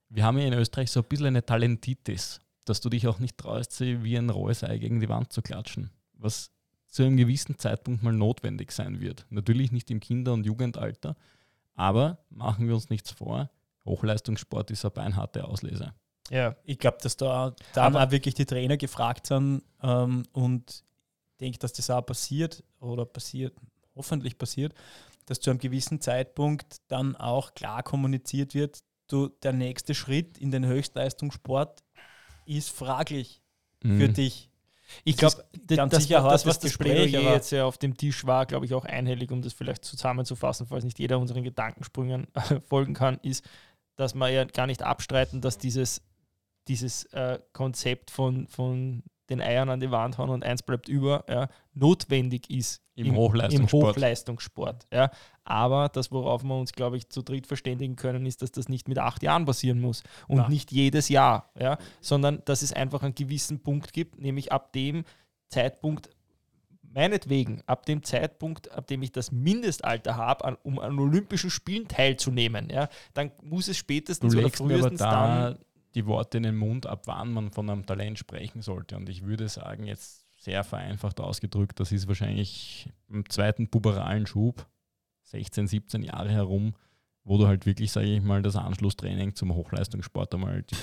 wir 0.10 0.26
haben 0.26 0.38
ja 0.38 0.46
in 0.48 0.54
Österreich 0.54 0.92
so 0.92 1.02
ein 1.02 1.08
bisschen 1.08 1.28
eine 1.28 1.46
Talentitis, 1.46 2.42
dass 2.72 2.80
du 2.82 2.90
dich 2.90 3.06
auch 3.08 3.20
nicht 3.20 3.38
traust, 3.38 3.74
sie 3.74 4.02
wie 4.04 4.18
ein 4.18 4.30
rohes 4.30 4.64
Ei 4.64 4.78
gegen 4.78 5.02
die 5.02 5.10
Wand 5.10 5.34
zu 5.34 5.42
klatschen. 5.42 5.92
Was 6.14 6.52
zu 6.88 7.04
einem 7.04 7.18
gewissen 7.18 7.58
Zeitpunkt 7.60 8.02
mal 8.02 8.14
notwendig 8.14 8.72
sein 8.72 9.02
wird. 9.02 9.26
Natürlich 9.30 9.72
nicht 9.74 9.92
im 9.92 10.00
Kinder- 10.00 10.32
und 10.34 10.46
Jugendalter, 10.46 11.16
aber 11.76 12.20
machen 12.30 12.68
wir 12.68 12.76
uns 12.76 12.90
nichts 12.90 13.12
vor, 13.12 13.50
Hochleistungssport 13.86 14.72
ist 14.72 14.86
eine 14.86 14.92
beinharte 14.92 15.44
Auslese. 15.46 15.94
Ja. 16.30 16.56
Ich 16.64 16.80
glaube, 16.80 16.98
dass 17.02 17.18
da 17.18 17.54
Aber- 17.76 18.04
auch 18.04 18.12
wirklich 18.12 18.36
die 18.36 18.46
Trainer 18.46 18.78
gefragt 18.78 19.28
sind 19.28 19.64
ähm, 19.84 20.24
und 20.32 20.84
denke, 21.42 21.60
dass 21.60 21.74
das 21.74 21.90
auch 21.90 22.06
passiert 22.06 22.64
oder 22.80 23.06
passiert, 23.06 23.54
hoffentlich 23.96 24.38
passiert, 24.38 24.74
dass 25.26 25.40
zu 25.42 25.50
einem 25.50 25.60
gewissen 25.60 26.00
Zeitpunkt 26.00 26.78
dann 26.88 27.16
auch 27.18 27.54
klar 27.54 27.84
kommuniziert 27.84 28.54
wird, 28.54 28.80
du, 29.08 29.28
der 29.44 29.54
nächste 29.54 29.94
Schritt 29.94 30.38
in 30.38 30.52
den 30.52 30.66
Höchstleistungssport 30.66 31.84
ist 32.46 32.70
fraglich 32.70 33.42
für 33.82 33.88
Mhm. 33.88 34.14
dich. 34.14 34.50
Ich 35.06 35.16
Das 35.16 35.36
glaube, 35.38 35.50
ganz 35.78 35.94
das, 35.94 36.04
sicher 36.04 36.16
das, 36.16 36.24
hart, 36.24 36.34
was 36.34 36.44
das 36.44 36.56
das 36.60 36.64
Gespräch, 36.64 37.18
aber- 37.18 37.34
jetzt 37.34 37.52
ja 37.52 37.66
auf 37.66 37.78
dem 37.78 37.96
Tisch 37.96 38.26
war, 38.26 38.46
glaube 38.46 38.66
ich, 38.66 38.74
auch 38.74 38.84
einhellig, 38.86 39.32
um 39.32 39.42
das 39.42 39.54
vielleicht 39.54 39.86
zusammenzufassen, 39.86 40.68
falls 40.68 40.84
nicht 40.84 41.00
jeder 41.00 41.18
unseren 41.18 41.44
Gedankensprüngen 41.44 42.28
folgen 42.68 42.94
kann, 42.94 43.18
ist, 43.24 43.46
dass 43.96 44.14
wir 44.16 44.30
ja 44.30 44.44
gar 44.46 44.68
nicht 44.68 44.84
abstreiten, 44.84 45.40
dass 45.42 45.58
dieses, 45.58 46.02
dieses 46.68 47.06
äh, 47.14 47.40
Konzept 47.54 48.12
von, 48.12 48.48
von 48.48 49.04
den 49.32 49.42
Eiern 49.42 49.70
an 49.70 49.80
die 49.80 49.92
Wand 49.92 50.18
hauen 50.18 50.30
und 50.30 50.44
eins 50.44 50.62
bleibt 50.62 50.88
über, 50.88 51.24
ja, 51.28 51.48
notwendig 51.74 52.50
ist 52.50 52.84
Im 52.96 53.16
Hochleistungssport. 53.16 53.84
Im 53.84 53.90
Hochleistungssport 53.90 54.88
ja. 54.94 55.10
Aber 55.44 55.90
das, 55.90 56.12
worauf 56.12 56.44
wir 56.44 56.56
uns, 56.56 56.74
glaube 56.74 56.98
ich, 56.98 57.10
zu 57.10 57.24
dritt 57.24 57.48
verständigen 57.48 57.96
können, 57.96 58.26
ist, 58.26 58.42
dass 58.42 58.52
das 58.52 58.70
nicht 58.70 58.88
mit 58.88 59.00
acht 59.00 59.24
Jahren 59.24 59.46
passieren 59.46 59.82
muss 59.82 60.04
und 60.28 60.38
Na. 60.38 60.50
nicht 60.50 60.72
jedes 60.72 61.10
Jahr, 61.10 61.52
ja, 61.60 61.78
sondern 62.00 62.42
dass 62.46 62.62
es 62.62 62.74
einfach 62.74 63.02
einen 63.02 63.16
gewissen 63.16 63.62
Punkt 63.64 63.94
gibt, 63.94 64.20
nämlich 64.20 64.52
ab 64.52 64.72
dem 64.74 65.04
Zeitpunkt, 65.48 66.10
meinetwegen, 66.94 67.62
ab 67.66 67.86
dem 67.86 68.04
Zeitpunkt, 68.04 68.72
ab 68.72 68.88
dem 68.88 69.02
ich 69.02 69.12
das 69.12 69.32
Mindestalter 69.32 70.16
habe, 70.16 70.58
um 70.64 70.80
an 70.80 71.00
Olympischen 71.00 71.50
Spielen 71.50 71.88
teilzunehmen, 71.88 72.70
ja, 72.70 72.88
dann 73.14 73.32
muss 73.42 73.68
es 73.68 73.78
Du 73.78 73.80
spätestens 73.80 74.34
oder 74.34 74.44
legst 74.44 74.62
mir 74.62 74.76
aber 74.76 74.82
frühestens 74.84 75.00
da 75.00 75.50
dann. 75.50 75.60
Die 75.96 76.06
Worte 76.06 76.38
in 76.38 76.44
den 76.44 76.56
Mund, 76.56 76.86
ab 76.88 77.04
wann 77.06 77.32
man 77.34 77.52
von 77.52 77.70
einem 77.70 77.86
Talent 77.86 78.18
sprechen 78.18 78.62
sollte. 78.62 78.96
Und 78.98 79.10
ich 79.10 79.26
würde 79.26 79.50
sagen, 79.50 79.86
jetzt 79.86 80.26
sehr 80.42 80.64
vereinfacht 80.64 81.20
ausgedrückt, 81.20 81.80
das 81.80 81.92
ist 81.92 82.08
wahrscheinlich 82.08 82.90
im 83.10 83.30
zweiten 83.30 83.68
puberalen 83.70 84.26
Schub, 84.26 84.66
16, 85.24 85.68
17 85.68 86.04
Jahre 86.04 86.30
herum, 86.32 86.74
wo 87.24 87.38
du 87.38 87.48
halt 87.48 87.66
wirklich, 87.66 87.92
sage 87.92 88.08
ich 88.08 88.22
mal, 88.22 88.42
das 88.42 88.56
Anschlusstraining 88.56 89.36
zum 89.36 89.54
Hochleistungssport 89.54 90.34
einmal, 90.34 90.64
die, 90.64 90.76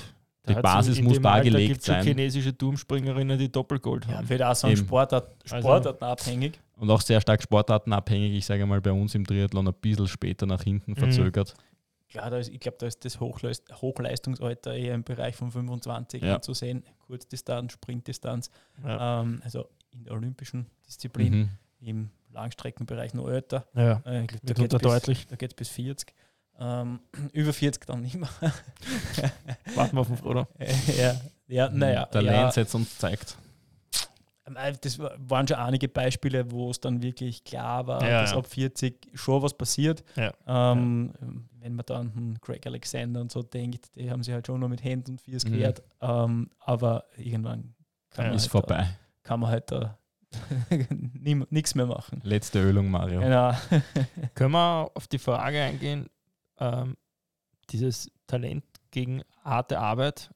die 0.48 0.54
Basis 0.54 1.00
muss 1.02 1.14
dem 1.14 1.22
da 1.24 1.32
Alter 1.32 1.74
sein. 1.80 2.04
chinesische 2.04 2.56
Turmspringerinnen, 2.56 3.38
die 3.38 3.50
Doppelgold 3.50 4.06
Ja, 4.06 4.18
haben. 4.18 4.28
wird 4.28 4.42
auch 4.42 4.54
so. 4.54 4.74
Sportart, 4.76 5.30
Also- 5.50 5.58
sportartenabhängig. 5.58 6.60
Und 6.76 6.88
auch 6.90 7.00
sehr 7.00 7.20
stark 7.20 7.42
sportartenabhängig. 7.42 8.34
Ich 8.34 8.46
sage 8.46 8.64
mal, 8.64 8.80
bei 8.80 8.92
uns 8.92 9.12
im 9.16 9.26
Triathlon 9.26 9.66
ein 9.66 9.74
bisschen 9.74 10.06
später 10.06 10.46
nach 10.46 10.62
hinten 10.62 10.92
Mhm. 10.92 10.96
verzögert. 10.96 11.54
Klar, 12.08 12.30
da 12.30 12.38
ist, 12.38 12.48
ich 12.48 12.60
glaube, 12.60 12.78
da 12.80 12.86
ist 12.86 13.04
das 13.04 13.20
Hochleist 13.20 13.64
Hochleistungsalter 13.82 14.74
eher 14.74 14.94
im 14.94 15.04
Bereich 15.04 15.36
von 15.36 15.50
25 15.50 16.22
Ja. 16.22 16.40
zu 16.40 16.54
sehen. 16.54 16.82
Kurzdistanz, 17.06 17.72
Sprintdistanz, 17.72 18.50
Ja. 18.84 19.20
ähm, 19.22 19.40
also 19.44 19.68
in 19.90 20.04
der 20.04 20.14
olympischen 20.14 20.66
Disziplin, 20.86 21.32
Mhm. 21.34 21.48
im 21.80 22.10
Langstreckenbereich 22.32 23.14
noch 23.14 23.28
älter. 23.28 23.66
Ja. 23.74 24.02
Äh, 24.04 24.26
glaub, 24.26 24.40
da 24.44 24.54
geht 24.54 24.84
deutlich. 24.84 25.26
da 25.26 25.36
geht 25.36 25.56
bis 25.56 25.68
40. 25.68 26.14
Ähm, 26.58 27.00
über 27.32 27.52
40 27.52 27.86
dann 27.86 28.00
nicht 28.02 28.16
mehr. 28.16 28.28
Warten 29.74 29.96
wir 29.96 30.00
auf 30.00 30.08
den 30.08 30.16
Frodo. 30.16 30.46
ja, 30.98 31.14
ja, 31.46 31.68
naja. 31.70 32.06
Der 32.06 32.22
ja, 32.22 32.42
Lenz 32.42 32.56
jetzt 32.56 32.74
uns 32.74 32.98
zeigt. 32.98 33.36
Äh, 34.56 34.72
das 34.80 34.98
wa- 34.98 35.14
waren 35.18 35.46
schon 35.48 35.56
einige 35.58 35.88
Beispiele, 35.88 36.50
wo 36.50 36.70
es 36.70 36.80
dann 36.80 37.02
wirklich 37.02 37.44
klar 37.44 37.86
war, 37.86 38.02
Ja, 38.02 38.22
dass 38.22 38.32
ja. 38.32 38.38
ab 38.38 38.46
40 38.46 39.10
schon 39.14 39.42
was 39.42 39.54
passiert. 39.56 40.02
Ja. 40.16 40.32
Ähm, 40.46 41.12
Wenn 41.60 41.74
man 41.74 41.84
dann 41.86 42.12
an 42.16 42.38
Greg 42.40 42.66
Alexander 42.66 43.20
und 43.20 43.30
so 43.32 43.42
denkt, 43.42 43.94
die 43.96 44.10
haben 44.10 44.22
sich 44.22 44.32
halt 44.32 44.46
schon 44.46 44.60
noch 44.60 44.68
mit 44.68 44.82
Händen 44.84 45.12
und 45.12 45.20
Viers 45.20 45.44
Mhm. 45.44 45.52
gewehrt. 45.52 45.82
Ähm, 46.00 46.50
aber 46.60 47.04
irgendwann 47.16 47.74
kann 48.10 48.26
man, 48.26 48.34
Ist 48.36 48.42
halt 48.44 48.50
vorbei. 48.52 48.76
Da, 48.82 48.88
kann 49.22 49.40
man 49.40 49.50
halt 49.50 49.70
da 49.70 49.98
nichts 51.50 51.74
mehr 51.74 51.86
machen. 51.86 52.20
Letzte 52.22 52.60
Ölung, 52.62 52.90
Mario. 52.90 53.20
Genau. 53.20 53.52
Können 54.34 54.52
wir 54.52 54.90
auf 54.94 55.06
die 55.08 55.18
Frage 55.18 55.60
eingehen, 55.62 56.08
ähm, 56.58 56.96
dieses 57.70 58.10
Talent 58.26 58.64
gegen 58.90 59.22
harte 59.44 59.78
Arbeit? 59.78 60.30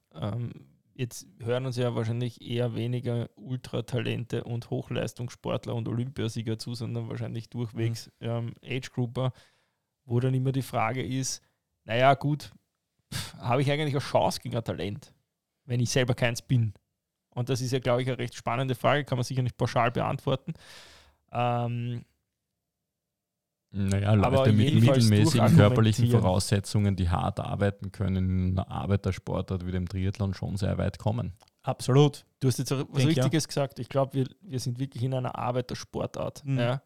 Jetzt 1.02 1.26
hören 1.40 1.66
uns 1.66 1.76
ja 1.76 1.96
wahrscheinlich 1.96 2.40
eher 2.48 2.76
weniger 2.76 3.28
Ultratalente 3.34 4.44
und 4.44 4.70
Hochleistungssportler 4.70 5.74
und 5.74 5.88
Olympiasieger 5.88 6.60
zu, 6.60 6.74
sondern 6.74 7.08
wahrscheinlich 7.08 7.50
durchwegs 7.50 8.08
ähm, 8.20 8.54
Age-Grouper, 8.64 9.32
wo 10.04 10.20
dann 10.20 10.32
immer 10.32 10.52
die 10.52 10.62
Frage 10.62 11.04
ist, 11.04 11.42
naja 11.82 12.14
gut, 12.14 12.52
habe 13.38 13.62
ich 13.62 13.72
eigentlich 13.72 13.94
eine 13.94 13.98
Chance 13.98 14.38
gegen 14.40 14.56
ein 14.56 14.62
Talent, 14.62 15.12
wenn 15.64 15.80
ich 15.80 15.90
selber 15.90 16.14
keins 16.14 16.40
bin? 16.40 16.72
Und 17.30 17.48
das 17.48 17.60
ist 17.62 17.72
ja, 17.72 17.80
glaube 17.80 18.02
ich, 18.02 18.08
eine 18.08 18.18
recht 18.18 18.36
spannende 18.36 18.76
Frage, 18.76 19.04
kann 19.04 19.18
man 19.18 19.24
sicher 19.24 19.42
nicht 19.42 19.58
pauschal 19.58 19.90
beantworten. 19.90 20.54
Ähm, 21.32 22.04
Naja, 23.74 24.10
Aber 24.10 24.30
Leute 24.30 24.52
mit 24.52 24.68
jedenfalls 24.68 25.04
mittelmäßigen 25.08 25.56
körperlichen 25.56 26.10
Voraussetzungen, 26.10 26.94
die 26.94 27.08
hart 27.08 27.40
arbeiten 27.40 27.90
können, 27.90 28.28
in 28.50 28.58
einer 28.58 28.70
Arbeitersportart 28.70 29.66
wie 29.66 29.72
dem 29.72 29.88
Triathlon 29.88 30.34
schon 30.34 30.56
sehr 30.58 30.76
weit 30.76 30.98
kommen. 30.98 31.32
Absolut. 31.62 32.24
Du 32.40 32.48
hast 32.48 32.58
jetzt 32.58 32.70
was 32.70 32.84
Denk, 32.92 33.08
Richtiges 33.08 33.48
gesagt. 33.48 33.78
Ich 33.78 33.88
glaube, 33.88 34.12
wir, 34.14 34.26
wir 34.42 34.60
sind 34.60 34.78
wirklich 34.78 35.02
in 35.04 35.14
einer 35.14 35.36
Arbeitersportart, 35.38 36.44
Mhm. 36.44 36.58
ja, 36.58 36.82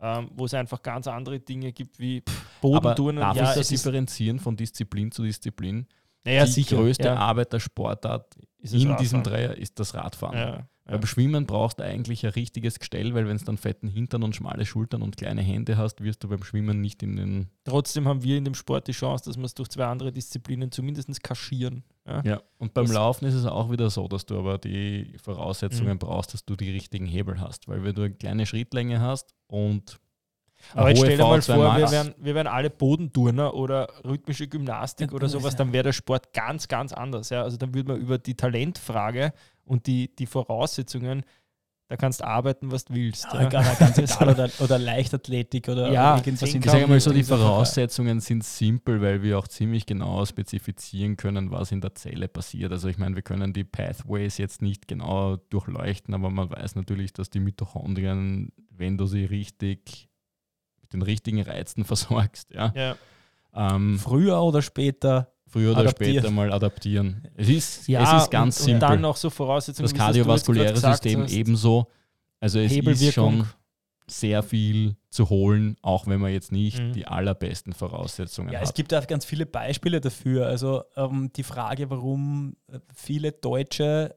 ähm, 0.00 0.30
wo 0.34 0.46
es 0.46 0.54
einfach 0.54 0.80
ganz 0.82 1.06
andere 1.06 1.38
Dinge 1.38 1.72
gibt 1.72 1.98
wie 1.98 2.22
pff, 2.22 2.46
Aber 2.62 2.80
Bodenturnen. 2.80 3.20
darf 3.20 3.36
ja, 3.36 3.42
ich 3.44 3.48
es 3.50 3.54
das 3.56 3.68
differenzieren 3.68 4.38
von 4.38 4.56
Disziplin 4.56 5.10
zu 5.12 5.24
Disziplin? 5.24 5.86
naja, 6.24 6.44
die 6.46 6.50
sicher, 6.52 6.76
größte 6.76 7.08
ja, 7.08 7.16
Arbeitersportart 7.16 8.36
in 8.60 8.70
Radfahren. 8.78 8.96
diesem 8.96 9.22
Dreier 9.22 9.56
ist 9.56 9.78
das 9.80 9.94
Radfahren. 9.94 10.38
Ja, 10.38 10.68
ja. 10.88 10.96
Beim 10.96 11.06
Schwimmen 11.06 11.46
brauchst 11.46 11.78
du 11.78 11.84
eigentlich 11.84 12.24
ein 12.26 12.32
richtiges 12.32 12.78
Gestell, 12.80 13.14
weil 13.14 13.28
wenn 13.28 13.36
du 13.38 13.44
dann 13.44 13.56
fetten 13.56 13.88
Hintern 13.88 14.22
und 14.24 14.34
schmale 14.34 14.66
Schultern 14.66 15.02
und 15.02 15.16
kleine 15.16 15.40
Hände 15.42 15.76
hast, 15.76 16.02
wirst 16.02 16.24
du 16.24 16.28
beim 16.28 16.42
Schwimmen 16.42 16.80
nicht 16.80 17.02
in 17.04 17.16
den. 17.16 17.46
Trotzdem 17.64 18.08
haben 18.08 18.22
wir 18.24 18.36
in 18.36 18.44
dem 18.44 18.54
Sport 18.54 18.88
die 18.88 18.92
Chance, 18.92 19.24
dass 19.26 19.36
wir 19.36 19.44
es 19.44 19.54
durch 19.54 19.68
zwei 19.68 19.84
andere 19.86 20.10
Disziplinen 20.12 20.72
zumindest 20.72 21.22
kaschieren. 21.22 21.84
Ja. 22.06 22.22
Ja. 22.24 22.42
Und 22.58 22.74
beim 22.74 22.86
Das- 22.86 22.94
Laufen 22.94 23.26
ist 23.26 23.34
es 23.34 23.46
auch 23.46 23.70
wieder 23.70 23.90
so, 23.90 24.08
dass 24.08 24.26
du 24.26 24.38
aber 24.38 24.58
die 24.58 25.14
Voraussetzungen 25.22 25.94
Mhm. 25.94 25.98
brauchst, 25.98 26.34
dass 26.34 26.44
du 26.44 26.56
die 26.56 26.70
richtigen 26.72 27.06
Hebel 27.06 27.40
hast. 27.40 27.68
Weil 27.68 27.84
wenn 27.84 27.94
du 27.94 28.02
eine 28.02 28.14
kleine 28.14 28.44
Schrittlänge 28.44 29.00
hast 29.00 29.34
und 29.46 30.00
Aber 30.74 30.86
eine 30.86 30.90
jetzt 30.90 30.98
hohe 31.00 31.06
stell 31.06 31.16
dir 31.16 31.24
mal 31.24 31.38
V2 31.40 31.54
vor, 31.54 31.76
wir 31.76 31.90
wären, 31.90 32.14
wir 32.18 32.34
wären 32.36 32.46
alle 32.46 32.70
Bodenturner 32.70 33.54
oder 33.54 33.88
rhythmische 34.04 34.46
Gymnastik 34.48 35.12
oder 35.12 35.28
sowas, 35.28 35.56
dann 35.56 35.72
wäre 35.72 35.84
der 35.84 35.92
Sport 35.92 36.32
ganz, 36.32 36.68
ganz 36.68 36.92
anders. 36.92 37.30
Ja? 37.30 37.42
Also 37.42 37.56
dann 37.56 37.74
würde 37.74 37.92
man 37.92 38.00
über 38.00 38.18
die 38.18 38.34
Talentfrage 38.36 39.32
und 39.64 39.86
die, 39.86 40.14
die 40.14 40.26
Voraussetzungen, 40.26 41.24
da 41.88 41.96
kannst 41.96 42.20
du 42.20 42.26
arbeiten, 42.26 42.70
was 42.72 42.86
du 42.86 42.94
willst. 42.94 43.26
Ja, 43.34 43.50
ganz, 43.50 43.78
ganz 43.78 43.98
egal. 43.98 44.30
Oder, 44.30 44.50
oder 44.60 44.78
Leichtathletik 44.78 45.68
oder 45.68 45.92
Ja, 45.92 46.16
irgendwas. 46.16 46.54
Ich 46.54 46.64
sage 46.64 46.86
mal 46.86 46.98
so, 46.98 47.12
die. 47.12 47.22
Voraussetzungen 47.22 48.20
sind 48.20 48.44
simpel, 48.44 49.02
weil 49.02 49.22
wir 49.22 49.38
auch 49.38 49.46
ziemlich 49.46 49.84
genau 49.84 50.24
spezifizieren 50.24 51.18
können, 51.18 51.50
was 51.50 51.70
in 51.70 51.82
der 51.82 51.94
Zelle 51.94 52.28
passiert. 52.28 52.72
Also 52.72 52.88
ich 52.88 52.96
meine, 52.96 53.14
wir 53.14 53.22
können 53.22 53.52
die 53.52 53.64
Pathways 53.64 54.38
jetzt 54.38 54.62
nicht 54.62 54.88
genau 54.88 55.36
durchleuchten, 55.36 56.14
aber 56.14 56.30
man 56.30 56.48
weiß 56.50 56.76
natürlich, 56.76 57.12
dass 57.12 57.28
die 57.28 57.40
Mitochondrien, 57.40 58.52
wenn 58.70 58.96
du 58.96 59.04
sie 59.06 59.26
richtig 59.26 60.08
mit 60.80 60.94
den 60.94 61.02
richtigen 61.02 61.42
Reizen 61.42 61.84
versorgst, 61.84 62.52
ja, 62.54 62.72
Ja. 62.74 62.96
ähm, 63.54 63.98
Früher 63.98 64.40
oder 64.42 64.62
später. 64.62 65.31
Früher 65.52 65.72
oder 65.72 65.80
Adaptieren. 65.82 66.14
später 66.18 66.30
mal 66.30 66.52
adaptieren. 66.52 67.28
Es 67.36 67.48
ist, 67.48 67.88
Ja, 67.88 68.16
es 68.16 68.22
ist 68.24 68.30
ganz 68.30 68.58
und, 68.60 68.64
simpel. 68.66 68.74
Und 68.86 68.90
dann 68.94 69.00
noch 69.02 69.16
so 69.16 69.28
Voraussetzungen, 69.30 69.88
das 69.88 69.94
kardiovaskuläre 69.94 70.76
System 70.76 71.26
ebenso. 71.28 71.86
Also 72.40 72.58
es 72.58 72.72
ist 72.72 73.12
schon 73.12 73.46
sehr 74.08 74.42
viel 74.42 74.96
zu 75.10 75.30
holen, 75.30 75.76
auch 75.82 76.06
wenn 76.06 76.20
man 76.20 76.32
jetzt 76.32 76.50
nicht 76.52 76.78
Mhm. 76.80 76.92
die 76.92 77.06
allerbesten 77.06 77.72
Voraussetzungen 77.72 78.52
Ja, 78.52 78.58
hat. 78.60 78.66
es 78.68 78.74
gibt 78.74 78.92
auch 78.94 79.06
ganz 79.06 79.24
viele 79.24 79.46
Beispiele 79.46 80.00
dafür. 80.00 80.46
Also 80.46 80.82
ähm, 80.96 81.30
die 81.36 81.44
Frage, 81.44 81.88
warum 81.90 82.56
viele 82.94 83.32
Deutsche 83.32 84.14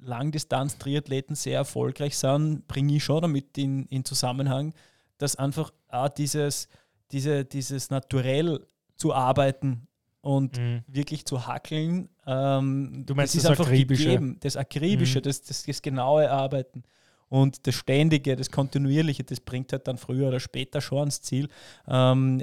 Langdistanz-Triathleten 0.00 1.34
sehr 1.36 1.58
erfolgreich 1.58 2.16
sind, 2.18 2.66
bringe 2.68 2.96
ich 2.96 3.04
schon 3.04 3.22
damit 3.22 3.56
in, 3.58 3.86
in 3.86 4.04
Zusammenhang, 4.04 4.74
dass 5.18 5.36
einfach 5.36 5.72
auch 5.88 6.08
dieses, 6.08 6.68
diese, 7.12 7.44
dieses 7.44 7.90
Naturell 7.90 8.60
zu 8.96 9.14
arbeiten 9.14 9.86
und 10.20 10.58
mhm. 10.58 10.82
wirklich 10.86 11.24
zu 11.24 11.46
hackeln. 11.46 12.08
Ähm, 12.26 13.04
du 13.06 13.14
meinst 13.14 13.34
das, 13.34 13.42
das 13.44 13.60
Akribische? 13.60 14.04
Gegeben, 14.04 14.36
das 14.40 14.56
Akribische, 14.56 15.18
mhm. 15.18 15.22
das, 15.22 15.42
das, 15.42 15.64
das 15.64 15.82
genaue 15.82 16.30
Arbeiten. 16.30 16.84
Und 17.28 17.66
das 17.66 17.76
Ständige, 17.76 18.34
das 18.34 18.50
Kontinuierliche, 18.50 19.22
das 19.22 19.40
bringt 19.40 19.72
halt 19.72 19.86
dann 19.86 19.98
früher 19.98 20.28
oder 20.28 20.40
später 20.40 20.80
schon 20.80 20.98
ans 20.98 21.22
Ziel. 21.22 21.48
Ähm, 21.86 22.42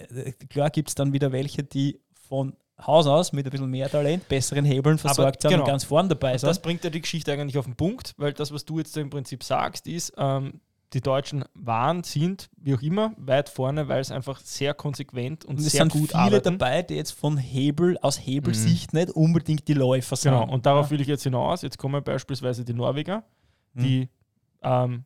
klar 0.50 0.70
gibt 0.70 0.90
es 0.90 0.96
dann 0.96 1.12
wieder 1.12 1.34
welche, 1.34 1.64
die 1.64 2.00
von 2.28 2.56
Haus 2.86 3.06
aus 3.08 3.34
mit 3.34 3.46
ein 3.46 3.50
bisschen 3.50 3.70
mehr 3.70 3.90
Talent, 3.90 4.28
besseren 4.30 4.64
Hebeln 4.64 4.98
versorgt 4.98 5.42
sind 5.42 5.52
genau. 5.52 5.64
und 5.64 5.70
ganz 5.70 5.84
vorn 5.84 6.08
dabei 6.08 6.38
sind. 6.38 6.48
Das 6.48 6.62
bringt 6.62 6.84
ja 6.84 6.90
die 6.90 7.02
Geschichte 7.02 7.34
eigentlich 7.34 7.58
auf 7.58 7.66
den 7.66 7.76
Punkt, 7.76 8.14
weil 8.18 8.34
das, 8.34 8.52
was 8.54 8.66
du 8.66 8.78
jetzt 8.78 8.96
im 8.98 9.10
Prinzip 9.10 9.44
sagst, 9.44 9.88
ist, 9.88 10.14
ähm, 10.18 10.62
die 10.94 11.02
Deutschen 11.02 11.44
waren, 11.54 12.04
sind, 12.04 12.50
wie 12.56 12.74
auch 12.74 12.82
immer, 12.82 13.14
weit 13.18 13.50
vorne, 13.50 13.88
weil 13.90 14.00
es 14.00 14.12
einfach 14.12 14.40
sehr 14.40 14.74
konsequent 14.74 15.44
und, 15.44 15.58
und 15.58 15.62
sehr 15.62 15.84
gut 15.86 16.06
Es 16.06 16.12
sind 16.12 16.24
viele 16.24 16.42
dabei, 16.42 16.82
die 16.82 16.96
jetzt 16.96 17.12
von 17.12 17.38
Hebel, 17.38 17.98
aus 18.02 18.18
Hebelsicht 18.18 18.94
mhm. 18.94 19.00
nicht 19.00 19.12
unbedingt 19.12 19.68
die 19.68 19.74
Läufer 19.74 20.16
sind. 20.16 20.32
Genau, 20.32 20.50
und 20.50 20.66
darauf 20.66 20.88
ja. 20.88 20.92
will 20.92 21.02
ich 21.02 21.08
jetzt 21.08 21.24
hinaus. 21.24 21.62
Jetzt 21.62 21.78
kommen 21.78 22.02
beispielsweise 22.04 22.64
die 22.64 22.74
Norweger, 22.74 23.24
die 23.74 24.02
mhm 24.02 24.10
ähm, 24.62 25.06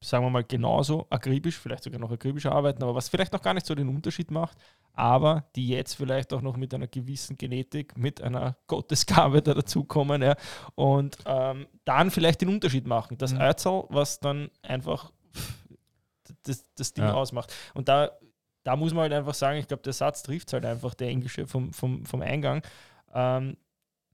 sagen 0.00 0.24
wir 0.24 0.30
mal, 0.30 0.44
genauso 0.44 1.06
akribisch, 1.10 1.58
vielleicht 1.58 1.84
sogar 1.84 1.98
noch 1.98 2.10
akribischer 2.10 2.52
arbeiten, 2.52 2.82
aber 2.82 2.94
was 2.94 3.08
vielleicht 3.08 3.32
noch 3.32 3.42
gar 3.42 3.54
nicht 3.54 3.66
so 3.66 3.74
den 3.74 3.88
Unterschied 3.88 4.30
macht, 4.30 4.56
aber 4.92 5.44
die 5.56 5.68
jetzt 5.68 5.94
vielleicht 5.94 6.32
auch 6.32 6.42
noch 6.42 6.56
mit 6.56 6.74
einer 6.74 6.86
gewissen 6.86 7.36
Genetik, 7.36 7.96
mit 7.96 8.20
einer 8.20 8.56
Gottesgabe 8.66 9.42
da 9.42 9.54
dazukommen 9.54 10.22
ja, 10.22 10.36
und 10.74 11.18
ähm, 11.24 11.66
dann 11.84 12.10
vielleicht 12.10 12.40
den 12.42 12.50
Unterschied 12.50 12.86
machen. 12.86 13.18
Das 13.18 13.32
mhm. 13.32 13.40
Özel, 13.40 13.84
was 13.88 14.20
dann 14.20 14.50
einfach 14.62 15.12
das, 16.48 16.64
das 16.74 16.94
Ding 16.94 17.04
ja. 17.04 17.14
ausmacht. 17.14 17.52
Und 17.74 17.88
da, 17.88 18.10
da 18.64 18.76
muss 18.76 18.92
man 18.92 19.02
halt 19.02 19.12
einfach 19.12 19.34
sagen, 19.34 19.58
ich 19.58 19.68
glaube, 19.68 19.82
der 19.82 19.92
Satz 19.92 20.22
trifft 20.22 20.52
halt 20.52 20.64
einfach 20.64 20.94
der 20.94 21.08
englische 21.08 21.46
vom, 21.46 21.72
vom, 21.72 22.04
vom 22.04 22.22
Eingang. 22.22 22.62
Ähm, 23.14 23.56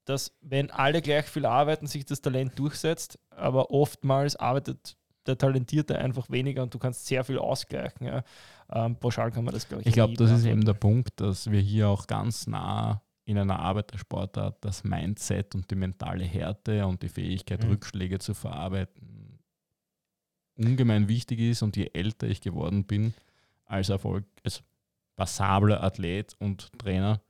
dass 0.04 0.36
wenn 0.40 0.70
alle 0.70 1.00
gleich 1.00 1.26
viel 1.26 1.46
arbeiten, 1.46 1.86
sich 1.86 2.04
das 2.04 2.20
Talent 2.20 2.58
durchsetzt, 2.58 3.18
aber 3.30 3.70
oftmals 3.70 4.36
arbeitet 4.36 4.96
der 5.26 5.38
Talentierte 5.38 5.98
einfach 5.98 6.28
weniger 6.30 6.62
und 6.64 6.74
du 6.74 6.78
kannst 6.78 7.06
sehr 7.06 7.22
viel 7.24 7.38
ausgleichen. 7.38 8.06
Ja. 8.06 8.24
Ähm, 8.72 8.96
pauschal 8.96 9.30
kann 9.30 9.44
man 9.44 9.54
das, 9.54 9.68
glaube 9.68 9.82
ich. 9.82 9.86
Ich 9.86 9.94
glaube, 9.94 10.14
das 10.14 10.30
ist 10.30 10.44
eben 10.44 10.64
der 10.64 10.74
Punkt, 10.74 11.20
dass 11.20 11.50
wir 11.50 11.60
hier 11.60 11.88
auch 11.88 12.06
ganz 12.06 12.46
nah 12.46 13.02
in 13.24 13.38
einer 13.38 13.60
Arbeitersportart 13.60 14.64
das 14.64 14.82
Mindset 14.82 15.54
und 15.54 15.70
die 15.70 15.76
mentale 15.76 16.24
Härte 16.24 16.84
und 16.86 17.02
die 17.02 17.08
Fähigkeit, 17.08 17.62
mhm. 17.62 17.70
Rückschläge 17.70 18.18
zu 18.18 18.34
verarbeiten, 18.34 19.21
ungemein 20.56 21.08
wichtig 21.08 21.40
ist. 21.40 21.62
Und 21.62 21.76
je 21.76 21.90
älter 21.92 22.26
ich 22.26 22.40
geworden 22.40 22.84
bin, 22.84 23.14
als 23.64 23.88
Erfolg, 23.88 24.24
als 24.44 24.62
passabler 25.16 25.82
Athlet 25.82 26.34
und 26.38 26.70
Trainer, 26.78 27.20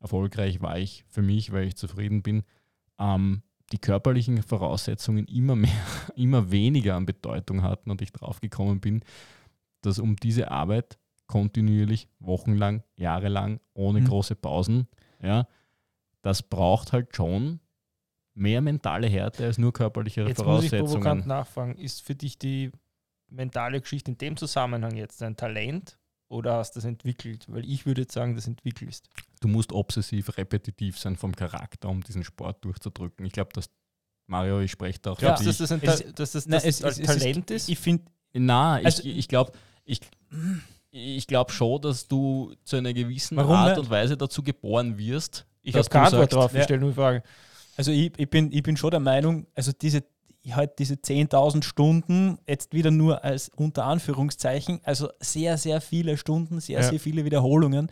erfolgreich 0.00 0.62
war 0.62 0.78
ich 0.78 1.04
für 1.08 1.22
mich, 1.22 1.52
weil 1.52 1.66
ich 1.66 1.76
zufrieden 1.76 2.22
bin, 2.22 2.42
ähm, 2.98 3.42
die 3.72 3.78
körperlichen 3.78 4.42
Voraussetzungen 4.42 5.26
immer 5.26 5.56
mehr, 5.56 5.70
immer 6.16 6.50
weniger 6.50 6.96
an 6.96 7.06
Bedeutung 7.06 7.62
hatten 7.62 7.90
und 7.90 8.02
ich 8.02 8.12
drauf 8.12 8.40
gekommen 8.40 8.80
bin, 8.80 9.02
dass 9.82 9.98
um 9.98 10.16
diese 10.16 10.50
Arbeit 10.50 10.98
kontinuierlich, 11.26 12.08
wochenlang, 12.18 12.82
jahrelang, 12.96 13.60
ohne 13.72 14.00
mhm. 14.00 14.06
große 14.06 14.34
Pausen, 14.34 14.88
ja, 15.22 15.46
das 16.22 16.42
braucht 16.42 16.92
halt 16.92 17.14
schon 17.14 17.60
mehr 18.34 18.60
mentale 18.60 19.08
Härte 19.08 19.44
als 19.44 19.58
nur 19.58 19.72
körperliche 19.72 20.22
jetzt 20.22 20.38
Voraussetzungen. 20.38 20.82
Muss 20.82 20.90
ich 20.90 20.94
provokant 20.94 21.26
nachfragen, 21.26 21.76
ist 21.76 22.02
für 22.02 22.14
dich 22.14 22.38
die 22.38 22.70
mentale 23.28 23.80
Geschichte 23.80 24.10
in 24.10 24.18
dem 24.18 24.36
Zusammenhang 24.36 24.96
jetzt 24.96 25.22
ein 25.22 25.36
Talent 25.36 25.98
oder 26.28 26.54
hast 26.54 26.76
du 26.76 26.78
das 26.78 26.84
entwickelt? 26.84 27.46
Weil 27.48 27.68
ich 27.68 27.86
würde 27.86 28.02
jetzt 28.02 28.12
sagen, 28.12 28.36
das 28.36 28.46
entwickelst. 28.46 29.08
Du 29.40 29.48
musst 29.48 29.72
obsessiv 29.72 30.36
repetitiv 30.36 30.98
sein 30.98 31.16
vom 31.16 31.34
Charakter, 31.34 31.88
um 31.88 32.02
diesen 32.02 32.24
Sport 32.24 32.64
durchzudrücken. 32.64 33.26
Ich 33.26 33.32
glaube, 33.32 33.50
dass 33.52 33.68
Mario, 34.26 34.60
ich 34.60 34.70
spreche 34.70 35.00
da 35.02 35.10
auch 35.10 35.20
ja, 35.20 35.36
dass 35.36 35.58
das 35.58 35.72
ein 35.72 35.80
Ta 35.80 35.96
dass 36.14 36.32
das, 36.32 36.46
das 36.46 36.64
es, 36.64 36.80
es, 36.80 37.02
Talent 37.02 37.50
ist? 37.50 37.68
Ich 37.68 37.78
finde, 37.78 38.04
na, 38.32 38.78
ich, 38.78 38.86
also, 38.86 39.02
ich 39.04 39.26
glaube, 39.26 39.52
ich, 39.84 40.00
ich 40.92 41.26
glaube 41.26 41.50
schon, 41.50 41.82
dass 41.82 42.06
du 42.06 42.54
zu 42.64 42.76
einer 42.76 42.92
gewissen 42.92 43.38
Art 43.40 43.76
und 43.78 43.90
Weise 43.90 44.16
dazu 44.16 44.44
geboren 44.44 44.96
wirst. 44.98 45.46
Ich 45.62 45.74
habe 45.74 45.88
keine 45.88 46.06
Antwort 46.06 46.32
drauf, 46.32 46.54
ich 46.54 46.62
stelle 46.62 46.80
nur 46.80 46.90
die 46.90 46.94
Frage. 46.94 47.24
Also 47.80 47.92
ich, 47.92 48.12
ich, 48.18 48.28
bin, 48.28 48.52
ich 48.52 48.62
bin 48.62 48.76
schon 48.76 48.90
der 48.90 49.00
Meinung, 49.00 49.46
also 49.54 49.72
diese 49.72 50.04
halt 50.50 50.78
diese 50.78 50.96
10.000 50.96 51.62
Stunden 51.62 52.38
jetzt 52.46 52.74
wieder 52.74 52.90
nur 52.90 53.24
als 53.24 53.48
unter 53.56 53.86
Anführungszeichen, 53.86 54.80
also 54.82 55.08
sehr, 55.18 55.56
sehr 55.56 55.80
viele 55.80 56.18
Stunden, 56.18 56.60
sehr, 56.60 56.80
ja. 56.80 56.90
sehr 56.90 57.00
viele 57.00 57.24
Wiederholungen 57.24 57.90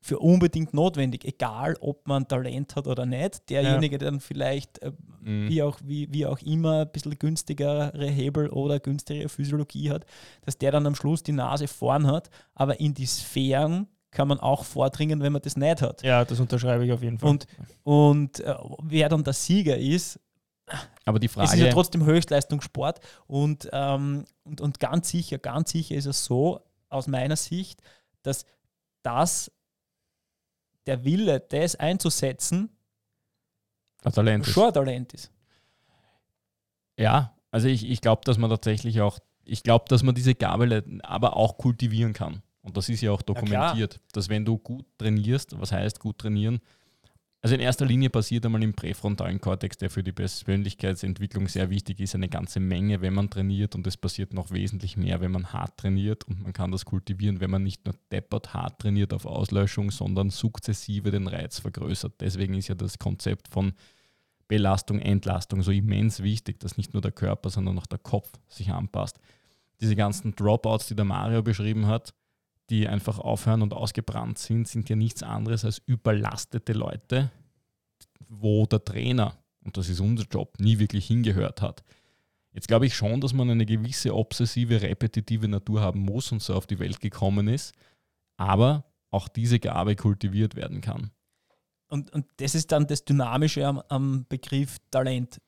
für 0.00 0.18
unbedingt 0.18 0.72
notwendig, 0.72 1.26
egal 1.26 1.76
ob 1.80 2.08
man 2.08 2.26
Talent 2.26 2.74
hat 2.74 2.86
oder 2.86 3.04
nicht. 3.04 3.50
Derjenige, 3.50 3.96
ja. 3.96 3.98
der 3.98 4.10
dann 4.12 4.20
vielleicht 4.20 4.78
äh, 4.78 4.92
mhm. 5.20 5.50
wie, 5.50 5.62
auch, 5.62 5.78
wie, 5.84 6.10
wie 6.10 6.24
auch 6.24 6.38
immer 6.38 6.86
ein 6.86 6.90
bisschen 6.90 7.18
günstigere 7.18 7.92
Hebel 8.06 8.48
oder 8.48 8.80
günstigere 8.80 9.28
Physiologie 9.28 9.90
hat, 9.90 10.06
dass 10.40 10.56
der 10.56 10.72
dann 10.72 10.86
am 10.86 10.94
Schluss 10.94 11.22
die 11.22 11.32
Nase 11.32 11.68
vorn 11.68 12.06
hat, 12.06 12.30
aber 12.54 12.80
in 12.80 12.94
die 12.94 13.04
Sphären 13.04 13.88
kann 14.10 14.28
man 14.28 14.40
auch 14.40 14.64
vordringen, 14.64 15.20
wenn 15.20 15.32
man 15.32 15.42
das 15.42 15.56
nicht 15.56 15.82
hat. 15.82 16.02
Ja, 16.02 16.24
das 16.24 16.40
unterschreibe 16.40 16.84
ich 16.84 16.92
auf 16.92 17.02
jeden 17.02 17.18
Fall. 17.18 17.30
Und, 17.30 17.46
und 17.84 18.40
äh, 18.40 18.54
wer 18.82 19.08
dann 19.08 19.24
der 19.24 19.34
Sieger 19.34 19.76
ist, 19.76 20.18
aber 21.04 21.18
die 21.18 21.28
Frage. 21.28 21.48
Es 21.48 21.54
ist 21.54 21.60
ja 21.60 21.70
trotzdem 21.70 22.04
Höchstleistungssport 22.04 23.00
und, 23.26 23.68
ähm, 23.72 24.24
und, 24.44 24.60
und 24.60 24.80
ganz 24.80 25.08
sicher, 25.08 25.38
ganz 25.38 25.70
sicher 25.70 25.94
ist 25.94 26.06
es 26.06 26.24
so, 26.24 26.60
aus 26.90 27.06
meiner 27.06 27.36
Sicht, 27.36 27.80
dass 28.22 28.44
das, 29.02 29.50
der 30.86 31.04
Wille, 31.04 31.40
das 31.40 31.76
einzusetzen, 31.76 32.70
ein 34.04 34.12
Talent 34.12 34.46
schon 34.46 34.68
ein 34.68 34.72
Talent 34.72 35.12
ist. 35.14 35.30
Ja, 36.96 37.34
also 37.50 37.68
ich, 37.68 37.88
ich 37.88 38.00
glaube, 38.00 38.22
dass 38.24 38.38
man 38.38 38.50
tatsächlich 38.50 39.00
auch, 39.00 39.18
ich 39.44 39.62
glaube, 39.62 39.86
dass 39.88 40.02
man 40.02 40.14
diese 40.14 40.34
Gabel 40.34 41.00
aber 41.02 41.36
auch 41.36 41.58
kultivieren 41.58 42.12
kann. 42.12 42.42
Und 42.68 42.76
das 42.76 42.90
ist 42.90 43.00
ja 43.00 43.10
auch 43.10 43.22
dokumentiert, 43.22 43.94
ja, 43.94 44.00
dass 44.12 44.28
wenn 44.28 44.44
du 44.44 44.58
gut 44.58 44.84
trainierst, 44.98 45.58
was 45.58 45.72
heißt 45.72 45.98
gut 45.98 46.18
trainieren, 46.18 46.60
also 47.40 47.54
in 47.54 47.62
erster 47.62 47.86
Linie 47.86 48.10
passiert 48.10 48.44
einmal 48.44 48.62
im 48.62 48.74
präfrontalen 48.74 49.40
Kortex, 49.40 49.78
der 49.78 49.88
für 49.88 50.02
die 50.02 50.12
Persönlichkeitsentwicklung 50.12 51.48
sehr 51.48 51.70
wichtig 51.70 51.98
ist, 52.00 52.14
eine 52.14 52.28
ganze 52.28 52.60
Menge, 52.60 53.00
wenn 53.00 53.14
man 53.14 53.30
trainiert 53.30 53.74
und 53.74 53.86
es 53.86 53.96
passiert 53.96 54.34
noch 54.34 54.50
wesentlich 54.50 54.98
mehr, 54.98 55.22
wenn 55.22 55.30
man 55.30 55.50
hart 55.50 55.78
trainiert 55.78 56.24
und 56.24 56.42
man 56.42 56.52
kann 56.52 56.72
das 56.72 56.84
kultivieren, 56.84 57.40
wenn 57.40 57.50
man 57.50 57.62
nicht 57.62 57.86
nur 57.86 57.94
deppert 58.12 58.52
hart 58.52 58.80
trainiert 58.80 59.14
auf 59.14 59.24
Auslöschung, 59.24 59.90
sondern 59.90 60.28
sukzessive 60.28 61.10
den 61.10 61.26
Reiz 61.26 61.60
vergrößert. 61.60 62.20
Deswegen 62.20 62.52
ist 62.52 62.68
ja 62.68 62.74
das 62.74 62.98
Konzept 62.98 63.48
von 63.48 63.72
Belastung, 64.46 64.98
Entlastung 64.98 65.62
so 65.62 65.70
immens 65.70 66.22
wichtig, 66.22 66.60
dass 66.60 66.76
nicht 66.76 66.92
nur 66.92 67.00
der 67.00 67.12
Körper, 67.12 67.48
sondern 67.48 67.78
auch 67.78 67.86
der 67.86 67.98
Kopf 67.98 68.30
sich 68.48 68.70
anpasst. 68.70 69.20
Diese 69.80 69.96
ganzen 69.96 70.34
Dropouts, 70.34 70.88
die 70.88 70.96
der 70.96 71.04
Mario 71.04 71.42
beschrieben 71.42 71.86
hat, 71.86 72.12
die 72.70 72.86
einfach 72.86 73.18
aufhören 73.18 73.62
und 73.62 73.72
ausgebrannt 73.72 74.38
sind, 74.38 74.68
sind 74.68 74.88
ja 74.88 74.96
nichts 74.96 75.22
anderes 75.22 75.64
als 75.64 75.82
überlastete 75.86 76.72
Leute, 76.72 77.30
wo 78.28 78.66
der 78.66 78.84
Trainer, 78.84 79.36
und 79.64 79.76
das 79.76 79.88
ist 79.88 80.00
unser 80.00 80.24
Job, 80.24 80.58
nie 80.58 80.78
wirklich 80.78 81.06
hingehört 81.06 81.62
hat. 81.62 81.82
Jetzt 82.52 82.68
glaube 82.68 82.86
ich 82.86 82.94
schon, 82.94 83.20
dass 83.20 83.32
man 83.32 83.50
eine 83.50 83.66
gewisse 83.66 84.14
obsessive, 84.14 84.82
repetitive 84.82 85.48
Natur 85.48 85.80
haben 85.80 86.00
muss 86.00 86.32
und 86.32 86.42
so 86.42 86.54
auf 86.54 86.66
die 86.66 86.78
Welt 86.78 87.00
gekommen 87.00 87.48
ist, 87.48 87.74
aber 88.36 88.84
auch 89.10 89.28
diese 89.28 89.58
Gabe 89.58 89.96
kultiviert 89.96 90.54
werden 90.54 90.80
kann. 90.80 91.10
Und, 91.88 92.12
und 92.12 92.26
das 92.36 92.54
ist 92.54 92.70
dann 92.72 92.86
das 92.86 93.04
Dynamische 93.04 93.66
am, 93.66 93.78
am 93.88 94.26
Begriff 94.28 94.76
Talent. 94.90 95.40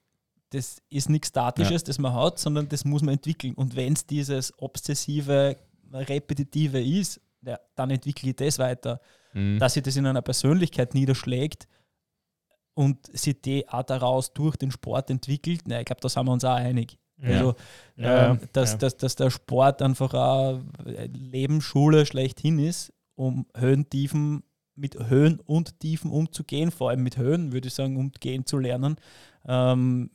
Das 0.51 0.79
ist 0.89 1.11
nichts 1.11 1.29
Statisches, 1.29 1.83
ja. 1.83 1.87
das 1.87 1.99
man 1.99 2.15
hat, 2.15 2.39
sondern 2.39 2.69
das 2.69 2.85
muss 2.85 3.03
man 3.03 3.15
entwickeln. 3.15 3.55
Und 3.55 3.77
wenn 3.77 3.93
es 3.93 4.07
dieses 4.07 4.53
obsessive, 4.59 5.57
repetitive 5.93 6.81
ist, 6.81 7.21
ja, 7.43 7.59
dann 7.75 7.91
entwickle 7.91 8.31
ich 8.31 8.37
das 8.37 8.59
weiter. 8.59 9.01
Mhm. 9.33 9.59
Dass 9.59 9.75
sich 9.75 9.83
das 9.83 9.97
in 9.97 10.07
einer 10.07 10.23
Persönlichkeit 10.23 10.95
niederschlägt 10.95 11.69
und 12.75 13.07
sich 13.17 13.41
die 13.41 13.69
auch 13.69 13.83
daraus 13.83 14.33
durch 14.33 14.57
den 14.57 14.71
Sport 14.71 15.11
entwickelt, 15.11 15.63
na, 15.67 15.81
ich 15.81 15.87
glaube, 15.87 16.01
da 16.01 16.09
sind 16.09 16.27
wir 16.27 16.33
uns 16.33 16.45
auch 16.45 16.55
einig. 16.55 16.99
Ja. 17.23 17.29
Also, 17.29 17.55
ja, 17.97 18.31
ähm, 18.31 18.41
dass, 18.53 18.79
Dass, 18.79 18.97
dass 18.97 19.17
der 19.17 19.31
Sport 19.31 19.83
einfach 19.83 20.15
auch 20.15 20.61
Lebensschule 20.85 22.07
schlechthin 22.07 22.59
ist, 22.59 22.93
um 23.15 23.47
Höhentiefen 23.55 24.43
mit 24.75 24.99
Höhen 25.09 25.41
und 25.41 25.79
Tiefen 25.81 26.11
umzugehen, 26.11 26.71
vor 26.71 26.91
allem 26.91 27.03
mit 27.03 27.19
Höhen, 27.19 27.53
würde 27.53 27.69
ich 27.69 27.75
sagen, 27.75 27.97
umgehen 27.99 28.47
zu 28.47 28.59
lernen, 28.59 28.97
ähm, 29.47 30.11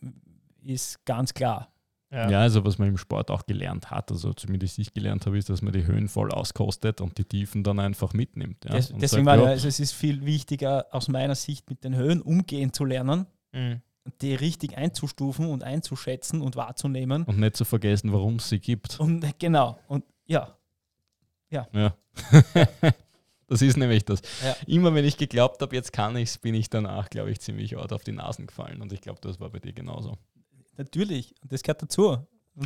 ist 0.64 1.06
ganz 1.06 1.34
klar. 1.34 1.72
Ja. 2.16 2.30
ja. 2.30 2.40
also 2.40 2.64
was 2.64 2.78
man 2.78 2.88
im 2.88 2.98
Sport 2.98 3.30
auch 3.30 3.46
gelernt 3.46 3.92
hat, 3.92 4.10
also 4.10 4.32
zumindest 4.34 4.80
ich 4.80 4.94
gelernt 4.94 5.26
habe, 5.26 5.38
ist, 5.38 5.50
dass 5.50 5.62
man 5.62 5.74
die 5.74 5.86
Höhen 5.86 6.08
voll 6.08 6.32
auskostet 6.32 7.02
und 7.02 7.18
die 7.18 7.26
Tiefen 7.26 7.64
dann 7.64 7.80
einfach 7.80 8.14
mitnimmt. 8.14 8.64
Ja. 8.64 8.72
Des, 8.72 8.88
deswegen 8.88 9.26
sagt, 9.26 9.26
war 9.26 9.38
ja, 9.38 9.52
also 9.52 9.68
es 9.68 9.82
ist 9.82 9.92
viel 9.92 10.26
wichtiger 10.26 10.86
aus 10.92 11.10
meiner 11.10 11.36
Sicht 11.36 11.70
mit 11.70 11.84
den 11.84 11.96
Höhen 11.96 12.22
umgehen 12.22 12.72
zu 12.72 12.86
lernen, 12.86 13.28
mhm. 13.52 13.82
die 14.22 14.34
richtig 14.34 14.78
einzustufen 14.78 15.48
und 15.48 15.64
einzuschätzen 15.66 16.42
und 16.42 16.56
wahrzunehmen. 16.56 17.24
Und 17.24 17.40
nicht 17.40 17.58
zu 17.58 17.66
vergessen, 17.66 18.14
warum 18.14 18.38
es 18.38 18.48
sie 18.48 18.60
gibt. 18.60 18.98
Und 19.00 19.38
genau, 19.38 19.78
und 19.88 20.06
ja. 20.26 20.56
Ja. 21.50 21.96
das 23.48 23.62
ist 23.62 23.78
nämlich 23.78 24.06
das. 24.06 24.22
Ja. 24.44 24.56
Immer 24.68 24.94
wenn 24.94 25.06
ich 25.06 25.18
geglaubt 25.18 25.62
habe, 25.62 25.76
jetzt 25.76 25.94
kann 25.94 26.16
ich 26.16 26.30
es, 26.30 26.38
bin 26.38 26.56
ich 26.56 26.70
danach, 26.70 27.10
glaube 27.10 27.32
ich, 27.32 27.40
ziemlich 27.40 27.76
hart 27.76 27.94
auf 27.94 28.04
die 28.04 28.12
Nasen 28.12 28.48
gefallen. 28.48 28.82
Und 28.82 28.92
ich 28.94 29.02
glaube, 29.02 29.20
das 29.22 29.40
war 29.40 29.50
bei 29.50 29.60
dir 29.60 29.74
genauso. 29.74 30.18
Natürlich, 30.78 31.34
das 31.44 31.64
gehört 31.64 31.82
dazu. 31.82 32.18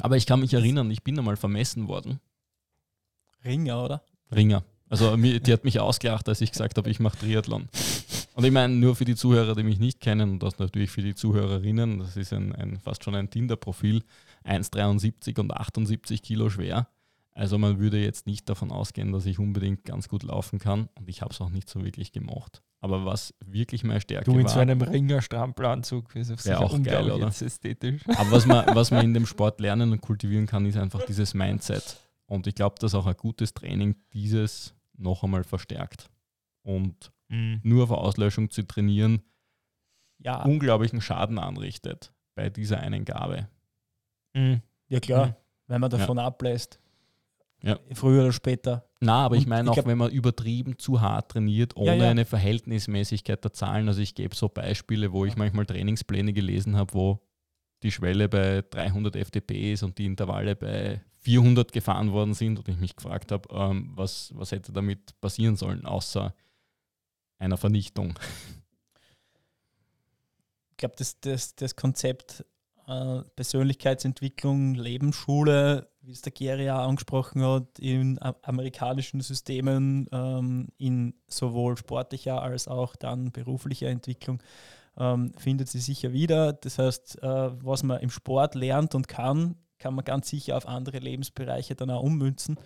Aber 0.02 0.18
ich 0.18 0.26
kann 0.26 0.40
mich 0.40 0.54
erinnern, 0.54 0.90
ich 0.92 1.04
bin 1.04 1.18
einmal 1.18 1.38
vermessen 1.38 1.88
worden. 1.88 2.20
Ringer, 3.44 3.84
oder? 3.84 4.04
Ringer. 4.32 4.64
Also 4.90 5.16
die 5.16 5.54
hat 5.54 5.64
mich 5.64 5.80
ausgelacht, 5.80 6.28
als 6.28 6.42
ich 6.42 6.52
gesagt 6.52 6.78
habe, 6.78 6.90
ich 6.90 7.00
mache 7.00 7.18
Triathlon. 7.20 7.70
Und 8.34 8.44
ich 8.44 8.52
meine, 8.52 8.74
nur 8.74 8.96
für 8.96 9.06
die 9.06 9.16
Zuhörer, 9.16 9.56
die 9.56 9.64
mich 9.64 9.80
nicht 9.80 10.00
kennen, 10.00 10.32
und 10.32 10.44
das 10.44 10.58
natürlich 10.60 10.90
für 10.90 11.02
die 11.02 11.14
Zuhörerinnen, 11.14 12.00
das 12.00 12.18
ist 12.18 12.34
ein, 12.34 12.56
ein 12.56 12.80
fast 12.80 13.04
schon 13.04 13.16
ein 13.16 13.30
Tinder-Profil, 13.30 14.04
1,73 14.46 15.40
und 15.40 15.54
78 15.54 16.24
Kilo 16.24 16.50
schwer. 16.50 16.88
Also 17.40 17.58
man 17.58 17.80
würde 17.80 18.02
jetzt 18.04 18.28
nicht 18.28 18.50
davon 18.50 18.70
ausgehen, 18.70 19.14
dass 19.14 19.26
ich 19.26 19.40
unbedingt 19.40 19.86
ganz 19.86 20.10
gut 20.10 20.24
laufen 20.24 20.60
kann 20.60 20.90
und 20.96 21.08
ich 21.10 21.22
habe 21.22 21.34
es 21.34 21.40
auch 21.40 21.50
nicht 21.50 21.70
so 21.70 21.86
wirklich 21.86 22.12
gemacht. 22.12 22.62
Aber 22.82 23.06
was 23.06 23.34
wirklich 23.46 23.86
meine 23.86 24.02
Stärke 24.02 24.26
Du 24.30 24.38
in 24.38 24.44
war, 24.44 24.50
so 24.52 24.60
einem 24.60 24.82
Ringer-Strampelanzug, 24.82 26.14
ist 26.18 26.32
auf 26.52 26.74
auch 26.74 26.84
geil, 26.84 27.10
oder? 27.10 27.28
ästhetisch. 27.28 28.02
aber 28.10 28.32
was 28.32 28.46
man, 28.46 28.66
was 28.76 28.92
man 28.92 29.06
in 29.06 29.14
dem 29.14 29.26
Sport 29.26 29.62
lernen 29.62 29.94
und 29.94 30.02
kultivieren 30.02 30.48
kann, 30.48 30.66
ist 30.66 30.76
einfach 30.76 31.06
dieses 31.06 31.34
Mindset. 31.34 31.98
Und 32.26 32.46
ich 32.46 32.56
glaube, 32.56 32.76
dass 32.80 32.94
auch 32.94 33.06
ein 33.06 33.16
gutes 33.16 33.54
Training 33.54 33.96
dieses 34.14 34.76
noch 34.98 35.24
einmal 35.24 35.44
verstärkt. 35.46 36.10
Und 36.64 37.12
Mhm. 37.32 37.62
nur 37.64 37.84
auf 37.84 37.92
Auslöschung 37.92 38.50
zu 38.50 38.64
trainieren, 38.64 39.22
Ja, 40.22 40.44
unglaublichen 40.44 41.00
Schaden 41.00 41.38
anrichtet 41.40 42.12
bei 42.36 42.50
dieser 42.50 42.80
einen 42.80 43.06
Gabe. 43.06 43.48
Mhm. 44.34 44.62
ja 44.90 45.00
klar, 45.00 45.28
Mhm. 45.28 45.34
wenn 45.68 45.82
man 45.82 45.90
davon 45.90 46.20
ablässt. 46.20 46.80
Ja. 47.62 47.78
Früher 47.94 48.24
oder 48.24 48.32
später. 48.32 48.86
Na, 49.02 49.26
aber 49.26 49.36
ich 49.36 49.44
Und 49.44 49.50
meine 49.50 49.72
ich 49.72 49.80
auch, 49.80 49.86
wenn 49.86 49.98
man 49.98 50.12
übertrieben 50.12 50.78
zu 50.78 51.02
hart 51.02 51.32
trainiert, 51.32 51.76
ohne 51.76 51.98
Ja, 51.98 52.04
ja. 52.04 52.10
eine 52.12 52.26
Verhältnismäßigkeit 52.26 53.44
der 53.44 53.54
Zahlen. 53.54 53.88
Also 53.88 54.02
ich 54.02 54.16
gebe 54.16 54.36
so 54.36 54.48
Beispiele, 54.50 55.12
wo 55.12 55.26
ich 55.26 55.36
manchmal 55.36 55.66
Trainingspläne 55.66 56.34
gelesen 56.34 56.78
habe, 56.78 56.94
wo 56.94 57.20
die 57.84 57.92
Schwelle 57.92 58.28
bei 58.30 58.64
300 58.70 59.16
FTP 59.16 59.74
ist 59.74 59.84
und 59.84 59.98
die 59.98 60.06
Intervalle 60.06 60.56
bei 60.56 61.02
400 61.20 61.72
gefahren 61.72 62.12
worden 62.12 62.34
sind 62.34 62.60
und 62.60 62.68
ich 62.68 62.78
mich 62.78 62.96
gefragt 62.96 63.32
habe, 63.32 63.48
ähm, 63.54 63.92
was, 63.96 64.32
was 64.36 64.52
hätte 64.52 64.72
damit 64.72 65.20
passieren 65.20 65.56
sollen, 65.56 65.86
außer 65.86 66.34
einer 67.38 67.58
Vernichtung. 67.58 68.18
Ich 70.72 70.78
glaube, 70.78 70.96
das, 70.98 71.20
das, 71.20 71.56
das 71.56 71.76
Konzept 71.76 72.46
äh, 72.88 73.22
Persönlichkeitsentwicklung, 73.36 74.76
Lebensschule, 74.76 75.89
wie 76.10 76.14
es 76.14 76.24
der 76.24 76.32
Geri 76.32 76.66
ja 76.66 76.84
angesprochen 76.84 77.44
hat, 77.44 77.78
in 77.78 78.20
amerikanischen 78.42 79.22
Systemen, 79.22 80.10
ähm, 80.12 80.70
in 80.80 81.14
sowohl 81.28 81.78
sportlicher 81.78 82.42
als 82.42 82.68
auch 82.68 82.96
dann 82.96 83.32
beruflicher 83.32 83.90
Entwicklung, 83.90 84.42
ähm, 84.98 85.34
findet 85.38 85.70
sie 85.70 85.78
sicher 85.78 86.12
wieder. 86.12 86.54
Das 86.54 86.80
heißt, 86.80 87.22
äh, 87.22 87.52
was 87.64 87.84
man 87.84 88.00
im 88.00 88.10
Sport 88.10 88.56
lernt 88.56 88.96
und 88.96 89.08
kann, 89.08 89.56
kann 89.78 89.94
man 89.94 90.04
ganz 90.04 90.30
sicher 90.30 90.58
auf 90.58 90.68
andere 90.68 90.98
Lebensbereiche 90.98 91.76
dann 91.76 91.92
auch 91.92 92.02
ummünzen. 92.02 92.58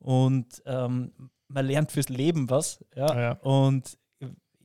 Und 0.00 0.60
ähm, 0.66 1.12
man 1.46 1.66
lernt 1.66 1.92
fürs 1.92 2.08
Leben 2.08 2.50
was. 2.50 2.84
Ja? 2.96 3.16
Ja. 3.16 3.32
Und 3.42 3.96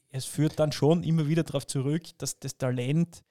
es 0.09 0.25
führt 0.25 0.57
dann 0.59 0.71
schon 0.71 1.03
immer 1.03 1.27
wieder 1.27 1.43
darauf 1.43 1.67
zurück, 1.67 2.01
dass 2.17 2.39
das 2.39 2.57
Talent, 2.57 3.23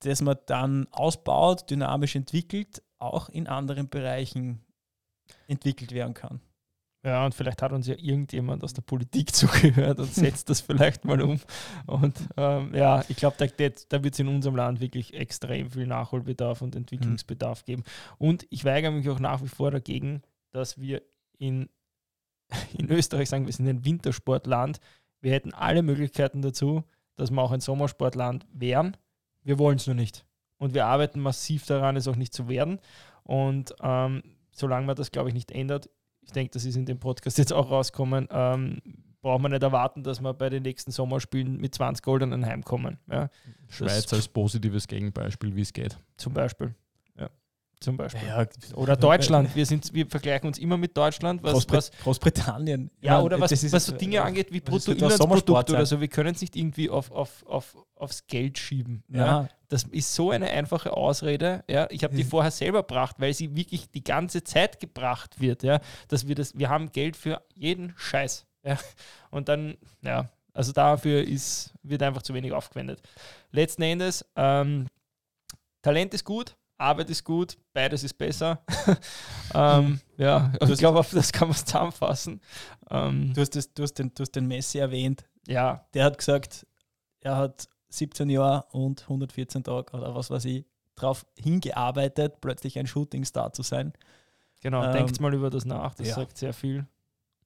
das 0.00 0.22
man 0.22 0.38
dann 0.46 0.86
ausbaut, 0.90 1.70
dynamisch 1.70 2.16
entwickelt, 2.16 2.82
auch 2.98 3.28
in 3.28 3.46
anderen 3.46 3.88
Bereichen 3.88 4.64
entwickelt 5.46 5.92
werden 5.92 6.14
kann. 6.14 6.40
Ja, 7.04 7.24
und 7.24 7.34
vielleicht 7.34 7.62
hat 7.62 7.72
uns 7.72 7.86
ja 7.86 7.94
irgendjemand 7.96 8.64
aus 8.64 8.72
der 8.72 8.82
Politik 8.82 9.32
zugehört 9.34 10.00
und 10.00 10.12
setzt 10.12 10.50
das 10.50 10.60
vielleicht 10.60 11.04
mal 11.04 11.20
um. 11.22 11.40
Und 11.86 12.18
ähm, 12.36 12.74
ja, 12.74 13.04
ich 13.08 13.16
glaube, 13.16 13.36
da, 13.38 13.46
da, 13.46 14.02
wird 14.02 14.14
es 14.14 14.20
in 14.20 14.28
unserem 14.28 14.56
Land 14.56 14.80
wirklich 14.80 15.14
extrem 15.14 15.70
viel 15.70 15.86
Nachholbedarf 15.86 16.60
und 16.60 16.74
Entwicklungsbedarf 16.74 17.64
geben. 17.64 17.84
Und 18.18 18.46
ich 18.50 18.64
weigere 18.64 18.90
mich 18.90 19.08
auch 19.08 19.20
nach 19.20 19.42
wie 19.42 19.48
vor 19.48 19.70
dagegen, 19.70 20.22
dass 20.50 20.78
wir 20.78 21.02
in, 21.38 21.68
in 22.76 22.90
Österreich 22.90 23.28
sagen, 23.28 23.46
wir 23.46 23.52
sind 23.52 23.68
ein 23.68 23.84
Wintersportland. 23.84 24.80
Wir 25.20 25.32
hätten 25.32 25.54
alle 25.54 25.82
Möglichkeiten 25.82 26.42
dazu, 26.42 26.84
dass 27.14 27.30
wir 27.30 27.42
auch 27.42 27.52
ein 27.52 27.60
Sommersportland 27.60 28.46
wären. 28.52 28.96
Wir 29.44 29.58
wollen 29.58 29.76
es 29.76 29.86
nur 29.86 29.96
nicht. 29.96 30.26
Und 30.58 30.74
wir 30.74 30.86
arbeiten 30.86 31.20
massiv 31.20 31.66
daran, 31.66 31.96
es 31.96 32.08
auch 32.08 32.16
nicht 32.16 32.34
zu 32.34 32.48
werden. 32.48 32.80
Und 33.22 33.74
ähm, 33.80 34.22
solange 34.52 34.86
man 34.86 34.96
das, 34.96 35.10
glaube 35.10 35.28
ich, 35.28 35.34
nicht 35.34 35.50
ändert, 35.52 35.88
ich 36.22 36.32
denke, 36.32 36.50
das 36.52 36.64
ist 36.64 36.76
in 36.76 36.84
dem 36.84 36.98
Podcast 36.98 37.38
jetzt 37.38 37.52
auch 37.52 37.70
rauskommen, 37.70 38.28
ähm, 38.30 38.80
braucht 39.22 39.40
man 39.40 39.50
nicht 39.52 39.62
erwarten, 39.62 40.02
dass 40.02 40.20
wir 40.20 40.34
bei 40.34 40.48
den 40.50 40.62
nächsten 40.62 40.90
Sommerspielen 40.90 41.56
mit 41.56 41.74
20 41.74 42.02
Goldenen 42.04 42.44
heimkommen. 42.44 42.98
Ja, 43.10 43.30
Schweiz 43.68 44.12
als 44.12 44.28
positives 44.28 44.86
Gegenbeispiel, 44.86 45.54
wie 45.56 45.62
es 45.62 45.72
geht. 45.72 45.96
zum 46.16 46.34
Beispiel. 46.34 46.74
Ja, 47.18 47.28
zum 47.80 47.96
Beispiel. 47.96 48.26
Ja, 48.28 48.46
Oder 48.74 48.96
Deutschland. 48.96 49.54
Wir, 49.56 49.64
sind, 49.66 49.92
wir 49.94 50.06
vergleichen 50.06 50.46
uns 50.48 50.58
immer 50.58 50.76
mit 50.76 50.96
Deutschland, 50.96 51.42
was, 51.42 51.52
Großbrit 51.52 51.76
was 51.76 51.90
Großbritannien. 52.02 52.90
ja, 53.00 53.20
oder 53.22 53.40
was, 53.40 53.50
das 53.50 53.64
ist- 53.64 53.72
was 53.72 53.86
so 53.86 53.96
Dinge 53.96 54.16
äh, 54.16 54.20
angeht 54.20 54.52
wie 54.52 54.60
das 54.60 54.70
Bruttoinlandsprodukt 54.70 55.70
oder 55.70 55.86
so. 55.86 56.00
Wir 56.00 56.08
können 56.08 56.34
es 56.34 56.40
nicht 56.40 56.54
irgendwie 56.56 56.90
auf, 56.90 57.10
auf, 57.10 57.44
auf, 57.46 57.76
aufs 57.96 58.26
Geld 58.26 58.58
schieben. 58.58 59.02
Ja. 59.08 59.48
Das 59.68 59.84
ist 59.84 60.14
so 60.14 60.30
eine 60.30 60.48
einfache 60.48 60.92
Ausrede. 60.92 61.62
Ja. 61.68 61.86
Ich 61.90 62.02
habe 62.04 62.16
die 62.16 62.24
vorher 62.24 62.50
selber 62.50 62.82
gebracht, 62.82 63.16
weil 63.18 63.34
sie 63.34 63.54
wirklich 63.54 63.90
die 63.90 64.02
ganze 64.02 64.42
Zeit 64.42 64.80
gebracht 64.80 65.40
wird. 65.40 65.62
Ja. 65.62 65.80
Dass 66.08 66.26
wir 66.26 66.34
das, 66.34 66.56
wir 66.56 66.70
haben 66.70 66.90
Geld 66.90 67.16
für 67.16 67.42
jeden 67.54 67.94
Scheiß. 67.96 68.46
Ja. 68.64 68.78
Und 69.30 69.48
dann, 69.48 69.76
ja, 70.02 70.28
also 70.54 70.72
dafür 70.72 71.22
ist, 71.22 71.72
wird 71.82 72.02
einfach 72.02 72.22
zu 72.22 72.34
wenig 72.34 72.52
aufgewendet. 72.52 73.00
Letzten 73.52 73.82
Endes, 73.82 74.24
ähm, 74.36 74.86
Talent 75.82 76.14
ist 76.14 76.24
gut, 76.24 76.56
Arbeit 76.78 77.10
ist 77.10 77.24
gut, 77.24 77.58
beides 77.72 78.04
ist 78.04 78.14
besser. 78.14 78.62
ähm, 79.54 80.00
ja, 80.16 80.52
also 80.60 80.72
ich 80.72 80.78
glaube, 80.78 80.98
auf 80.98 81.10
das 81.10 81.32
kann 81.32 81.48
man 81.48 81.56
es 81.56 81.64
zusammenfassen. 81.64 82.40
Ähm, 82.90 83.32
du, 83.34 83.40
hast 83.40 83.54
das, 83.54 83.72
du, 83.72 83.82
hast 83.82 83.94
den, 83.94 84.12
du 84.14 84.22
hast 84.22 84.32
den 84.32 84.46
Messi 84.46 84.78
erwähnt. 84.78 85.24
ja, 85.46 85.86
Der 85.94 86.04
hat 86.04 86.18
gesagt, 86.18 86.66
er 87.20 87.36
hat 87.36 87.68
17 87.90 88.28
Jahre 88.30 88.64
und 88.72 89.02
114 89.02 89.64
Tage 89.64 89.92
oder 89.96 90.14
was 90.14 90.30
weiß 90.30 90.44
ich 90.46 90.64
darauf 90.96 91.26
hingearbeitet, 91.38 92.40
plötzlich 92.40 92.78
ein 92.78 92.86
Shootingstar 92.86 93.52
zu 93.52 93.62
sein. 93.62 93.92
Genau, 94.60 94.82
Ähm, 94.84 94.92
denkt 94.92 95.20
mal 95.20 95.32
über 95.32 95.48
das 95.50 95.64
nach, 95.64 95.94
das 95.94 96.08
ja. 96.08 96.14
sagt 96.16 96.36
sehr 96.38 96.52
viel. 96.52 96.86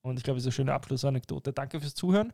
Und 0.01 0.17
ich 0.17 0.25
glaube, 0.25 0.39
es 0.39 0.45
ist 0.45 0.47
eine 0.49 0.53
schöne 0.53 0.73
Abschlussanekdote. 0.73 1.53
Danke 1.53 1.79
fürs 1.81 1.95
Zuhören. 1.95 2.33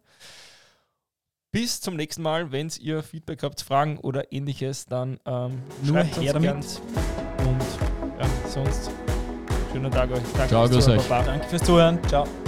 Bis 1.51 1.81
zum 1.81 1.97
nächsten 1.97 2.23
Mal. 2.23 2.53
Wenn 2.53 2.71
ihr 2.81 3.03
Feedback 3.03 3.43
habt, 3.43 3.61
Fragen 3.63 3.99
oder 3.99 4.33
ähnliches, 4.33 4.87
dann 4.87 5.19
ähm, 5.27 5.63
Nur 5.83 6.03
her 6.03 6.33
damit. 6.35 6.43
gern. 6.43 6.57
Und 6.59 7.63
ja, 8.21 8.27
sonst 8.49 8.91
schönen 9.73 9.91
Tag 9.91 10.11
euch. 10.11 10.23
Danke 10.35 10.49
Ciao, 10.49 10.67
fürs 10.69 10.85
Zuhören. 10.85 11.01
euch. 11.01 11.09
Danke 11.27 11.49
fürs 11.49 11.63
Zuhören. 11.65 12.05
Ciao. 12.09 12.48